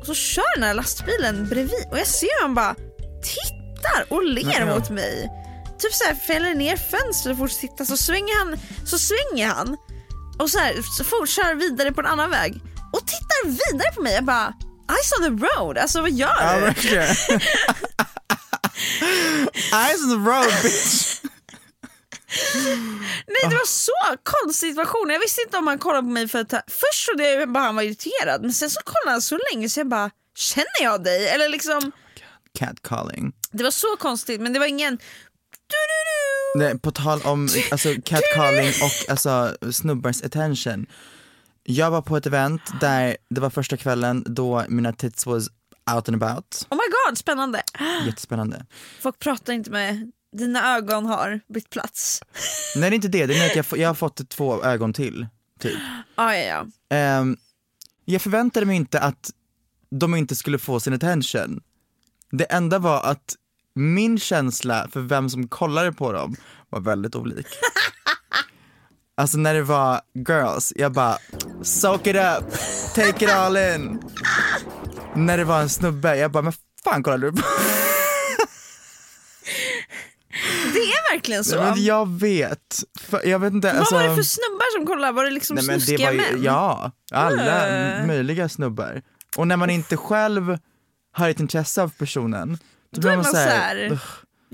Och 0.00 0.06
så 0.06 0.14
kör 0.14 0.54
den 0.54 0.64
här 0.64 0.74
lastbilen 0.74 1.48
bredvid 1.48 1.86
och 1.90 1.98
jag 1.98 2.06
ser 2.06 2.26
hur 2.26 2.42
han 2.42 2.54
bara 2.54 2.74
tittar 3.22 4.04
och 4.08 4.24
ler 4.24 4.60
Ja. 4.60 4.66
mot 4.74 4.90
mig. 4.90 5.30
Typ 5.78 5.92
så 5.94 6.04
här 6.04 6.14
fäller 6.14 6.54
ner 6.54 6.76
fönstret 6.76 7.32
och 7.32 7.38
fortsätter 7.38 7.68
titta 7.68 7.84
så 7.84 7.96
svänger 7.96 8.38
han, 8.38 8.56
så 8.86 8.98
svänger 8.98 9.46
han 9.46 9.76
och 10.38 10.50
så, 10.50 10.58
här, 10.58 10.74
så 10.98 11.04
fort 11.04 11.28
kör 11.28 11.54
vidare 11.54 11.92
på 11.92 12.00
en 12.00 12.06
annan 12.06 12.30
väg 12.30 12.60
och 12.92 13.06
tittar 13.06 13.46
vidare 13.48 13.92
på 13.94 14.02
mig. 14.02 14.14
Jag 14.14 14.24
bara 14.24 14.52
Eyes 14.90 15.12
on 15.20 15.38
the 15.38 15.46
road, 15.46 15.78
alltså 15.78 16.00
vad 16.00 16.10
gör 16.10 16.36
Ja, 16.40 16.54
du? 16.54 16.60
verkligen. 16.60 17.04
Eyes 19.72 20.02
on 20.04 20.10
the 20.10 20.30
road 20.30 20.52
bitch. 20.62 21.11
Nej 23.26 23.50
det 23.50 23.54
var 23.54 23.66
så 23.66 24.16
konstig 24.22 24.68
situation, 24.70 25.10
jag 25.10 25.20
visste 25.20 25.42
inte 25.42 25.56
om 25.56 25.66
han 25.66 25.78
kollade 25.78 26.02
på 26.02 26.08
mig 26.08 26.28
för 26.28 26.38
att 26.38 26.52
först 26.68 27.06
trodde 27.06 27.30
jag 27.30 27.52
bara 27.52 27.64
han 27.64 27.76
var 27.76 27.82
irriterad 27.82 28.42
men 28.42 28.52
sen 28.52 28.70
så 28.70 28.80
kollade 28.84 29.10
han 29.14 29.22
så 29.22 29.38
länge 29.52 29.68
så 29.68 29.80
jag 29.80 29.88
bara 29.88 30.10
känner 30.36 30.82
jag 30.82 31.04
dig? 31.04 31.28
Eller 31.28 31.48
liksom 31.48 31.92
Catcalling. 32.58 33.32
Det 33.50 33.64
var 33.64 33.70
så 33.70 33.96
konstigt 33.98 34.40
men 34.40 34.52
det 34.52 34.58
var 34.58 34.66
ingen. 34.66 34.98
Nej, 36.54 36.78
på 36.78 36.90
tal 36.90 37.22
om 37.22 37.48
alltså, 37.72 37.88
catcalling 38.04 38.68
och 38.68 39.10
alltså, 39.10 39.56
snubbars 39.72 40.22
attention. 40.22 40.86
Jag 41.62 41.90
var 41.90 42.02
på 42.02 42.16
ett 42.16 42.26
event 42.26 42.62
där 42.80 43.16
det 43.30 43.40
var 43.40 43.50
första 43.50 43.76
kvällen 43.76 44.24
då 44.26 44.64
mina 44.68 44.92
tits 44.92 45.26
was 45.26 45.48
out 45.94 46.08
and 46.08 46.22
about. 46.22 46.66
Oh 46.70 46.76
my 46.76 46.82
god, 47.08 47.18
spännande. 47.18 47.62
Jättespännande. 48.06 48.66
Folk 49.00 49.18
pratar 49.18 49.52
inte 49.52 49.70
med, 49.70 50.12
dina 50.32 50.76
ögon 50.76 51.06
har 51.06 51.40
bytt 51.48 51.70
plats. 51.70 52.22
Nej 52.76 52.90
det 52.90 52.94
är 52.94 52.96
inte 52.96 53.08
det, 53.08 53.26
det 53.26 53.38
är 53.38 53.46
att 53.46 53.56
jag, 53.56 53.78
jag 53.78 53.88
har 53.88 53.94
fått 53.94 54.28
två 54.28 54.64
ögon 54.64 54.92
till. 54.92 55.26
Typ. 55.60 55.78
Ah, 56.14 56.34
ja, 56.34 56.44
ja. 56.44 56.96
Ehm, 56.96 57.36
jag 58.04 58.22
förväntade 58.22 58.66
mig 58.66 58.76
inte 58.76 59.00
att 59.00 59.30
de 59.90 60.14
inte 60.14 60.36
skulle 60.36 60.58
få 60.58 60.80
sin 60.80 60.92
attention. 60.92 61.60
Det 62.30 62.44
enda 62.44 62.78
var 62.78 63.02
att 63.02 63.34
min 63.74 64.18
känsla 64.18 64.88
för 64.92 65.00
vem 65.00 65.30
som 65.30 65.48
kollade 65.48 65.92
på 65.92 66.12
dem 66.12 66.36
var 66.70 66.80
väldigt 66.80 67.14
olik. 67.14 67.46
Alltså 69.14 69.38
när 69.38 69.54
det 69.54 69.62
var 69.62 70.00
girls, 70.28 70.72
jag 70.76 70.92
bara 70.92 71.18
soak 71.62 72.06
it 72.06 72.16
up, 72.16 72.44
take 72.94 73.24
it 73.24 73.30
all 73.30 73.56
in. 73.56 74.02
När 75.14 75.38
det 75.38 75.44
var 75.44 75.60
en 75.60 75.68
snubbe, 75.68 76.16
jag 76.16 76.30
bara 76.32 76.42
men 76.42 76.52
fan 76.84 77.02
kollar 77.02 77.18
du 77.18 77.32
på? 77.32 77.42
Det 80.72 80.78
är 80.78 81.12
verkligen 81.14 81.44
så. 81.44 81.56
Men 81.56 81.84
jag 81.84 82.08
vet, 82.20 82.82
för, 83.00 83.26
jag 83.26 83.38
vet 83.38 83.52
inte. 83.52 83.68
Vad 83.68 83.76
Alltså, 83.76 83.94
var 83.94 84.02
det 84.08 84.14
för 84.16 84.22
snubbar 84.22 84.78
som 84.78 84.86
kollade? 84.86 85.12
Var 85.12 85.24
det 85.24 85.30
liksom 85.30 85.56
nej, 85.56 85.64
men 85.66 85.78
det 85.78 85.84
snuskiga 85.84 86.06
var 86.06 86.12
ju, 86.12 86.18
män? 86.32 86.42
Ja, 86.42 86.92
alla 87.12 87.68
Äh. 87.98 88.06
möjliga 88.06 88.48
snubbar. 88.48 89.02
Och 89.36 89.46
när 89.48 89.56
man 89.56 89.70
inte 89.70 89.96
själv 89.96 90.58
har 91.12 91.28
ett 91.28 91.40
intresse 91.40 91.82
av 91.82 91.88
personen. 91.98 92.58
Då 92.94 93.00
blir 93.00 93.10
är 93.10 93.16
man 93.16 93.24
så 93.24 93.36
här. 93.36 93.98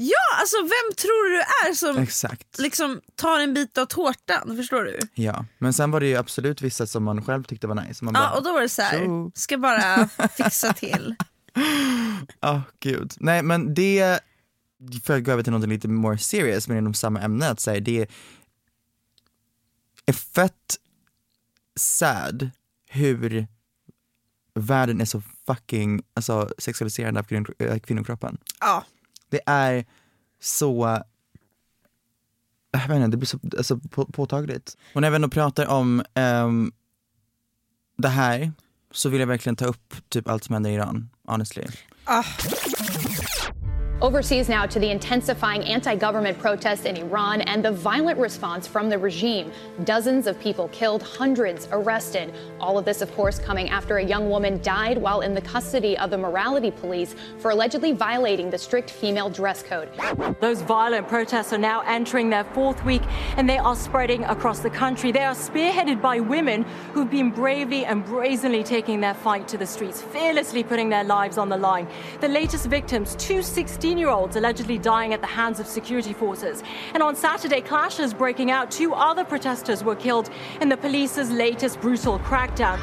Ja, 0.01 0.39
alltså 0.41 0.57
vem 0.57 0.95
tror 0.97 1.31
du 1.31 1.39
är 1.41 1.75
som 1.75 1.99
Exakt. 2.03 2.59
liksom 2.59 3.01
tar 3.17 3.41
en 3.41 3.55
bit 3.55 3.79
av 3.79 3.87
tårtan, 3.87 4.57
förstår 4.57 4.85
du? 4.85 4.99
Ja, 5.15 5.45
men 5.59 5.73
sen 5.73 5.91
var 5.91 6.01
det 6.01 6.07
ju 6.07 6.17
absolut 6.17 6.63
vissa 6.63 6.87
som 6.87 7.05
man 7.05 7.25
själv 7.25 7.43
tyckte 7.45 7.67
var 7.67 7.75
nice. 7.75 8.05
Man 8.05 8.15
Ja, 8.15 8.21
bara, 8.21 8.31
och 8.39 8.43
då 8.45 8.53
var 8.53 8.61
det 8.61 8.69
så 8.69 8.83
här, 8.83 8.99
"Tjo." 8.99 9.33
ska 9.35 9.59
bara 9.59 10.09
fixa 10.37 10.73
till. 10.73 11.15
Ja, 12.41 12.63
gud. 12.81 13.13
Nej 13.17 13.43
men 13.43 13.75
det, 13.75 14.21
för 15.05 15.17
att 15.17 15.25
gå 15.25 15.33
över 15.33 15.43
till 15.43 15.53
något 15.53 15.69
lite 15.69 15.89
more 15.89 16.19
serious 16.19 16.69
men 16.69 16.79
inom 16.79 16.95
samma 16.95 17.21
ämne, 17.21 17.49
att 17.49 17.61
säga 17.61 17.81
det 17.81 18.07
är 20.07 20.13
fett 20.13 20.77
sad 21.77 22.51
hur 22.87 23.47
världen 24.55 25.01
är 25.01 25.05
så 25.05 25.23
fucking 25.47 26.03
alltså, 26.15 26.51
sexualiserande 26.59 27.21
av 27.21 27.27
kvinn- 27.27 27.55
äh, 27.73 27.79
kvinnokroppen. 27.79 28.39
Ja, 28.61 28.85
Det 29.29 29.41
är 29.47 29.85
så 30.41 31.03
jag 32.71 32.89
vet 32.89 32.97
inte, 32.97 33.09
det 33.09 33.17
blir 33.17 33.27
så 33.27 33.39
alltså, 33.57 33.79
på, 33.79 34.05
påtagligt. 34.07 34.77
Och 34.95 35.01
när 35.01 35.11
vi 35.11 35.17
ändå 35.17 35.29
pratar 35.29 35.67
om 35.67 36.03
ehm, 36.15 36.73
det 37.99 38.09
här 38.09 38.53
så 38.91 39.09
vill 39.09 39.21
jag 39.21 39.27
verkligen 39.27 39.57
ta 39.57 39.65
upp 39.67 39.95
typ 40.09 40.29
allt 40.29 40.45
som 40.45 40.53
händer 40.53 40.71
i 40.71 40.75
Iran, 40.75 41.11
honestly. 41.25 41.65
Overseas 44.01 44.49
now 44.49 44.65
to 44.65 44.79
the 44.79 44.89
intensifying 44.89 45.65
anti 45.65 45.97
government 45.97 46.39
protests 46.39 46.85
in 46.85 46.97
Iran 46.97 47.41
and 47.41 47.65
the 47.65 47.73
violent 47.73 48.17
response 48.17 48.65
from 48.65 48.89
the 48.89 48.97
regime. 48.97 49.51
Dozens 49.83 50.29
of 50.29 50.39
people 50.39 50.69
killed, 50.69 51.03
hundreds 51.03 51.67
arrested. 51.73 52.33
All 52.61 52.79
of 52.79 52.85
this, 52.85 53.03
of 53.03 53.13
course, 53.17 53.41
coming 53.41 53.71
after 53.71 53.99
a 53.99 54.05
young 54.05 54.31
woman 54.31 54.63
died 54.63 54.99
while 54.99 55.23
in 55.23 55.35
the 55.35 55.41
custody 55.41 55.99
of 55.99 56.11
the 56.11 56.19
morality 56.19 56.71
police 56.71 57.17
for 57.39 57.51
allegedly 57.51 57.91
violating 57.91 58.51
the 58.51 58.59
strict 58.59 58.89
female 58.89 59.29
dress 59.29 59.65
code. 59.65 59.89
Those 60.39 60.63
violent 60.63 61.09
protests 61.09 61.53
are 61.53 61.59
now 61.59 61.81
entering 61.81 62.31
their 62.31 62.45
fourth 62.45 62.85
week 62.85 63.03
and 63.37 63.51
they 63.51 63.59
are 63.59 63.75
spreading 63.75 64.23
across 64.27 64.61
the 64.61 64.71
country. 64.71 65.11
They 65.11 65.25
are 65.25 65.35
spearheaded 65.35 66.01
by 66.01 66.21
women 66.21 66.63
who've 66.93 67.11
been 67.11 67.33
bravely 67.33 67.85
and 67.85 68.05
brazenly 68.05 68.63
taking 68.63 69.01
their 69.01 69.15
fight 69.15 69.49
to 69.49 69.59
the 69.59 69.67
streets, 69.67 70.01
fearlessly 70.01 70.63
putting 70.63 70.89
their 70.89 71.03
lives 71.03 71.37
on 71.37 71.49
the 71.49 71.57
line. 71.57 71.89
The 72.21 72.29
latest 72.29 72.67
victims, 72.67 73.17
two 73.17 73.43
16 73.89 73.99
year 73.99 74.11
olds 74.11 74.37
allegedly 74.37 74.77
dying 74.77 75.15
at 75.15 75.23
the 75.23 75.27
hands 75.27 75.59
of 75.61 75.67
security 75.67 76.13
forces. 76.13 76.63
And 76.93 77.03
on 77.03 77.17
Saturday, 77.17 77.63
clashes 77.63 78.13
breaking 78.13 78.51
out. 78.51 78.71
Two 78.71 78.93
other 78.93 79.25
protesters 79.25 79.83
were 79.83 79.97
killed 79.97 80.29
in 80.61 80.69
the 80.69 80.77
police's 80.77 81.31
latest 81.31 81.81
brutal 81.81 82.19
crackdown. 82.19 82.79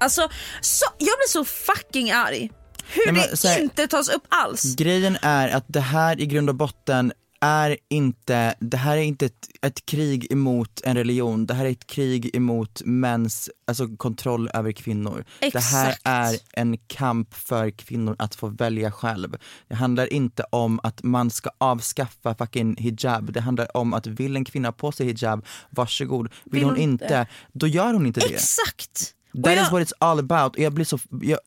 alltså 0.00 0.28
så, 0.60 0.84
jag 0.98 1.18
blir 1.18 1.28
så 1.28 1.44
fucking 1.44 2.10
arg. 2.12 2.50
Hur 2.88 3.12
Nej, 3.12 3.14
men 3.14 3.36
det 3.42 3.48
här- 3.48 3.60
inte 3.62 3.86
tas 3.86 4.08
upp 4.08 4.22
alls. 4.28 4.74
Grejen 4.76 5.18
är 5.22 5.48
att 5.48 5.64
det 5.66 5.80
här 5.80 6.20
i 6.20 6.26
grund 6.26 6.48
och 6.48 6.54
botten 6.54 7.12
är 7.44 7.76
inte, 7.90 8.54
det 8.60 8.76
här 8.76 8.96
är 8.96 9.00
inte 9.02 9.26
ett, 9.26 9.48
ett 9.62 9.86
krig 9.86 10.32
emot 10.32 10.80
en 10.84 10.96
religion, 10.96 11.46
det 11.46 11.54
här 11.54 11.64
är 11.64 11.70
ett 11.70 11.86
krig 11.86 12.36
emot 12.36 12.82
mäns 12.84 13.50
alltså, 13.66 13.96
kontroll 13.96 14.50
över 14.54 14.72
kvinnor. 14.72 15.24
Det 15.40 15.58
här 15.60 15.88
Exakt. 15.88 16.00
är 16.04 16.36
en 16.52 16.78
kamp 16.78 17.34
för 17.34 17.70
kvinnor 17.70 18.16
att 18.18 18.34
få 18.34 18.46
välja 18.48 18.90
själv. 18.90 19.36
Det 19.68 19.74
handlar 19.74 20.12
inte 20.12 20.44
om 20.50 20.80
att 20.82 21.02
man 21.02 21.30
ska 21.30 21.50
avskaffa 21.58 22.34
fucking 22.34 22.76
hijab, 22.76 23.32
det 23.32 23.40
handlar 23.40 23.76
om 23.76 23.94
att 23.94 24.06
vill 24.06 24.36
en 24.36 24.44
kvinna 24.44 24.72
på 24.72 24.92
sig 24.92 25.06
hijab, 25.06 25.44
varsågod. 25.70 26.28
Vill, 26.44 26.52
Vill 26.52 26.62
hon 26.64 26.72
hon 26.72 26.80
inte, 26.82 27.26
då 27.52 27.66
gör 27.66 27.92
hon 27.94 28.06
inte 28.06 28.20
det. 28.20 28.34
Exakt. 28.34 29.14
That 29.44 29.56
jag- 29.56 29.62
is 29.66 29.72
what 29.72 29.82
it's 29.82 29.92
all 29.98 30.18
about. 30.18 30.56
Och 30.56 30.62
Jag 30.62 30.72
blir 30.72 30.84
så, 30.84 30.98
jag, 31.22 31.38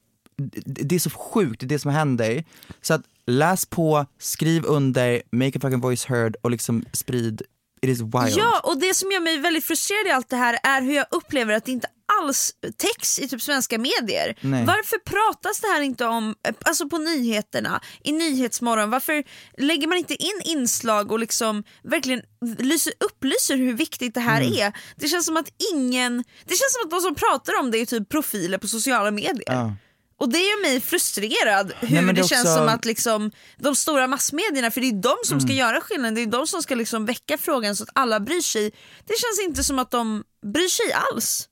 det 0.66 0.96
är 0.96 1.00
så 1.00 1.10
sjukt, 1.10 1.62
det 1.66 1.80
som 1.80 1.92
händer. 1.92 2.44
Så 2.82 2.94
att 2.94 3.02
läs 3.28 3.66
på, 3.66 4.06
skriv 4.20 4.66
under, 4.66 5.22
make 5.32 5.58
a 5.58 5.60
fucking 5.62 5.80
voice 5.80 6.06
heard 6.06 6.36
och 6.42 6.52
liksom 6.52 6.86
sprid, 6.94 7.42
it 7.82 7.90
is 7.90 8.00
wild. 8.02 8.38
Ja, 8.38 8.62
och 8.64 8.80
det 8.80 8.94
som 8.94 9.12
gör 9.12 9.20
mig 9.20 9.38
väldigt 9.38 9.66
frustrerad 9.66 10.08
i 10.08 10.12
allt 10.12 10.30
det 10.30 10.36
här 10.36 10.60
är 10.64 10.82
hur 10.82 10.94
jag 10.94 11.06
upplever 11.12 11.54
att 11.54 11.66
det 11.66 11.72
inte 11.72 11.88
alls 12.22 12.54
täcks 12.78 13.20
i 13.20 13.28
typ 13.28 13.42
svenska 13.42 13.78
medier. 13.78 14.36
Nej. 14.42 14.66
Varför 14.66 14.98
pratas 14.98 15.60
det 15.60 15.68
här 15.68 15.82
inte 15.82 16.06
om, 16.06 16.36
alltså 16.66 16.90
på 16.90 16.98
nyheterna, 16.98 17.82
i 18.04 18.12
Nyhetsmorgon, 18.12 18.90
varför 18.90 19.24
lägger 19.58 19.88
man 19.88 19.98
inte 19.98 20.14
in 20.14 20.42
inslag 20.46 21.12
och 21.12 21.20
liksom 21.20 21.64
verkligen 21.84 22.22
lyser, 22.58 22.94
upplyser 23.00 23.58
hur 23.58 23.74
viktigt 23.74 24.14
det 24.14 24.20
här 24.20 24.42
Mm. 24.42 24.54
är? 24.54 24.74
Det 24.96 25.08
känns 25.08 25.26
som 25.26 25.38
att 25.38 25.50
ingen, 25.74 26.24
det 26.46 26.56
känns 26.56 26.74
som 26.74 26.82
att 26.86 26.92
de 26.92 27.02
som 27.02 27.16
pratar 27.16 27.60
om 27.60 27.72
det 27.72 27.78
är 27.78 27.86
typ 27.86 28.10
profiler 28.10 28.58
på 28.58 28.68
sociala 28.68 29.12
medier. 29.12 29.44
Ja. 29.46 29.74
Och 30.20 30.30
det 30.30 30.38
gör 30.40 30.62
mig 30.62 30.82
frustrerad 30.82 31.74
hur 31.82 32.02
Nej, 32.02 32.06
det, 32.06 32.22
det 32.22 32.28
känns 32.28 32.42
också- 32.46 32.56
som 32.56 32.70
att 32.70 32.86
liksom, 32.86 33.32
de 33.58 33.76
stora 33.76 34.08
massmedierna, 34.08 34.72
för 34.72 34.82
det 34.82 34.88
är 34.88 35.02
de 35.02 35.16
som 35.24 35.40
ska 35.40 35.48
Mm. 35.52 35.58
göra 35.58 35.82
skillnaden, 35.82 36.16
det 36.16 36.22
är 36.22 36.26
de 36.26 36.48
som 36.48 36.62
ska 36.64 36.76
liksom 36.76 37.06
väcka 37.06 37.38
frågan 37.38 37.76
så 37.76 37.84
att 37.84 37.90
alla 37.94 38.20
bryr 38.20 38.42
sig. 38.42 38.72
Det 39.06 39.14
känns 39.20 39.48
inte 39.50 39.64
som 39.64 39.80
att 39.80 39.92
de 39.92 40.24
bryr 40.54 40.68
sig 40.68 40.92
alls. 40.94 41.50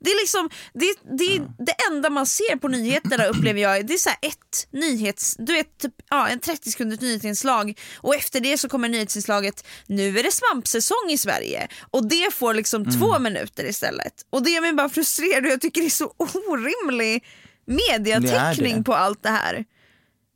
Det 0.00 0.10
är 0.10 0.20
liksom, 0.22 0.50
det, 0.74 0.94
det, 1.18 1.42
det 1.66 1.74
enda 1.90 2.10
man 2.10 2.26
ser 2.26 2.56
på 2.56 2.68
nyheterna 2.68 3.26
upplever 3.32 3.60
jag, 3.60 3.86
det 3.86 3.94
är 3.94 3.98
så 3.98 4.10
ett 4.10 4.66
nyhets, 4.72 5.36
du 5.38 5.52
vet 5.52 5.78
typ, 5.78 5.94
ja, 6.10 6.28
en 6.28 6.40
30 6.40 6.70
sekunders 6.70 7.00
nyhetsinslag 7.00 7.78
och 7.96 8.14
efter 8.14 8.40
det 8.40 8.58
så 8.58 8.68
kommer 8.68 8.88
nyhetsinslaget 8.88 9.66
nu 9.86 10.18
är 10.18 10.22
det 10.22 10.32
svampsäsong 10.32 11.10
i 11.10 11.18
Sverige 11.18 11.68
och 11.90 12.08
det 12.08 12.34
får 12.34 12.54
liksom 12.54 12.82
Mm. 12.82 12.98
två 13.00 13.18
minuter 13.18 13.64
istället. 13.64 14.12
Och 14.30 14.42
det 14.42 14.50
gör 14.50 14.60
mig 14.60 14.72
bara 14.72 14.88
frustrerad 14.88 15.44
och 15.46 15.50
jag 15.52 15.60
tycker 15.60 15.80
det 15.80 15.86
är 15.86 15.90
så 15.90 16.12
orimlig 16.18 17.24
mediatäckning 17.68 18.76
det. 18.76 18.82
på 18.82 18.94
allt 18.94 19.22
det 19.22 19.28
här. 19.28 19.64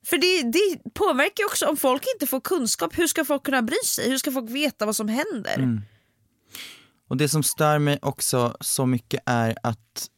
För 0.07 0.19
det, 0.19 0.43
det 0.53 0.95
påverkar 0.95 1.43
ju 1.43 1.47
också 1.47 1.67
om 1.67 1.77
folk 1.77 2.05
inte 2.15 2.27
får 2.27 2.41
kunskap, 2.41 2.99
hur 2.99 3.07
ska 3.07 3.25
folk 3.25 3.43
kunna 3.45 3.63
bry 3.63 3.77
sig? 3.87 4.11
Hur 4.11 4.19
ska 4.19 4.33
folk 4.33 4.51
veta 4.51 4.87
vad 4.87 4.97
som 4.97 5.09
händer? 5.09 5.55
Mm. 5.55 5.81
Och 7.09 7.17
det 7.17 7.29
som 7.29 7.43
stör 7.43 7.79
mig 7.79 7.99
också 8.03 8.57
så 8.61 8.87
mycket 8.87 9.23
är 9.27 9.57
att 9.63 10.09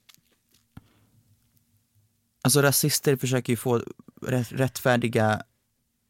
Alltså 2.42 2.62
rasister 2.62 3.16
försöker 3.16 3.52
ju 3.52 3.56
få 3.56 3.82
rätt, 4.22 4.52
rättfärdiga 4.52 5.42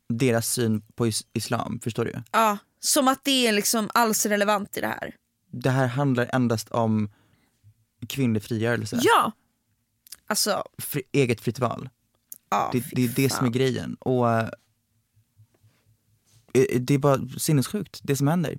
deras 0.08 0.48
syn 0.52 0.80
på 0.94 1.06
is- 1.06 1.26
islam, 1.32 1.80
förstår 1.84 2.04
du? 2.04 2.22
Ja, 2.32 2.58
som 2.80 3.08
att 3.08 3.24
det 3.24 3.46
är 3.46 3.52
liksom 3.52 3.90
alls 3.94 4.26
relevant 4.26 4.76
i 4.76 4.80
det 4.80 4.86
här. 4.86 5.14
Det 5.52 5.70
här 5.70 5.86
handlar 5.86 6.30
endast 6.32 6.68
om 6.68 7.10
kvinnlig 8.08 8.42
frigörelse, 8.42 8.98
Ja! 9.02 9.32
Alltså, 10.26 10.64
Fri, 10.78 11.02
eget 11.12 11.40
fritt 11.40 11.58
val. 11.58 11.88
ja, 12.50 12.70
Det, 12.72 12.84
det 12.92 13.04
är 13.04 13.08
det 13.08 13.30
som 13.30 13.46
är 13.46 13.50
grejen. 13.50 13.94
Och 13.94 14.30
eh, 14.30 14.48
det 16.80 16.94
är 16.94 16.98
bara 16.98 17.28
sinnessjukt, 17.38 18.00
det 18.02 18.16
som 18.16 18.28
händer. 18.28 18.58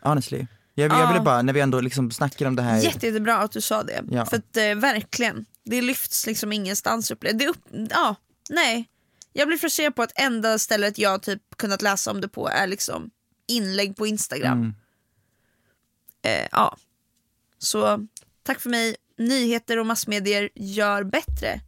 Honestly. 0.00 0.46
Jag, 0.74 0.92
jag 0.92 1.00
Ja. 1.00 1.08
ville 1.08 1.20
bara, 1.24 1.42
när 1.42 1.52
vi 1.52 1.60
ändå 1.60 1.80
liksom 1.80 2.10
snackar 2.10 2.46
om 2.46 2.56
det 2.56 2.62
här. 2.62 2.80
Jätte, 2.82 3.06
jättebra 3.06 3.36
att 3.38 3.52
du 3.52 3.60
sa 3.60 3.82
det. 3.82 4.04
Ja. 4.10 4.26
För 4.26 4.36
att 4.36 4.56
eh, 4.56 4.74
verkligen, 4.74 5.46
det 5.64 5.82
lyfts 5.82 6.26
liksom 6.26 6.52
ingenstans 6.52 7.10
upp. 7.10 7.24
Det 7.34 7.48
upp, 7.48 7.58
ja, 7.90 8.16
nej. 8.50 8.88
Jag 9.32 9.48
blir 9.48 9.58
frustrerad 9.58 9.94
på 9.96 10.02
att 10.02 10.12
enda 10.14 10.58
stället 10.58 10.98
jag 10.98 11.22
typ 11.22 11.42
kunnat 11.56 11.82
läsa 11.82 12.10
om 12.10 12.20
det 12.20 12.28
på 12.28 12.48
är 12.48 12.66
liksom 12.66 13.10
inlägg 13.48 13.96
på 13.96 14.06
Instagram. 14.06 14.58
Mm. 14.58 14.74
Eh, 16.22 16.48
ja. 16.52 16.76
Så 17.58 18.06
tack 18.42 18.60
för 18.60 18.70
mig. 18.70 18.96
Nyheter 19.20 19.78
och 19.78 19.86
massmedier 19.86 20.50
gör 20.54 21.04
bättre. 21.04 21.60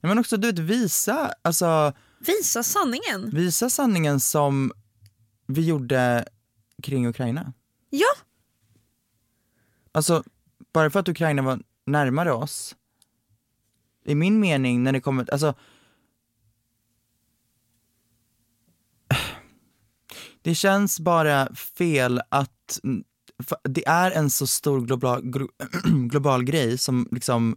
Ja, 0.00 0.08
men 0.08 0.18
också 0.18 0.36
du 0.36 0.46
vet, 0.46 0.58
visa, 0.58 1.34
alltså, 1.42 1.92
Visa 2.18 2.62
sanningen. 2.62 3.30
visa 3.30 3.70
sanningen 3.70 4.20
som 4.20 4.72
vi 5.46 5.66
gjorde 5.66 6.28
kring 6.82 7.06
Ukraina. 7.06 7.52
Ja, 7.90 8.14
Alltså, 9.92 10.24
bara 10.72 10.90
för 10.90 11.00
att 11.00 11.08
Ukraina 11.08 11.42
var 11.42 11.60
närmare 11.86 12.32
oss, 12.32 12.76
i 14.04 14.14
min 14.14 14.40
mening 14.40 14.82
när 14.82 14.92
det 14.92 15.00
kommer, 15.00 15.32
alltså 15.32 15.54
Det 20.42 20.54
känns 20.54 21.00
bara 21.00 21.54
fel 21.54 22.20
att 22.28 22.80
det 23.62 23.86
är 23.86 24.10
en 24.10 24.30
så 24.30 24.46
stor 24.46 24.80
global, 24.80 25.22
glo- 25.22 26.08
global 26.08 26.44
grej 26.44 26.78
som 26.78 27.08
liksom 27.10 27.56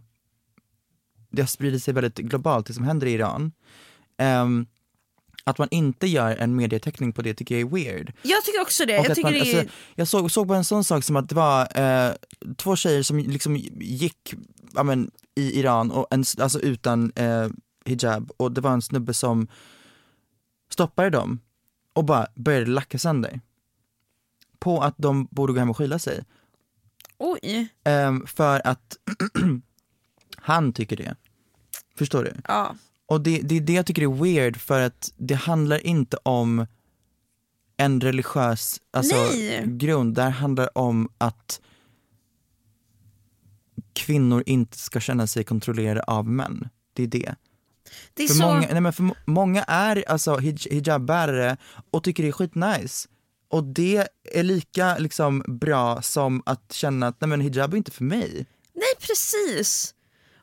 det 1.30 1.42
har 1.42 1.46
spridit 1.46 1.82
sig 1.82 1.94
väldigt 1.94 2.18
globalt, 2.18 2.66
det 2.66 2.74
som 2.74 2.84
händer 2.84 3.06
i 3.06 3.12
Iran. 3.12 3.52
Ehm, 4.16 4.66
att 5.44 5.58
man 5.58 5.68
inte 5.70 6.06
gör 6.06 6.36
en 6.36 6.56
medieteckning 6.56 7.12
på 7.12 7.22
det 7.22 7.34
tycker 7.34 7.58
jag 7.58 7.68
är 7.68 7.74
weird. 7.74 8.12
jag 8.22 8.44
tycker 8.44 8.60
också 8.60 8.86
det. 8.86 8.98
Och 8.98 9.04
Jag, 9.04 9.14
tycker 9.14 9.22
man, 9.22 9.32
det 9.32 9.52
är... 9.52 9.58
alltså, 9.60 9.74
jag 9.94 10.08
såg, 10.08 10.30
såg 10.30 10.48
på 10.48 10.54
en 10.54 10.64
sån 10.64 10.84
sak 10.84 11.04
som 11.04 11.16
att 11.16 11.28
det 11.28 11.34
var 11.34 11.80
eh, 11.80 12.12
två 12.56 12.76
tjejer 12.76 13.02
som 13.02 13.18
liksom 13.18 13.56
gick 13.80 14.34
ja, 14.74 14.82
men, 14.82 15.10
i 15.34 15.58
Iran 15.60 15.90
och 15.90 16.06
en, 16.10 16.24
alltså 16.38 16.60
utan 16.60 17.12
eh, 17.14 17.48
hijab 17.84 18.30
och 18.36 18.52
det 18.52 18.60
var 18.60 18.72
en 18.72 18.82
snubbe 18.82 19.14
som 19.14 19.48
stoppade 20.70 21.10
dem 21.10 21.40
och 21.92 22.04
bara 22.04 22.26
började 22.34 22.66
lacka 22.66 22.98
sönder. 22.98 23.40
På 24.58 24.80
att 24.82 24.94
de 24.98 25.28
borde 25.30 25.52
gå 25.52 25.58
hem 25.58 25.70
och 25.70 25.76
skylla 25.76 25.98
sig. 25.98 26.24
Oj. 27.18 27.68
Ehm, 27.84 28.26
för 28.26 28.66
att 28.66 28.96
han 30.36 30.72
tycker 30.72 30.96
det. 30.96 31.16
Förstår 31.98 32.24
du? 32.24 32.32
Ja. 32.48 32.74
Och 33.06 33.20
det, 33.20 33.40
det 33.40 33.56
är 33.56 33.60
det 33.60 33.72
jag 33.72 33.86
tycker 33.86 34.02
är 34.02 34.22
weird 34.22 34.56
för 34.56 34.80
att 34.80 35.12
det 35.16 35.34
handlar 35.34 35.86
inte 35.86 36.16
om 36.22 36.66
en 37.76 38.00
religiös 38.00 38.80
alltså, 38.90 39.16
Nej. 39.16 39.64
grund. 39.66 40.14
Det 40.14 40.22
här 40.22 40.30
handlar 40.30 40.78
om 40.78 41.08
att 41.18 41.60
kvinnor 43.92 44.42
inte 44.46 44.78
ska 44.78 45.00
känna 45.00 45.26
sig 45.26 45.44
kontrollerade 45.44 46.02
av 46.02 46.28
män. 46.28 46.68
Det 46.92 47.02
är 47.02 47.06
det. 47.06 47.34
Det 48.14 48.22
är 48.22 48.28
För, 48.28 48.34
så... 48.34 48.42
många, 48.42 48.60
nej 48.72 48.80
men 48.80 48.92
för 48.92 49.02
må- 49.02 49.14
många 49.24 49.62
är 49.64 50.04
alltså 50.10 50.36
hij- 50.36 50.68
hijabbärare 50.70 51.56
och 51.90 52.04
tycker 52.04 52.22
det 52.22 52.28
är 52.28 52.32
skitnice. 52.32 53.08
Och 53.50 53.64
det 53.64 54.08
är 54.24 54.42
lika 54.42 54.98
liksom 54.98 55.44
bra 55.46 56.02
som 56.02 56.42
att 56.46 56.72
känna 56.72 57.06
att 57.06 57.20
nej 57.20 57.28
men 57.28 57.40
hijab 57.40 57.72
är 57.72 57.76
inte 57.76 57.90
för 57.90 58.04
mig. 58.04 58.46
Nej 58.74 58.94
precis. 59.00 59.94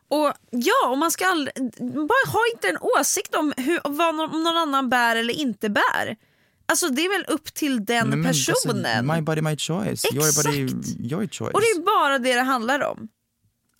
Och 0.07 0.33
ja, 0.49 0.89
och 0.89 0.97
man 0.97 1.11
ska 1.11 1.25
aldrig, 1.25 1.55
bara 1.93 2.31
ha 2.31 2.39
inte 2.53 2.67
en 2.67 2.77
åsikt 2.99 3.35
om 3.35 3.53
hur, 3.57 3.79
vad 3.83 4.15
någon, 4.15 4.31
om 4.35 4.43
någon 4.43 4.57
annan 4.57 4.89
bär 4.89 5.15
eller 5.15 5.33
inte 5.33 5.69
bär. 5.69 6.17
Alltså 6.65 6.89
det 6.89 7.05
är 7.05 7.09
väl 7.09 7.25
upp 7.35 7.53
till 7.53 7.85
den 7.85 8.09
Nej, 8.09 8.27
alltså, 8.27 8.51
personen. 8.51 9.07
my 9.07 9.21
body 9.21 9.41
my 9.41 9.57
choice, 9.57 10.05
your 10.13 10.43
body 10.43 10.63
Exakt. 10.63 10.99
your 10.99 11.27
choice. 11.27 11.53
Och 11.53 11.61
det 11.61 11.67
är 11.67 11.85
bara 11.85 12.19
det 12.19 12.33
det 12.33 12.41
handlar 12.41 12.83
om. 12.83 13.07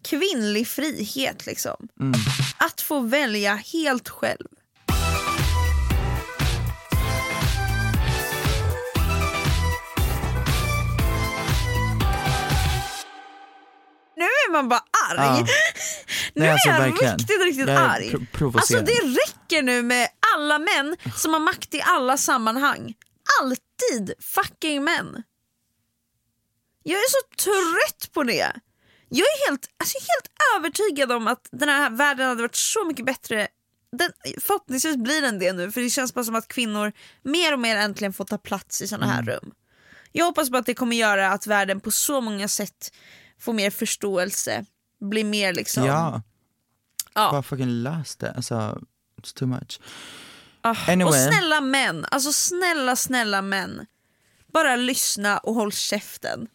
Kvinnlig 0.01 0.67
frihet 0.67 1.45
liksom. 1.45 1.87
Mm. 1.99 2.13
Att 2.57 2.81
få 2.81 2.99
välja 2.99 3.55
helt 3.55 4.09
själv. 4.09 4.47
Nu 14.15 14.23
är 14.23 14.51
man 14.51 14.69
bara 14.69 14.79
arg. 15.09 15.17
Ja. 15.17 15.37
Nu 15.39 15.45
Nej, 16.33 16.47
är 16.49 16.51
alltså, 16.53 16.69
jag 16.69 16.79
verkligen. 16.79 17.17
riktigt, 17.17 17.43
riktigt 17.43 17.67
Jag 17.67 17.77
arg. 17.77 18.15
alltså 18.55 18.79
det 18.81 18.91
räcker 19.01 19.61
nu 19.61 19.81
med 19.83 20.07
alla 20.35 20.59
män 20.59 20.97
som 21.15 21.33
har 21.33 21.39
makt 21.39 21.73
i 21.73 21.81
alla 21.81 22.17
sammanhang. 22.17 22.93
Alltid 23.41 24.13
fucking 24.19 24.83
män. 24.83 25.23
Jag 26.83 26.97
är 26.97 27.09
så 27.09 27.43
trött 27.43 28.13
på 28.13 28.23
det. 28.23 28.51
Jag 29.09 29.25
är 29.25 29.49
helt, 29.49 29.67
alltså 29.79 29.97
helt 29.97 30.31
övertygad 30.57 31.11
om 31.11 31.27
att 31.27 31.47
den 31.51 31.69
här 31.69 31.89
världen 31.89 32.27
hade 32.29 32.41
varit 32.41 32.55
så 32.55 32.85
mycket 32.85 33.05
bättre. 33.05 33.47
Den, 33.97 34.11
förhoppningsvis 34.41 34.95
blir 34.97 35.21
den 35.21 35.39
det 35.39 35.53
nu 35.53 35.71
för 35.71 35.81
det 35.81 35.89
känns 35.89 36.13
bara 36.13 36.25
som 36.25 36.35
att 36.35 36.47
kvinnor 36.47 36.91
mer 37.23 37.53
och 37.53 37.59
mer 37.59 37.75
äntligen 37.75 38.13
får 38.13 38.25
ta 38.25 38.37
plats 38.37 38.81
i 38.81 38.87
såna 38.87 39.05
här 39.05 39.21
Mm. 39.21 39.33
rum. 39.35 39.51
Jag 40.11 40.25
hoppas 40.25 40.49
på 40.49 40.57
att 40.57 40.65
det 40.65 40.73
kommer 40.73 40.95
göra 40.95 41.31
att 41.31 41.47
världen 41.47 41.79
på 41.81 41.91
så 41.91 42.21
många 42.21 42.47
sätt 42.47 42.91
får 43.39 43.53
mer 43.53 43.69
förståelse, 43.69 44.65
blir 45.01 45.23
mer 45.23 45.53
liksom... 45.53 45.85
Ja, 45.85 46.21
Ja. 47.13 47.31
bara 47.31 47.43
fucking 47.43 47.83
lös 47.83 48.15
det. 48.15 48.31
Alltså, 48.31 48.81
it's 49.21 49.33
too 49.35 49.47
much. 49.47 49.79
Ah, 50.61 50.75
Anyway. 50.87 51.09
Och 51.27 51.33
snälla 51.33 51.61
män, 51.61 52.05
alltså 52.11 52.33
snälla 52.33 52.95
snälla 52.95 53.41
män. 53.41 53.85
Bara 54.53 54.75
lyssna 54.75 55.37
och 55.37 55.55
håll 55.55 55.71
käften. 55.71 56.47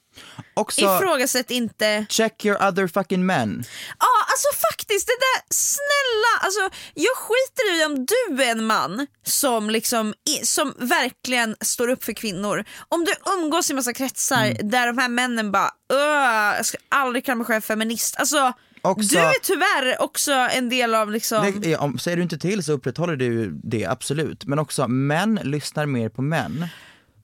Också, 0.55 0.81
Ifrågasätt 0.81 1.51
inte... 1.51 2.07
check 2.09 2.45
your 2.45 2.69
other 2.69 2.87
fucking 2.87 3.27
men. 3.27 3.65
Ja 3.99 4.07
alltså 4.33 4.49
faktiskt 4.71 5.07
det 5.07 5.19
där, 5.27 5.43
snälla, 5.55 6.33
alltså, 6.45 6.61
jag 6.95 7.17
skiter 7.17 7.81
i 7.81 7.85
om 7.85 8.07
du 8.07 8.43
är 8.45 8.51
en 8.51 8.67
man 8.67 9.07
som, 9.23 9.71
liksom, 9.71 10.15
som 10.43 10.75
verkligen 10.79 11.57
står 11.61 11.89
upp 11.89 12.05
för 12.05 12.13
kvinnor. 12.13 12.65
Om 12.89 13.05
du 13.05 13.13
umgås 13.39 13.71
i 13.71 13.75
massa 13.75 13.93
kretsar 13.93 14.45
Mm. 14.47 14.71
där 14.71 14.87
de 14.87 14.99
här 14.99 15.09
männen 15.09 15.53
bara 15.53 15.71
"Öh, 15.93 16.57
jag 16.57 16.67
ska 16.67 16.79
aldrig 16.89 17.25
kalla 17.25 17.37
mig 17.37 17.47
själv 17.47 17.61
feminist. 17.61 18.17
Alltså, 18.19 18.53
Också- 18.83 19.09
du 19.15 19.19
är 19.19 19.41
tyvärr 19.43 20.03
också 20.03 20.33
en 20.33 20.69
del 20.69 20.95
av 20.95 21.11
liksom... 21.11 21.61
Det, 21.61 21.77
om, 21.77 21.99
säger 21.99 22.17
du 22.17 22.23
inte 22.23 22.39
till 22.39 22.63
så 22.65 22.73
upprätthåller 22.73 23.17
du 23.17 23.51
det, 23.65 23.87
absolut. 23.87 24.45
Men 24.45 24.59
också, 24.59 24.89
män 24.89 25.41
lyssnar 25.43 25.87
mer 25.87 26.09
på 26.09 26.23
män. 26.23 26.67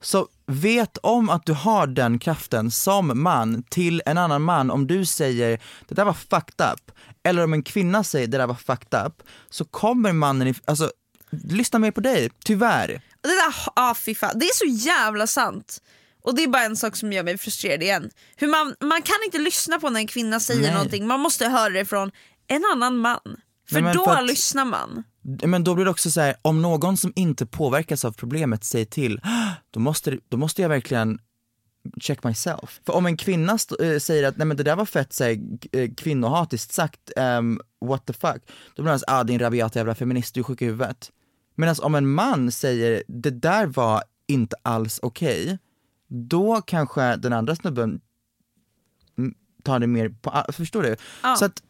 Så 0.01 0.27
vet 0.51 0.97
om 0.97 1.29
att 1.29 1.45
du 1.45 1.53
har 1.53 1.87
den 1.87 2.19
kraften 2.19 2.71
som 2.71 3.23
man 3.23 3.63
till 3.63 4.01
en 4.05 4.17
annan 4.17 4.41
man, 4.41 4.71
om 4.71 4.87
du 4.87 5.05
säger 5.05 5.61
det 5.87 5.95
där 5.95 6.05
var 6.05 6.13
fucked 6.13 6.65
up, 6.73 6.91
eller 7.23 7.43
om 7.43 7.53
en 7.53 7.63
kvinna 7.63 8.03
säger 8.03 8.27
det 8.27 8.37
där 8.37 8.47
var 8.47 8.55
fucked 8.55 9.05
up, 9.05 9.23
så 9.49 9.65
kommer 9.65 10.13
mannen, 10.13 10.55
alltså 10.65 10.91
lyssna 11.31 11.79
mer 11.79 11.91
på 11.91 12.01
dig, 12.01 12.29
tyvärr. 12.45 12.87
Det 13.21 13.27
där, 13.27 13.53
ah, 13.75 13.95
fy 13.95 14.15
fan. 14.15 14.39
det 14.39 14.45
är 14.45 14.53
så 14.55 14.65
jävla 14.87 15.27
sant. 15.27 15.81
Och 16.23 16.35
det 16.35 16.43
är 16.43 16.47
bara 16.47 16.63
en 16.63 16.77
sak 16.77 16.95
som 16.95 17.13
gör 17.13 17.23
mig 17.23 17.37
frustrerad 17.37 17.83
igen. 17.83 18.09
Hur 18.35 18.47
man, 18.47 18.75
man 18.81 19.01
kan 19.01 19.15
inte 19.25 19.37
lyssna 19.37 19.79
på 19.79 19.89
när 19.89 19.99
en 19.99 20.07
kvinna 20.07 20.39
säger 20.39 20.61
Nej. 20.61 20.73
någonting, 20.73 21.07
man 21.07 21.19
måste 21.19 21.47
höra 21.47 21.69
det 21.69 21.85
från 21.85 22.11
en 22.47 22.63
annan 22.73 22.97
man. 22.97 23.19
För 23.69 23.81
Nej, 23.81 23.93
då 23.93 24.05
för 24.05 24.15
att- 24.15 24.27
lyssnar 24.27 24.65
man. 24.65 25.03
Men 25.43 25.63
då 25.63 25.75
blir 25.75 25.85
det 25.85 25.91
också 25.91 26.11
så 26.11 26.21
här, 26.21 26.35
om 26.41 26.61
någon 26.61 26.97
som 26.97 27.13
inte 27.15 27.45
påverkas 27.45 28.05
av 28.05 28.11
problemet 28.11 28.63
säger 28.63 28.85
till, 28.85 29.21
då 29.71 29.79
måste, 29.79 30.19
då 30.29 30.37
måste 30.37 30.61
jag 30.61 30.69
verkligen 30.69 31.19
check 32.01 32.23
myself. 32.23 32.81
För 32.85 32.93
om 32.95 33.05
en 33.05 33.17
kvinna 33.17 33.57
eh, 33.81 33.97
säger 33.99 34.23
att 34.27 34.37
nej 34.37 34.47
men 34.47 34.57
det 34.57 34.63
där 34.63 34.75
var 34.75 34.85
fett 34.85 35.13
så 35.13 35.23
här, 35.23 35.37
eh, 35.71 35.89
kvinnohatiskt 35.97 36.71
sagt, 36.73 37.11
ehm, 37.17 37.59
what 37.85 38.05
the 38.05 38.13
fuck, 38.13 38.41
då 38.75 38.83
blir 38.83 38.91
man 38.91 38.99
så 38.99 39.05
ah 39.07 39.23
din 39.23 39.39
rabiata 39.39 39.79
jävla 39.79 39.95
feminist, 39.95 40.33
du 40.33 40.39
är 40.39 40.43
sjuk 40.43 40.61
i 40.61 40.65
huvudet. 40.65 41.11
Medan 41.55 41.75
om 41.81 41.95
en 41.95 42.07
man 42.09 42.51
säger 42.51 43.03
det 43.07 43.31
där 43.31 43.65
var 43.65 44.03
inte 44.27 44.55
alls 44.61 44.99
okej, 45.03 45.57
då 46.07 46.61
kanske 46.61 47.15
den 47.15 47.33
andra 47.33 47.55
snubben 47.55 48.01
tar 49.63 49.79
det 49.79 49.87
mer 49.87 50.09
på 50.09 50.43
förstår 50.53 50.83
du? 50.83 50.95
Ja. 51.23 51.35
Så 51.35 51.45
att, 51.45 51.63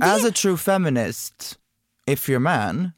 det- 0.00 0.06
as 0.14 0.24
a 0.24 0.30
true 0.42 0.56
feminist, 0.56 1.58
if 2.12 2.28
you're 2.28 2.38
man, 2.38 2.90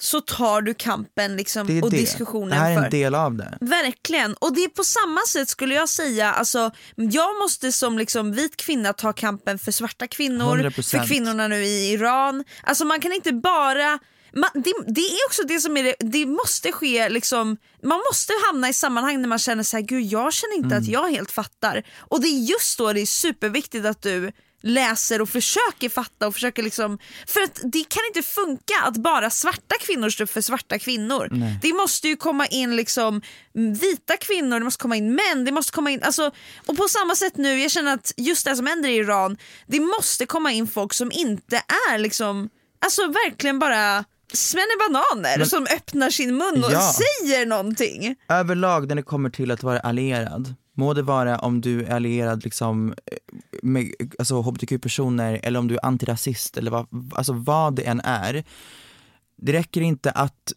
Så 0.00 0.20
tar 0.20 0.62
du 0.62 0.74
kampen 0.74 1.36
liksom, 1.36 1.66
det 1.66 1.78
är 1.78 1.84
och 1.84 1.90
det. 1.90 1.96
diskussionen 1.96 2.48
det 2.48 2.54
här 2.54 2.70
är 2.70 2.76
för. 2.76 2.84
en 2.84 2.90
del 2.90 3.14
av 3.14 3.36
det. 3.36 3.58
Verkligen, 3.60 4.34
och 4.34 4.54
det 4.54 4.64
är 4.64 4.68
på 4.68 4.84
samma 4.84 5.20
sätt 5.28 5.48
skulle 5.48 5.74
jag 5.74 5.88
säga, 5.88 6.32
alltså, 6.32 6.70
jag 6.96 7.38
måste 7.42 7.72
som 7.72 7.98
liksom 7.98 8.32
vit 8.32 8.56
kvinna 8.56 8.92
ta 8.92 9.12
kampen 9.12 9.58
för 9.58 9.72
svarta 9.72 10.06
kvinnor, 10.06 10.56
100%. 10.58 10.90
för 10.98 11.06
kvinnorna 11.06 11.48
nu 11.48 11.64
i 11.64 11.92
Iran. 11.92 12.44
Alltså 12.62 12.84
man 12.84 13.00
kan 13.00 13.12
inte 13.12 13.32
bara 13.32 13.98
man, 14.34 14.50
det, 14.54 14.72
det 14.86 15.00
är 15.00 15.26
också 15.28 15.42
det 15.42 15.60
som 15.60 15.76
är 15.76 15.82
det, 15.82 15.94
det 16.00 16.26
måste 16.26 16.72
ske 16.72 17.08
liksom, 17.08 17.56
man 17.82 18.00
måste 18.10 18.32
hamna 18.46 18.68
i 18.68 18.72
sammanhang 18.72 19.20
när 19.20 19.28
man 19.28 19.38
känner 19.38 19.62
så 19.62 19.76
här, 19.76 19.84
gud 19.84 20.02
jag 20.04 20.32
känner 20.32 20.56
inte 20.56 20.76
att 20.76 20.86
jag 20.86 21.10
helt 21.10 21.30
fattar. 21.30 21.82
Och 21.98 22.20
det 22.20 22.28
är 22.28 22.38
just 22.38 22.78
då 22.78 22.92
det 22.92 23.00
är 23.00 23.06
superviktigt 23.06 23.86
att 23.86 24.02
du 24.02 24.32
läser 24.62 25.22
och 25.22 25.28
försöker 25.28 25.88
fatta 25.88 26.26
och 26.26 26.34
försöker 26.34 26.62
liksom, 26.62 26.98
för 27.26 27.40
att 27.42 27.60
det 27.62 27.84
kan 27.88 28.02
inte 28.08 28.22
funka 28.28 28.74
att 28.84 28.96
bara 28.96 29.30
svarta 29.30 29.74
kvinnor 29.80 30.10
står 30.10 30.26
för 30.26 30.40
svarta 30.40 30.78
kvinnor. 30.78 31.28
Det 31.62 31.72
måste 31.72 32.08
ju 32.08 32.16
komma 32.16 32.46
in 32.46 32.76
liksom 32.76 33.22
vita 33.52 34.16
kvinnor, 34.16 34.58
det 34.58 34.64
måste 34.64 34.82
komma 34.82 34.96
in 34.96 35.14
män, 35.14 35.44
det 35.44 35.52
måste 35.52 35.72
komma 35.72 35.90
in, 35.90 36.02
alltså, 36.02 36.30
och 36.66 36.76
på 36.76 36.88
samma 36.88 37.14
sätt 37.14 37.36
nu, 37.36 37.60
jag 37.60 37.70
känner 37.70 37.94
att 37.94 38.12
just 38.16 38.44
det 38.46 38.56
som 38.56 38.66
händer 38.66 38.88
i 38.88 38.96
Iran, 38.96 39.36
det 39.66 39.80
måste 39.80 40.26
komma 40.26 40.52
in 40.52 40.66
folk 40.68 40.92
som 40.94 41.12
inte 41.12 41.56
är 41.92 41.98
liksom, 41.98 42.48
alltså 42.84 43.02
verkligen 43.06 43.58
bara 43.58 44.04
bananer 44.88 45.38
Men- 45.38 45.46
som 45.46 45.66
öppnar 45.76 46.10
sin 46.10 46.36
mun 46.36 46.64
och 46.64 46.72
Ja. 46.72 46.92
säger 46.92 47.46
någonting. 47.46 48.16
Överlag 48.28 48.88
när 48.88 48.94
det 48.94 49.02
kommer 49.02 49.30
till 49.30 49.50
att 49.50 49.62
vara 49.62 49.80
allierad, 49.80 50.54
må 50.74 50.94
det 50.94 51.02
vara 51.02 51.38
om 51.38 51.60
du 51.60 51.84
är 51.84 51.94
allierad 51.94 52.44
liksom 52.44 52.94
eh, 53.06 53.18
med 53.62 53.92
alltså, 54.18 54.40
hbtq-personer 54.40 55.40
eller 55.42 55.58
om 55.58 55.68
du 55.68 55.74
är 55.74 55.86
antirasist 55.86 56.58
eller 56.58 56.70
vad, 56.70 57.12
alltså, 57.14 57.32
vad 57.32 57.74
det 57.74 57.82
än 57.82 58.00
är. 58.04 58.44
Det 59.36 59.52
räcker 59.52 59.80
inte 59.80 60.10
att 60.10 60.52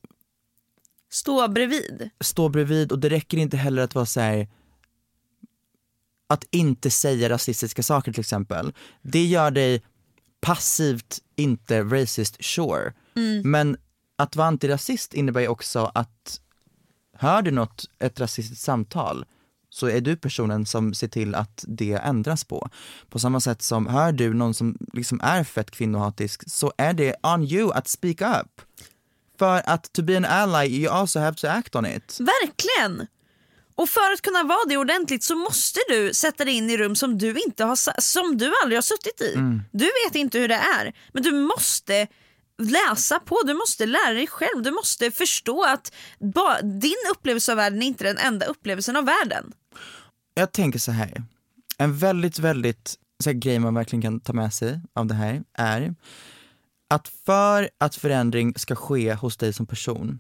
Stå 1.09 1.47
bredvid. 1.47 2.09
stå 2.22 2.49
bredvid 2.49 2.91
och 2.91 2.99
det 2.99 3.09
räcker 3.09 3.38
inte 3.38 3.57
heller 3.57 3.82
att 3.82 3.95
vara 3.95 4.05
så 4.05 4.20
här 4.20 4.47
att 6.28 6.45
inte 6.51 6.89
säga 6.89 7.30
rasistiska 7.30 7.84
saker 7.84 8.11
till 8.11 8.22
exempel. 8.22 8.74
Det 9.01 9.26
gör 9.26 9.51
dig 9.51 9.84
passivt 10.41 11.20
inte 11.36 11.84
racist, 11.84 12.43
sure. 12.45 12.93
Men 13.43 13.78
att 14.16 14.36
vara 14.36 14.47
antirasist 14.47 15.13
innebär 15.13 15.41
ju 15.41 15.47
också 15.47 15.91
att 15.93 16.41
hör 17.13 17.41
du 17.41 17.51
något, 17.51 17.89
ett 17.99 18.20
rasistiskt 18.20 18.63
samtal, 18.63 19.26
så 19.76 19.89
är 19.89 20.01
du 20.01 20.15
personen 20.15 20.65
som 20.65 20.93
ser 20.93 21.07
till 21.07 21.36
att 21.36 21.63
det 21.67 21.93
ändras 21.93 22.43
på. 22.43 22.69
På 23.09 23.19
samma 23.19 23.39
sätt 23.39 23.61
som 23.61 23.88
hör 23.88 24.11
du 24.11 24.34
någon 24.34 24.53
som 24.53 24.78
liksom 24.93 25.21
är 25.23 25.43
fett 25.43 25.71
kvinnohatisk 25.71 26.49
så 26.49 26.73
är 26.78 26.93
det 26.93 27.15
on 27.23 27.43
you 27.43 27.73
att 27.73 27.88
speak 27.88 28.21
up. 28.21 28.61
För 29.39 29.61
att 29.65 29.93
to 29.93 30.03
be 30.03 30.17
an 30.17 30.26
ally 30.26 30.67
you 30.67 30.93
also 30.93 31.19
have 31.19 31.36
to 31.36 31.47
act 31.47 31.76
on 31.76 31.86
it. 31.86 32.17
Verkligen! 32.19 33.07
Och 33.76 33.89
för 33.89 34.13
att 34.13 34.21
kunna 34.21 34.43
vara 34.43 34.65
det 34.69 34.78
ordentligt 34.78 35.23
så 35.23 35.36
måste 35.36 35.80
du 35.89 36.13
sätta 36.13 36.45
dig 36.45 36.53
in 36.53 36.69
i 36.69 36.78
rum 36.78 36.95
som 36.95 37.17
du, 37.17 37.39
inte 37.45 37.63
har, 37.63 38.01
som 38.01 38.38
du 38.38 38.53
aldrig 38.63 38.78
har 38.78 38.82
suttit 38.82 39.21
i. 39.21 39.34
Mm. 39.34 39.61
Du 39.71 39.86
vet 39.86 40.15
inte 40.15 40.39
hur 40.39 40.47
det 40.47 40.61
är, 40.80 40.93
men 41.13 41.23
du 41.23 41.32
måste 41.32 42.07
läsa 42.58 43.20
på, 43.20 43.39
du 43.45 43.53
måste 43.53 43.86
lära 43.86 44.14
dig 44.14 44.28
själv. 44.28 44.64
Du 44.64 44.72
måste 44.72 45.12
förstå 45.12 45.64
att 45.64 45.93
ba, 46.20 46.62
din 46.62 46.95
upplevelse 47.12 47.51
av 47.51 47.58
världen 47.58 47.82
är 47.82 47.88
inte 47.88 48.03
den 48.03 48.18
enda 48.18 48.45
upplevelsen 48.45 48.95
av 48.95 49.06
världen. 49.06 49.53
Jag 50.34 50.51
tänker 50.51 50.80
så 50.80 50.91
här. 50.91 51.24
en 51.78 51.97
väldigt, 51.97 52.39
väldigt 52.39 52.95
så 53.24 53.30
här, 53.30 53.38
grej 53.38 53.60
man 53.60 53.74
verkligen 53.74 54.01
kan 54.01 54.20
ta 54.20 54.34
med 54.34 54.53
sig 54.53 54.80
av 54.93 55.06
det 55.06 55.14
här 55.14 55.43
är 55.53 55.95
att 56.89 57.08
för 57.26 57.70
att 57.78 57.95
förändring 57.95 58.53
ska 58.56 58.76
ske 58.76 59.14
hos 59.14 59.38
dig 59.38 59.53
som 59.53 59.66
person 59.66 60.20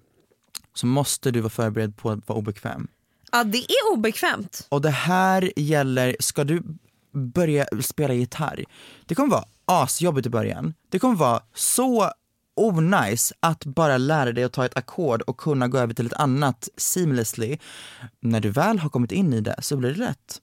så 0.73 0.87
måste 0.87 1.31
du 1.31 1.39
vara 1.41 1.49
förberedd 1.49 1.97
på 1.97 2.11
att 2.11 2.27
vara 2.27 2.39
obekväm. 2.39 2.87
Ja, 3.31 3.43
det 3.43 3.57
är 3.57 3.93
obekvämt. 3.93 4.67
Och 4.69 4.81
det 4.81 4.89
här 4.89 5.51
gäller, 5.55 6.15
ska 6.19 6.43
du 6.43 6.63
börja 7.13 7.65
spela 7.81 8.13
gitarr, 8.13 8.65
det 9.05 9.15
kommer 9.15 9.29
vara 9.29 9.45
asjobbigt 9.65 10.27
i 10.27 10.29
början. 10.29 10.73
Det 10.89 10.99
kommer 10.99 11.15
vara 11.15 11.43
så 11.53 12.11
onajs 12.55 13.33
att 13.39 13.65
bara 13.65 13.97
lära 13.97 14.31
dig 14.31 14.43
att 14.43 14.53
ta 14.53 14.65
ett 14.65 14.77
ackord 14.77 15.21
och 15.21 15.37
kunna 15.37 15.67
gå 15.67 15.77
över 15.77 15.93
till 15.93 16.05
ett 16.05 16.13
annat 16.13 16.69
seamlessly. 16.77 17.57
När 18.19 18.39
du 18.39 18.49
väl 18.49 18.79
har 18.79 18.89
kommit 18.89 19.11
in 19.11 19.33
i 19.33 19.41
det 19.41 19.55
så 19.59 19.77
blir 19.77 19.93
det 19.93 19.99
lätt. 19.99 20.41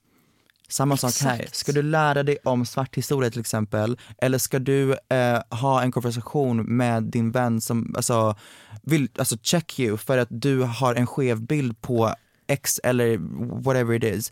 Samma 0.69 0.97
sak 0.97 1.13
här. 1.21 1.47
Ska 1.51 1.71
du 1.71 1.81
lära 1.81 2.23
dig 2.23 2.37
om 2.43 2.65
svart 2.65 2.97
historia 2.97 3.29
till 3.29 3.39
exempel, 3.39 3.99
eller 4.17 4.37
ska 4.37 4.59
du 4.59 4.91
eh, 5.09 5.41
ha 5.49 5.81
en 5.81 5.91
konversation 5.91 6.77
med 6.77 7.03
din 7.03 7.31
vän 7.31 7.61
som 7.61 7.93
alltså, 7.97 8.35
vill 8.81 9.09
alltså 9.17 9.37
check 9.41 9.79
you 9.79 9.97
för 9.97 10.17
att 10.17 10.27
du 10.31 10.61
har 10.61 10.95
en 10.95 11.07
skev 11.07 11.41
bild 11.41 11.81
på 11.81 12.15
X 12.47 12.79
eller 12.83 13.17
whatever 13.63 13.95
it 13.95 14.03
is. 14.03 14.31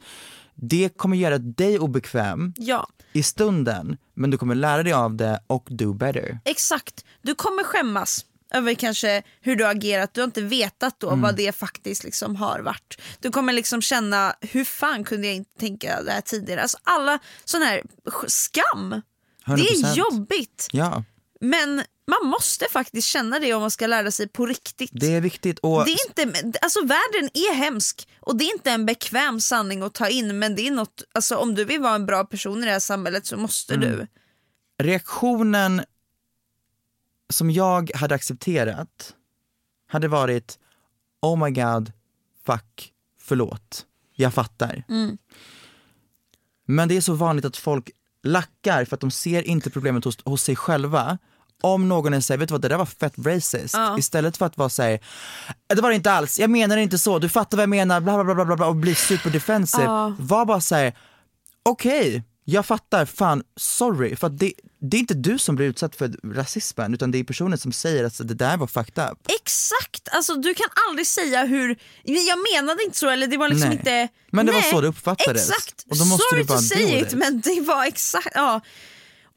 Det 0.64 0.98
kommer 0.98 1.18
göra 1.18 1.38
dig 1.38 1.80
obekväm 1.80 2.54
Ja, 2.58 2.88
i 3.14 3.24
stunden, 3.24 3.98
men 4.14 4.30
du 4.30 4.38
kommer 4.38 4.56
lära 4.56 4.84
dig 4.84 4.94
av 4.94 5.16
det 5.16 5.40
och 5.48 5.68
do 5.72 5.94
better. 5.94 6.40
exakt. 6.46 7.06
Du 7.22 7.36
kommer 7.36 7.64
skämmas 7.64 8.26
över 8.54 8.74
kanske 8.74 9.24
hur 9.42 9.56
du 9.56 9.64
har 9.64 9.72
agerat. 9.72 10.14
Du 10.14 10.22
har 10.22 10.26
inte 10.26 10.42
vetat 10.42 11.00
då 11.00 11.08
Mm. 11.08 11.22
vad 11.22 11.36
det 11.36 11.56
faktiskt 11.56 12.04
liksom 12.04 12.36
har 12.36 12.60
varit. 12.60 13.02
Du 13.20 13.30
kommer 13.32 13.54
liksom 13.54 13.82
känna, 13.82 14.36
hur 14.42 14.66
fan 14.66 15.04
kunde 15.04 15.28
jag 15.28 15.36
inte 15.36 15.60
tänka 15.60 16.02
det 16.04 16.12
här 16.12 16.22
tidigare? 16.22 16.62
Alltså 16.62 16.78
alla 16.84 17.20
sån 17.46 17.62
här 17.62 17.82
sk- 18.06 18.28
skam. 18.28 18.90
Det 19.46 19.52
100%. 19.52 19.86
är 19.86 19.96
jobbigt. 19.96 20.68
Ja, 20.72 21.04
Men 21.42 21.82
man 22.22 22.30
måste 22.30 22.66
faktiskt 22.72 23.08
känna 23.08 23.40
det 23.40 23.54
om 23.54 23.62
man 23.62 23.72
ska 23.72 23.88
lära 23.88 24.12
sig 24.12 24.28
på 24.28 24.46
riktigt. 24.46 24.90
det 24.94 25.16
är 25.16 25.22
viktigt. 25.22 25.60
Och 25.60 25.86
Det 25.86 25.92
är 25.92 26.08
inte, 26.26 26.60
alltså 26.62 26.80
världen 26.86 27.30
är 27.34 27.54
hemsk 27.54 28.08
och 28.20 28.36
det 28.38 28.44
är 28.44 28.54
inte 28.54 28.72
en 28.72 28.86
bekväm 28.86 29.42
sanning 29.42 29.82
att 29.82 29.94
ta 29.94 30.10
in 30.10 30.40
men 30.40 30.56
det 30.56 30.68
är 30.68 30.72
något, 30.72 31.04
alltså 31.14 31.36
om 31.36 31.56
du 31.56 31.66
vill 31.66 31.82
vara 31.82 31.96
en 31.96 32.06
bra 32.06 32.26
person 32.26 32.64
i 32.64 32.66
det 32.66 32.72
här 32.72 32.80
samhället 32.80 33.26
så 33.26 33.38
måste 33.38 33.74
Mm. 33.74 33.90
du. 33.92 34.08
reaktionen 34.84 35.82
som 37.30 37.52
jag 37.52 37.92
hade 37.96 38.16
accepterat 38.16 39.16
hade 39.88 40.08
varit 40.08 40.60
Oh 41.22 41.44
my 41.46 41.52
god, 41.52 41.92
fuck, 42.46 42.92
förlåt, 43.22 43.86
jag 44.16 44.34
fattar. 44.34 44.84
Men 46.68 46.88
det 46.90 46.98
är 46.98 47.02
så 47.02 47.14
vanligt 47.14 47.46
att 47.46 47.58
folk 47.58 47.90
lackar 48.24 48.86
för 48.86 48.96
att 48.96 49.00
de 49.02 49.12
ser 49.12 49.44
inte 49.48 49.70
problemet 49.70 50.04
hos, 50.06 50.18
hos 50.26 50.44
sig 50.44 50.56
själva. 50.56 51.18
Om 51.62 51.88
någon 51.90 52.22
säger, 52.22 52.38
vet 52.38 52.48
du 52.50 52.52
vad 52.52 52.62
det 52.62 52.68
där 52.68 52.78
var 52.78 52.86
fett 52.86 53.14
racist. 53.18 53.76
Istället 53.98 54.38
för 54.38 54.46
att 54.46 54.58
vara 54.58 54.70
såhär, 54.70 55.00
det 55.76 55.82
var 55.82 55.90
det 55.90 55.96
inte 55.96 56.12
alls, 56.12 56.40
jag 56.40 56.50
menar 56.50 56.78
inte 56.78 56.98
så, 56.98 57.20
du 57.20 57.30
fattar 57.30 57.58
vad 57.58 57.64
jag 57.64 57.70
menar, 57.70 58.02
bla 58.02 58.24
bla 58.24 58.36
bla 58.36 58.46
bla, 58.46 58.56
bla 58.56 58.68
och 58.68 58.76
bli 58.76 58.96
superdefensive. 58.96 60.16
Var 60.20 60.46
bara 60.46 60.62
såhär, 60.62 60.94
okej, 61.64 62.24
jag 62.46 62.66
fattar, 62.66 63.06
fan 63.06 63.44
sorry. 63.58 64.16
För 64.16 64.28
att 64.28 64.40
det, 64.40 64.54
det 64.80 64.98
är 64.98 65.00
inte 65.00 65.14
du 65.14 65.40
som 65.40 65.56
blir 65.56 65.68
utsatt 65.68 65.96
för 65.96 66.34
rasismen 66.34 66.94
utan 66.94 67.12
det 67.12 67.18
är 67.18 67.24
personen 67.24 67.58
som 67.58 67.72
säger 67.72 68.04
att 68.04 68.18
det 68.18 68.34
där 68.34 68.58
var 68.58 68.68
fucked 68.68 69.04
up. 69.12 69.18
Exakt, 69.42 70.08
alltså 70.12 70.36
du 70.36 70.54
kan 70.54 70.68
aldrig 70.90 71.08
säga 71.08 71.44
hur, 71.44 71.78
jag 72.04 72.38
menade 72.54 72.84
inte 72.84 72.98
så 72.98 73.10
eller 73.10 73.28
det 73.28 73.38
var 73.38 73.50
liksom 73.50 73.70
Nej. 73.70 73.78
inte 73.78 74.08
Men 74.32 74.46
det 74.46 74.52
var 74.52 74.62
Nej, 74.62 74.72
så 74.72 74.82
det 74.82 74.88
uppfattades. 74.88 75.50
Exakt, 75.50 75.86
Och 75.90 75.98
då 75.98 76.06
måste 76.06 76.24
sorry 76.30 76.42
du 76.42 76.48
bara 76.48 76.58
to 76.58 76.64
say 76.64 77.00
it. 77.00 77.14
men 77.14 77.42
det 77.42 77.62
var 77.62 77.86
exakt, 77.86 78.32
ja. 78.34 78.62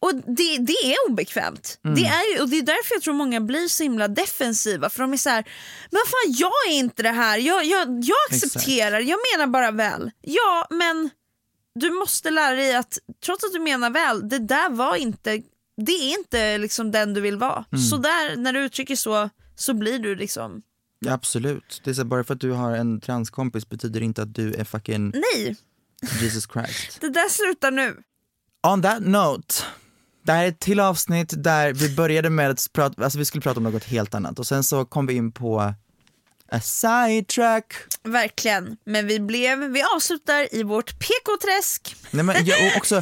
Och 0.05 0.15
det, 0.15 0.59
det 0.59 0.73
är 0.73 1.11
obekvämt. 1.11 1.79
Mm. 1.85 1.95
Det 1.95 2.07
är, 2.07 2.43
och 2.43 2.49
det 2.49 2.59
är 2.59 2.63
därför 2.63 2.95
jag 2.95 3.03
tror 3.03 3.15
många 3.15 3.41
blir 3.41 3.69
så 3.69 3.83
himla 3.83 4.09
defensiva 4.09 4.91
för 4.91 5.03
de 5.03 5.13
är 5.13 5.17
så 5.17 5.31
här, 5.31 5.45
men 5.91 6.01
fan 6.07 6.35
jag 6.39 6.53
är 6.69 6.73
inte 6.73 7.03
det 7.03 7.11
här, 7.11 7.39
jag, 7.39 7.65
jag, 7.65 8.05
jag 8.05 8.17
accepterar, 8.31 9.01
jag 9.01 9.19
menar 9.33 9.47
bara 9.47 9.71
väl. 9.71 10.11
Ja 10.21 10.67
men 10.71 11.11
du 11.75 11.91
måste 11.91 12.31
lära 12.31 12.55
dig 12.55 12.75
att 12.75 12.99
trots 13.25 13.45
att 13.45 13.53
du 13.53 13.61
menar 13.61 13.91
väl, 13.91 14.29
det 14.29 14.39
där 14.39 14.71
var 14.71 14.97
inte, 14.97 15.43
det 15.87 15.93
är 15.93 16.19
inte 16.19 16.59
liksom 16.59 16.91
den 16.91 17.15
du 17.15 17.21
vill 17.21 17.37
vara. 17.37 17.65
Mm. 17.73 17.85
Så 17.85 17.97
där, 17.97 18.37
när 18.37 18.53
du 18.53 18.61
uttrycker 18.61 18.97
så, 18.97 19.31
så 19.57 19.75
blir 19.75 19.99
du 19.99 20.15
liksom, 20.15 20.63
Ja, 20.99 21.13
absolut. 21.13 21.81
Det 21.85 21.91
är 21.91 21.95
så, 21.95 22.05
bara 22.05 22.25
för 22.25 22.35
att 22.35 22.41
du 22.41 22.51
har 22.51 22.77
en 22.77 23.01
transkompis 23.01 23.69
betyder 23.69 24.01
inte 24.01 24.23
att 24.23 24.35
du 24.35 24.55
är 24.55 24.65
fucking 24.65 25.11
nej, 25.11 25.57
Jesus 26.21 26.49
Christ. 26.53 26.97
det 27.01 27.09
där 27.09 27.29
slutar 27.29 27.71
nu. 27.71 28.03
On 28.67 28.83
that 28.83 29.03
note, 29.03 29.55
det 30.25 30.33
här 30.33 30.45
är 30.45 30.49
ett 30.49 30.61
till 30.61 30.81
avsnitt 30.81 31.33
där 31.37 31.73
vi 31.73 31.95
började 31.97 32.31
med 32.31 32.51
att 32.51 32.73
prata, 32.73 33.05
alltså 33.05 33.19
vi 33.19 33.25
skulle 33.25 33.43
prata 33.43 33.61
om 33.61 33.65
något 33.65 33.85
helt 33.85 34.15
annat 34.15 34.39
och 34.39 34.47
sen 34.47 34.65
så 34.65 34.85
kom 34.85 35.07
vi 35.07 35.15
in 35.15 35.33
på 35.33 35.75
a 36.53 36.61
sidetrack. 36.61 37.75
Verkligen, 38.03 38.77
men 38.85 39.07
vi 39.07 39.21
blev, 39.21 39.59
vi 39.59 39.83
avslutar 39.83 40.55
i 40.55 40.63
vårt 40.63 40.99
PK-träsk. 40.99 41.97
Nej 42.11 42.25
men 42.25 42.45
jag, 42.45 42.67
och 42.67 42.77
också, 42.77 42.95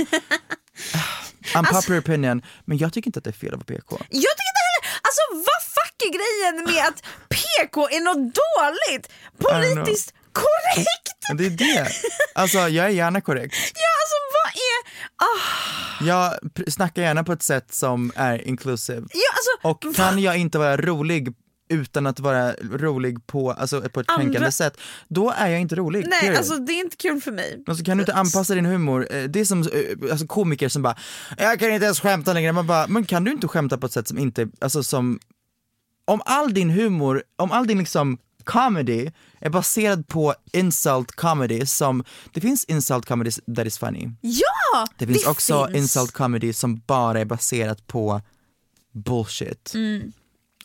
unpopular 1.57 2.01
opinion, 2.01 2.43
men 2.65 2.79
jag 2.79 2.93
tycker 2.93 3.09
inte 3.09 3.19
att 3.19 3.25
det 3.25 3.31
är 3.31 3.41
fel 3.45 3.55
att 3.55 3.71
vara 3.71 3.79
PK. 3.79 3.97
Jag 3.99 4.35
tycker 4.39 4.51
inte 4.53 4.63
heller, 4.69 4.83
alltså 5.03 5.23
vad 5.33 5.63
fuck 5.77 5.97
är 6.07 6.13
grejen 6.19 6.75
med 6.75 6.89
att 6.89 7.03
PK 7.29 7.89
är 7.89 8.01
något 8.01 8.35
dåligt? 8.45 9.09
Politiskt 9.39 10.15
korrekt? 10.33 11.39
Det 11.39 11.47
är 11.47 11.51
det. 11.51 11.89
Alltså 12.35 12.59
jag 12.59 12.87
är 12.87 12.91
gärna 12.91 13.21
korrekt. 13.21 13.55
Ja 13.75 13.91
alltså 14.03 14.17
är, 14.59 14.83
ah, 15.17 16.05
Jag 16.07 16.35
snackar 16.73 17.03
gärna 17.03 17.25
på 17.25 17.33
ett 17.33 17.43
sätt 17.43 17.75
som 17.75 18.13
är 18.17 18.49
inclusive. 18.49 19.03
ja 19.13 19.69
alltså 19.69 19.89
Och 19.89 19.95
kan 19.97 20.19
jag 20.19 20.37
inte 20.39 20.59
vara 20.59 20.77
rolig 20.77 21.35
utan 21.69 22.07
att 22.07 22.21
vara 22.21 22.53
rolig 22.63 23.27
på, 23.27 23.53
alltså 23.53 23.81
på 23.81 24.01
ett 24.01 24.11
Andra- 24.11 24.23
kränkande 24.25 24.53
sätt, 24.53 24.77
då 25.09 25.31
är 25.37 25.49
jag 25.49 25.61
inte 25.61 25.75
rolig. 25.75 26.07
nej 26.09 26.21
period. 26.21 26.37
alltså 26.37 26.57
det 26.57 26.73
är 26.73 26.81
inte 26.85 26.97
kul 26.97 27.21
för 27.21 27.33
mig. 27.33 27.65
Och 27.67 27.77
så 27.77 27.85
kan 27.85 27.97
du 27.97 28.03
inte 28.03 28.15
anpassa 28.15 28.55
din 28.55 28.67
humor, 28.67 29.09
Eh, 29.11 29.23
det 29.25 29.41
är 29.41 29.45
som 29.45 29.61
eh, 29.63 30.11
alltså 30.11 30.27
komiker 30.27 30.69
som 30.69 30.83
bara 30.83 30.97
“jag 31.39 31.59
kan 31.59 31.73
inte 31.73 31.85
ens 31.85 32.01
skämta 32.01 32.33
längre”, 32.33 32.53
man 32.53 32.67
bara 32.67 32.87
“men 32.87 33.05
kan 33.05 33.25
du 33.25 33.31
inte 33.33 33.49
skämta 33.49 33.79
på 33.79 33.87
ett 33.87 33.93
sätt 33.93 34.09
som 34.09 34.19
inte, 34.19 34.49
alltså 34.61 34.83
som, 34.83 35.19
om 36.05 36.21
all 36.25 36.55
din 36.55 36.71
humor, 36.71 37.23
om 37.37 37.53
all 37.53 37.67
din 37.67 37.79
liksom 37.79 38.19
comedy 38.45 39.11
är 39.41 39.51
baserad 39.51 40.09
på 40.09 40.35
insult 40.53 41.13
comedy 41.13 41.67
som, 41.67 42.05
det 42.33 42.41
finns 42.41 42.65
insult 42.65 43.07
comedy 43.07 43.31
that 43.57 43.67
is 43.67 43.79
funny, 43.79 44.11
Ja! 44.21 44.87
det 44.99 45.07
finns 45.07 45.27
också 45.27 45.69
insult 45.75 46.13
comedy 46.13 46.53
som 46.53 46.83
bara 46.87 47.21
är 47.21 47.25
baserat 47.25 47.87
på 47.87 48.21
bullshit. 48.93 49.75
Mm. 49.75 50.13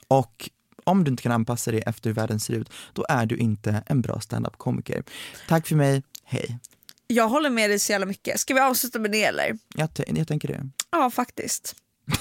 Och 0.08 0.50
om 0.84 1.04
du 1.04 1.12
inte 1.12 1.24
kan 1.24 1.32
anpassa 1.32 1.72
dig 1.72 1.84
efter 1.86 2.10
hur 2.10 2.16
världen 2.16 2.40
ser 2.40 2.54
ut, 2.54 2.70
då 2.94 3.06
är 3.10 3.26
du 3.26 3.38
inte 3.38 3.84
en 3.86 4.02
bra 4.02 4.20
stand-up 4.20 4.58
komiker. 4.58 5.04
Tack 5.48 5.68
för 5.68 5.76
mig, 5.76 6.04
hej. 6.24 6.60
Jag 7.08 7.28
håller 7.28 7.50
med 7.50 7.70
dig 7.70 7.80
så 7.80 7.92
jävla 7.92 8.06
mycket. 8.06 8.40
Ska 8.40 8.54
vi 8.54 8.60
avsluta 8.60 9.00
med 9.00 9.12
det 9.12 9.24
eller? 9.24 9.58
Jag, 9.76 9.90
jag 10.08 10.28
tänker 10.28 10.48
det. 10.48 10.70
Ja 10.92 11.10
faktiskt. 11.10 11.76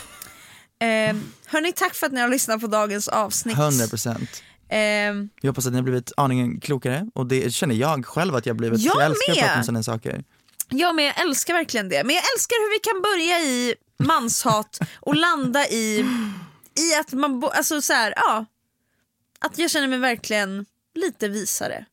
eh, 0.79 1.17
hörni, 1.47 1.73
tack 1.73 1.95
för 1.95 2.07
att 2.07 2.13
ni 2.13 2.21
har 2.21 2.29
lyssnat 2.29 2.61
på 2.61 2.67
dagens 2.67 3.09
avsnitt. 3.09 3.59
100 3.59 3.87
procent. 3.87 4.43
Eh, 4.69 4.79
Jag 5.41 5.51
hoppas 5.51 5.67
att 5.67 5.73
ni 5.73 5.79
har 5.79 5.83
blivit 5.83 6.13
aningen 6.17 6.61
klokare 6.61 7.07
och 7.15 7.27
det 7.27 7.55
känner 7.55 7.75
jag 7.75 8.07
själv 8.07 8.35
att 8.35 8.47
jag 8.47 8.55
har 8.55 8.59
blivit. 8.59 8.81
Jag 8.81 8.97
jag 8.97 9.05
älskar 9.07 9.33
att 9.33 9.37
med. 9.37 9.45
prata 9.45 9.59
om 9.59 9.65
sådana 9.65 9.83
saker. 9.83 10.25
Ja 10.69 10.93
men 10.93 11.05
jag 11.05 11.21
älskar 11.21 11.55
verkligen 11.55 11.89
det. 11.89 12.05
Men 12.05 12.15
jag 12.15 12.25
älskar 12.35 12.57
hur 12.63 12.71
vi 12.75 12.79
kan 12.79 13.03
börja 13.03 13.39
i 13.41 13.75
manshat 13.99 14.79
och 15.01 15.15
landa 15.17 15.67
i, 15.69 16.07
i 16.79 16.95
att 17.01 17.13
man, 17.13 17.45
alltså 17.45 17.83
så 17.83 17.93
här, 17.93 18.13
ja. 18.17 18.45
Att 19.39 19.59
jag 19.59 19.71
känner 19.71 19.89
mig 19.89 19.99
verkligen 19.99 20.67
lite 20.95 21.29
visare. 21.29 21.85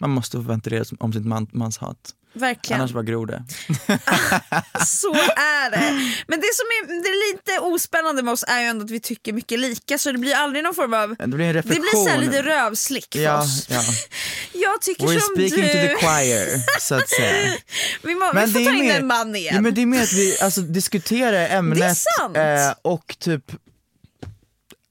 Man 0.00 0.10
måste 0.10 0.36
få 0.36 0.42
ventilera 0.42 0.84
om 1.00 1.12
sitt 1.12 1.26
man, 1.26 1.46
manshat. 1.52 2.14
Verkligen. 2.32 2.80
Annars 2.80 2.92
bara 2.92 3.02
gror 3.02 3.26
det. 3.26 3.42
Så 4.86 5.14
är 5.36 5.70
det. 5.70 6.12
Men 6.28 6.40
det 6.40 6.50
som 6.54 6.66
är, 6.66 7.02
det 7.02 7.08
är 7.08 7.32
lite 7.32 7.58
ospännande 7.60 8.22
med 8.22 8.32
oss 8.32 8.44
är 8.48 8.60
ju 8.60 8.66
ändå 8.66 8.84
att 8.84 8.90
vi 8.90 9.00
tycker 9.00 9.32
mycket 9.32 9.58
lika 9.58 9.98
så 9.98 10.12
det 10.12 10.18
blir 10.18 10.34
aldrig 10.34 10.64
någon 10.64 10.74
form 10.74 10.94
av 10.94 11.16
Det 11.18 11.26
blir 11.26 11.46
en 11.46 11.52
det 11.52 11.58
reflektion. 11.58 11.82
blir 11.82 12.04
så 12.04 12.08
här 12.08 12.18
lite 12.18 12.42
rövslick 12.42 13.08
för 13.12 13.18
ja, 13.22 13.42
oss. 13.42 13.66
ja. 13.70 13.80
Jag 14.52 14.80
tycker 14.82 15.04
We're 15.04 15.20
som 15.20 15.34
speaking 15.36 15.62
du. 15.64 15.68
to 15.72 15.72
the 15.72 16.06
choir, 16.06 16.80
så 16.80 16.94
att 16.94 17.08
säga. 17.08 17.54
Vi, 18.02 18.14
må, 18.14 18.32
Men 18.34 18.46
vi 18.46 18.52
får 18.52 18.58
det 18.60 18.64
ta 18.66 18.70
är 18.72 18.74
in 18.74 18.86
mer- 18.86 18.98
en 18.98 19.06
man 19.06 19.36
igen. 19.36 19.54
Ja, 19.54 19.60
men 19.60 19.74
det 19.74 19.82
är 19.82 19.86
mer 19.86 20.02
att 20.02 20.12
vi 20.12 20.38
alltså, 20.40 20.60
diskuterar 20.60 21.48
ämnet 21.58 21.96
eh, 22.36 22.74
och 22.82 23.16
typ 23.18 23.52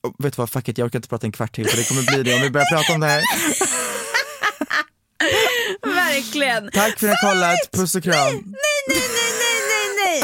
Oh, 0.04 0.14
vet 0.20 0.34
du 0.34 0.38
vad, 0.42 0.50
fuck 0.50 0.68
it, 0.70 0.78
jag 0.78 0.86
orkar 0.86 1.00
inte 1.00 1.10
prata 1.10 1.26
en 1.28 1.32
kvart 1.32 1.56
till 1.56 1.68
för 1.70 1.78
det 1.78 1.84
kommer 1.88 2.02
bli 2.02 2.24
det 2.24 2.36
om 2.36 2.42
vi 2.42 2.50
börjar 2.50 2.66
prata 2.78 2.94
om 2.94 3.00
det 3.00 3.08
här. 3.08 3.22
Verkligen. 6.40 6.72
Tack 6.72 7.00
för 7.00 7.08
att 7.08 7.22
ni 7.22 7.28
har 7.28 7.34
kollat, 7.34 7.72
puss 7.72 7.96
och 7.96 8.04
kram. 8.04 8.16
Nej, 8.34 8.44
nej, 8.44 8.54
nej, 8.90 9.32
nej, 9.40 9.60
nej, 9.70 10.24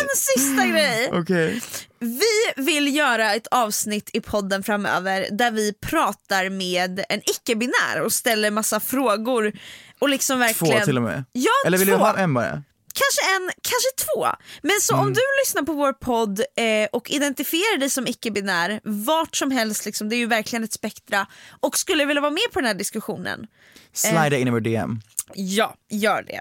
En 0.00 0.08
sista 0.16 0.66
grej! 0.66 1.10
Okej. 1.12 1.60
Vi 1.98 2.62
vill 2.64 2.96
göra 2.96 3.34
ett 3.34 3.46
avsnitt 3.46 4.10
i 4.12 4.20
podden 4.20 4.62
framöver 4.62 5.28
där 5.32 5.50
vi 5.50 5.72
pratar 5.72 6.50
med 6.50 7.04
en 7.08 7.20
icke-binär 7.20 8.00
och 8.04 8.12
ställer 8.12 8.50
massa 8.50 8.80
frågor. 8.80 9.52
Och 9.98 10.08
liksom 10.08 10.38
verkligen... 10.38 10.78
Två 10.78 10.84
till 10.84 10.96
och 10.96 11.02
med. 11.02 11.24
Ja, 11.32 11.50
Eller 11.66 11.78
vill 11.78 11.88
två. 11.88 11.94
du 11.94 12.00
ha 12.00 12.16
en 12.16 12.34
bara? 12.34 12.62
Kanske 13.00 13.36
en, 13.36 13.50
kanske 13.62 13.90
två. 14.04 14.26
Men 14.62 14.80
så 14.80 14.94
Mm. 14.94 15.06
om 15.06 15.12
du 15.14 15.20
lyssnar 15.44 15.62
på 15.62 15.72
vår 15.72 15.92
podd 15.92 16.40
eh, 16.40 16.88
och 16.92 17.10
identifierar 17.10 17.78
dig 17.78 17.90
som 17.90 18.06
icke-binär, 18.06 18.80
vart 18.84 19.36
som 19.36 19.50
helst, 19.50 19.84
liksom, 19.86 20.08
det 20.08 20.16
är 20.16 20.18
ju 20.18 20.26
verkligen 20.26 20.64
ett 20.64 20.72
spektra, 20.72 21.26
och 21.60 21.78
skulle 21.78 22.04
vilja 22.04 22.20
vara 22.20 22.30
med 22.30 22.48
på 22.52 22.60
den 22.60 22.66
här 22.66 22.74
diskussionen, 22.74 23.46
Slida 23.92 24.36
in 24.36 24.48
i 24.48 24.50
vår 24.50 24.60
DM. 24.60 25.00
ja, 25.34 25.74
gör 25.90 26.22
det. 26.22 26.40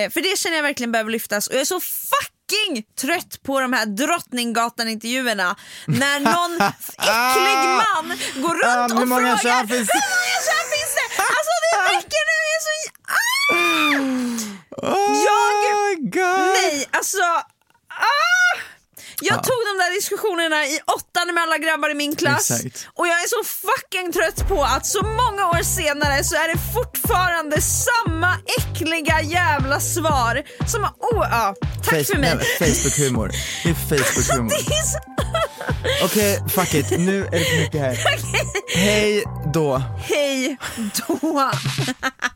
Eh, 0.00 0.10
för 0.10 0.20
det 0.20 0.38
känner 0.38 0.56
jag 0.56 0.62
verkligen 0.62 0.92
behöver 0.92 1.10
lyftas 1.10 1.46
och 1.46 1.54
jag 1.54 1.60
är 1.60 1.64
så 1.64 1.80
fucking 1.80 2.82
trött 3.00 3.42
på 3.42 3.60
de 3.60 3.72
här 3.72 3.86
Drottninggatan-intervjuerna 3.86 5.56
när 5.86 6.20
någon 6.20 6.54
äcklig 6.98 7.56
man 7.82 8.18
går 8.42 8.54
runt 8.54 8.64
Ah, 8.64 8.88
hur 8.94 9.02
och 9.02 9.08
många 9.08 9.36
frågar 9.36 9.60
finns 9.60 9.70
hur 9.70 9.86
det?" 9.86 10.10
många 10.16 10.38
kön 10.48 10.66
finns 10.74 10.94
det? 10.98 11.22
Alltså 11.36 11.52
det 11.64 11.96
räcker 11.96 12.22
nu, 12.28 12.36
jag 12.46 12.56
är 12.56 12.62
så... 12.66 12.72
Ah! 13.16 14.56
Jag... 14.82 14.92
Oh 14.92 15.88
my 15.88 16.10
god! 16.10 16.52
Nej, 16.54 16.88
alltså... 16.92 17.22
Ah! 17.88 18.36
Jag 19.20 19.44
tog 19.44 19.56
de 19.70 19.84
där 19.84 19.94
diskussionerna 19.94 20.66
i 20.66 20.80
åttan 20.86 21.34
med 21.34 21.42
alla 21.42 21.58
grabbar 21.58 21.90
i 21.90 21.94
min 21.94 22.16
klass 22.16 22.50
Exakt. 22.50 22.88
och 22.94 23.06
jag 23.08 23.14
är 23.14 23.28
så 23.28 23.44
fucking 23.44 24.12
trött 24.12 24.48
på 24.48 24.64
att 24.64 24.86
så 24.86 25.02
många 25.02 25.48
år 25.48 25.62
senare 25.62 26.24
så 26.24 26.34
är 26.36 26.48
det 26.48 26.58
fortfarande 26.74 27.60
samma 27.62 28.38
äckliga 28.58 29.20
jävla 29.22 29.80
svar 29.80 30.42
som... 30.68 30.84
Oh, 30.84 31.26
ja, 31.30 31.54
tack 31.84 32.06
för 32.06 32.18
mig. 32.18 32.38
Facebook-humor. 32.58 33.32
Det 33.62 33.70
är 33.70 33.74
Facebook-humor. 33.74 34.48
Det 34.68 34.74
är 34.74 34.82
så... 34.82 34.98
Okej, 36.04 36.42
fuck 36.48 36.74
it. 36.74 36.90
Nu 36.90 37.26
är 37.26 37.30
det 37.30 37.44
för 37.44 37.56
mycket 37.56 37.80
här. 37.80 37.98
Hej 38.74 39.24
då. 39.54 39.82
Hej 39.98 40.56
då! 41.08 41.50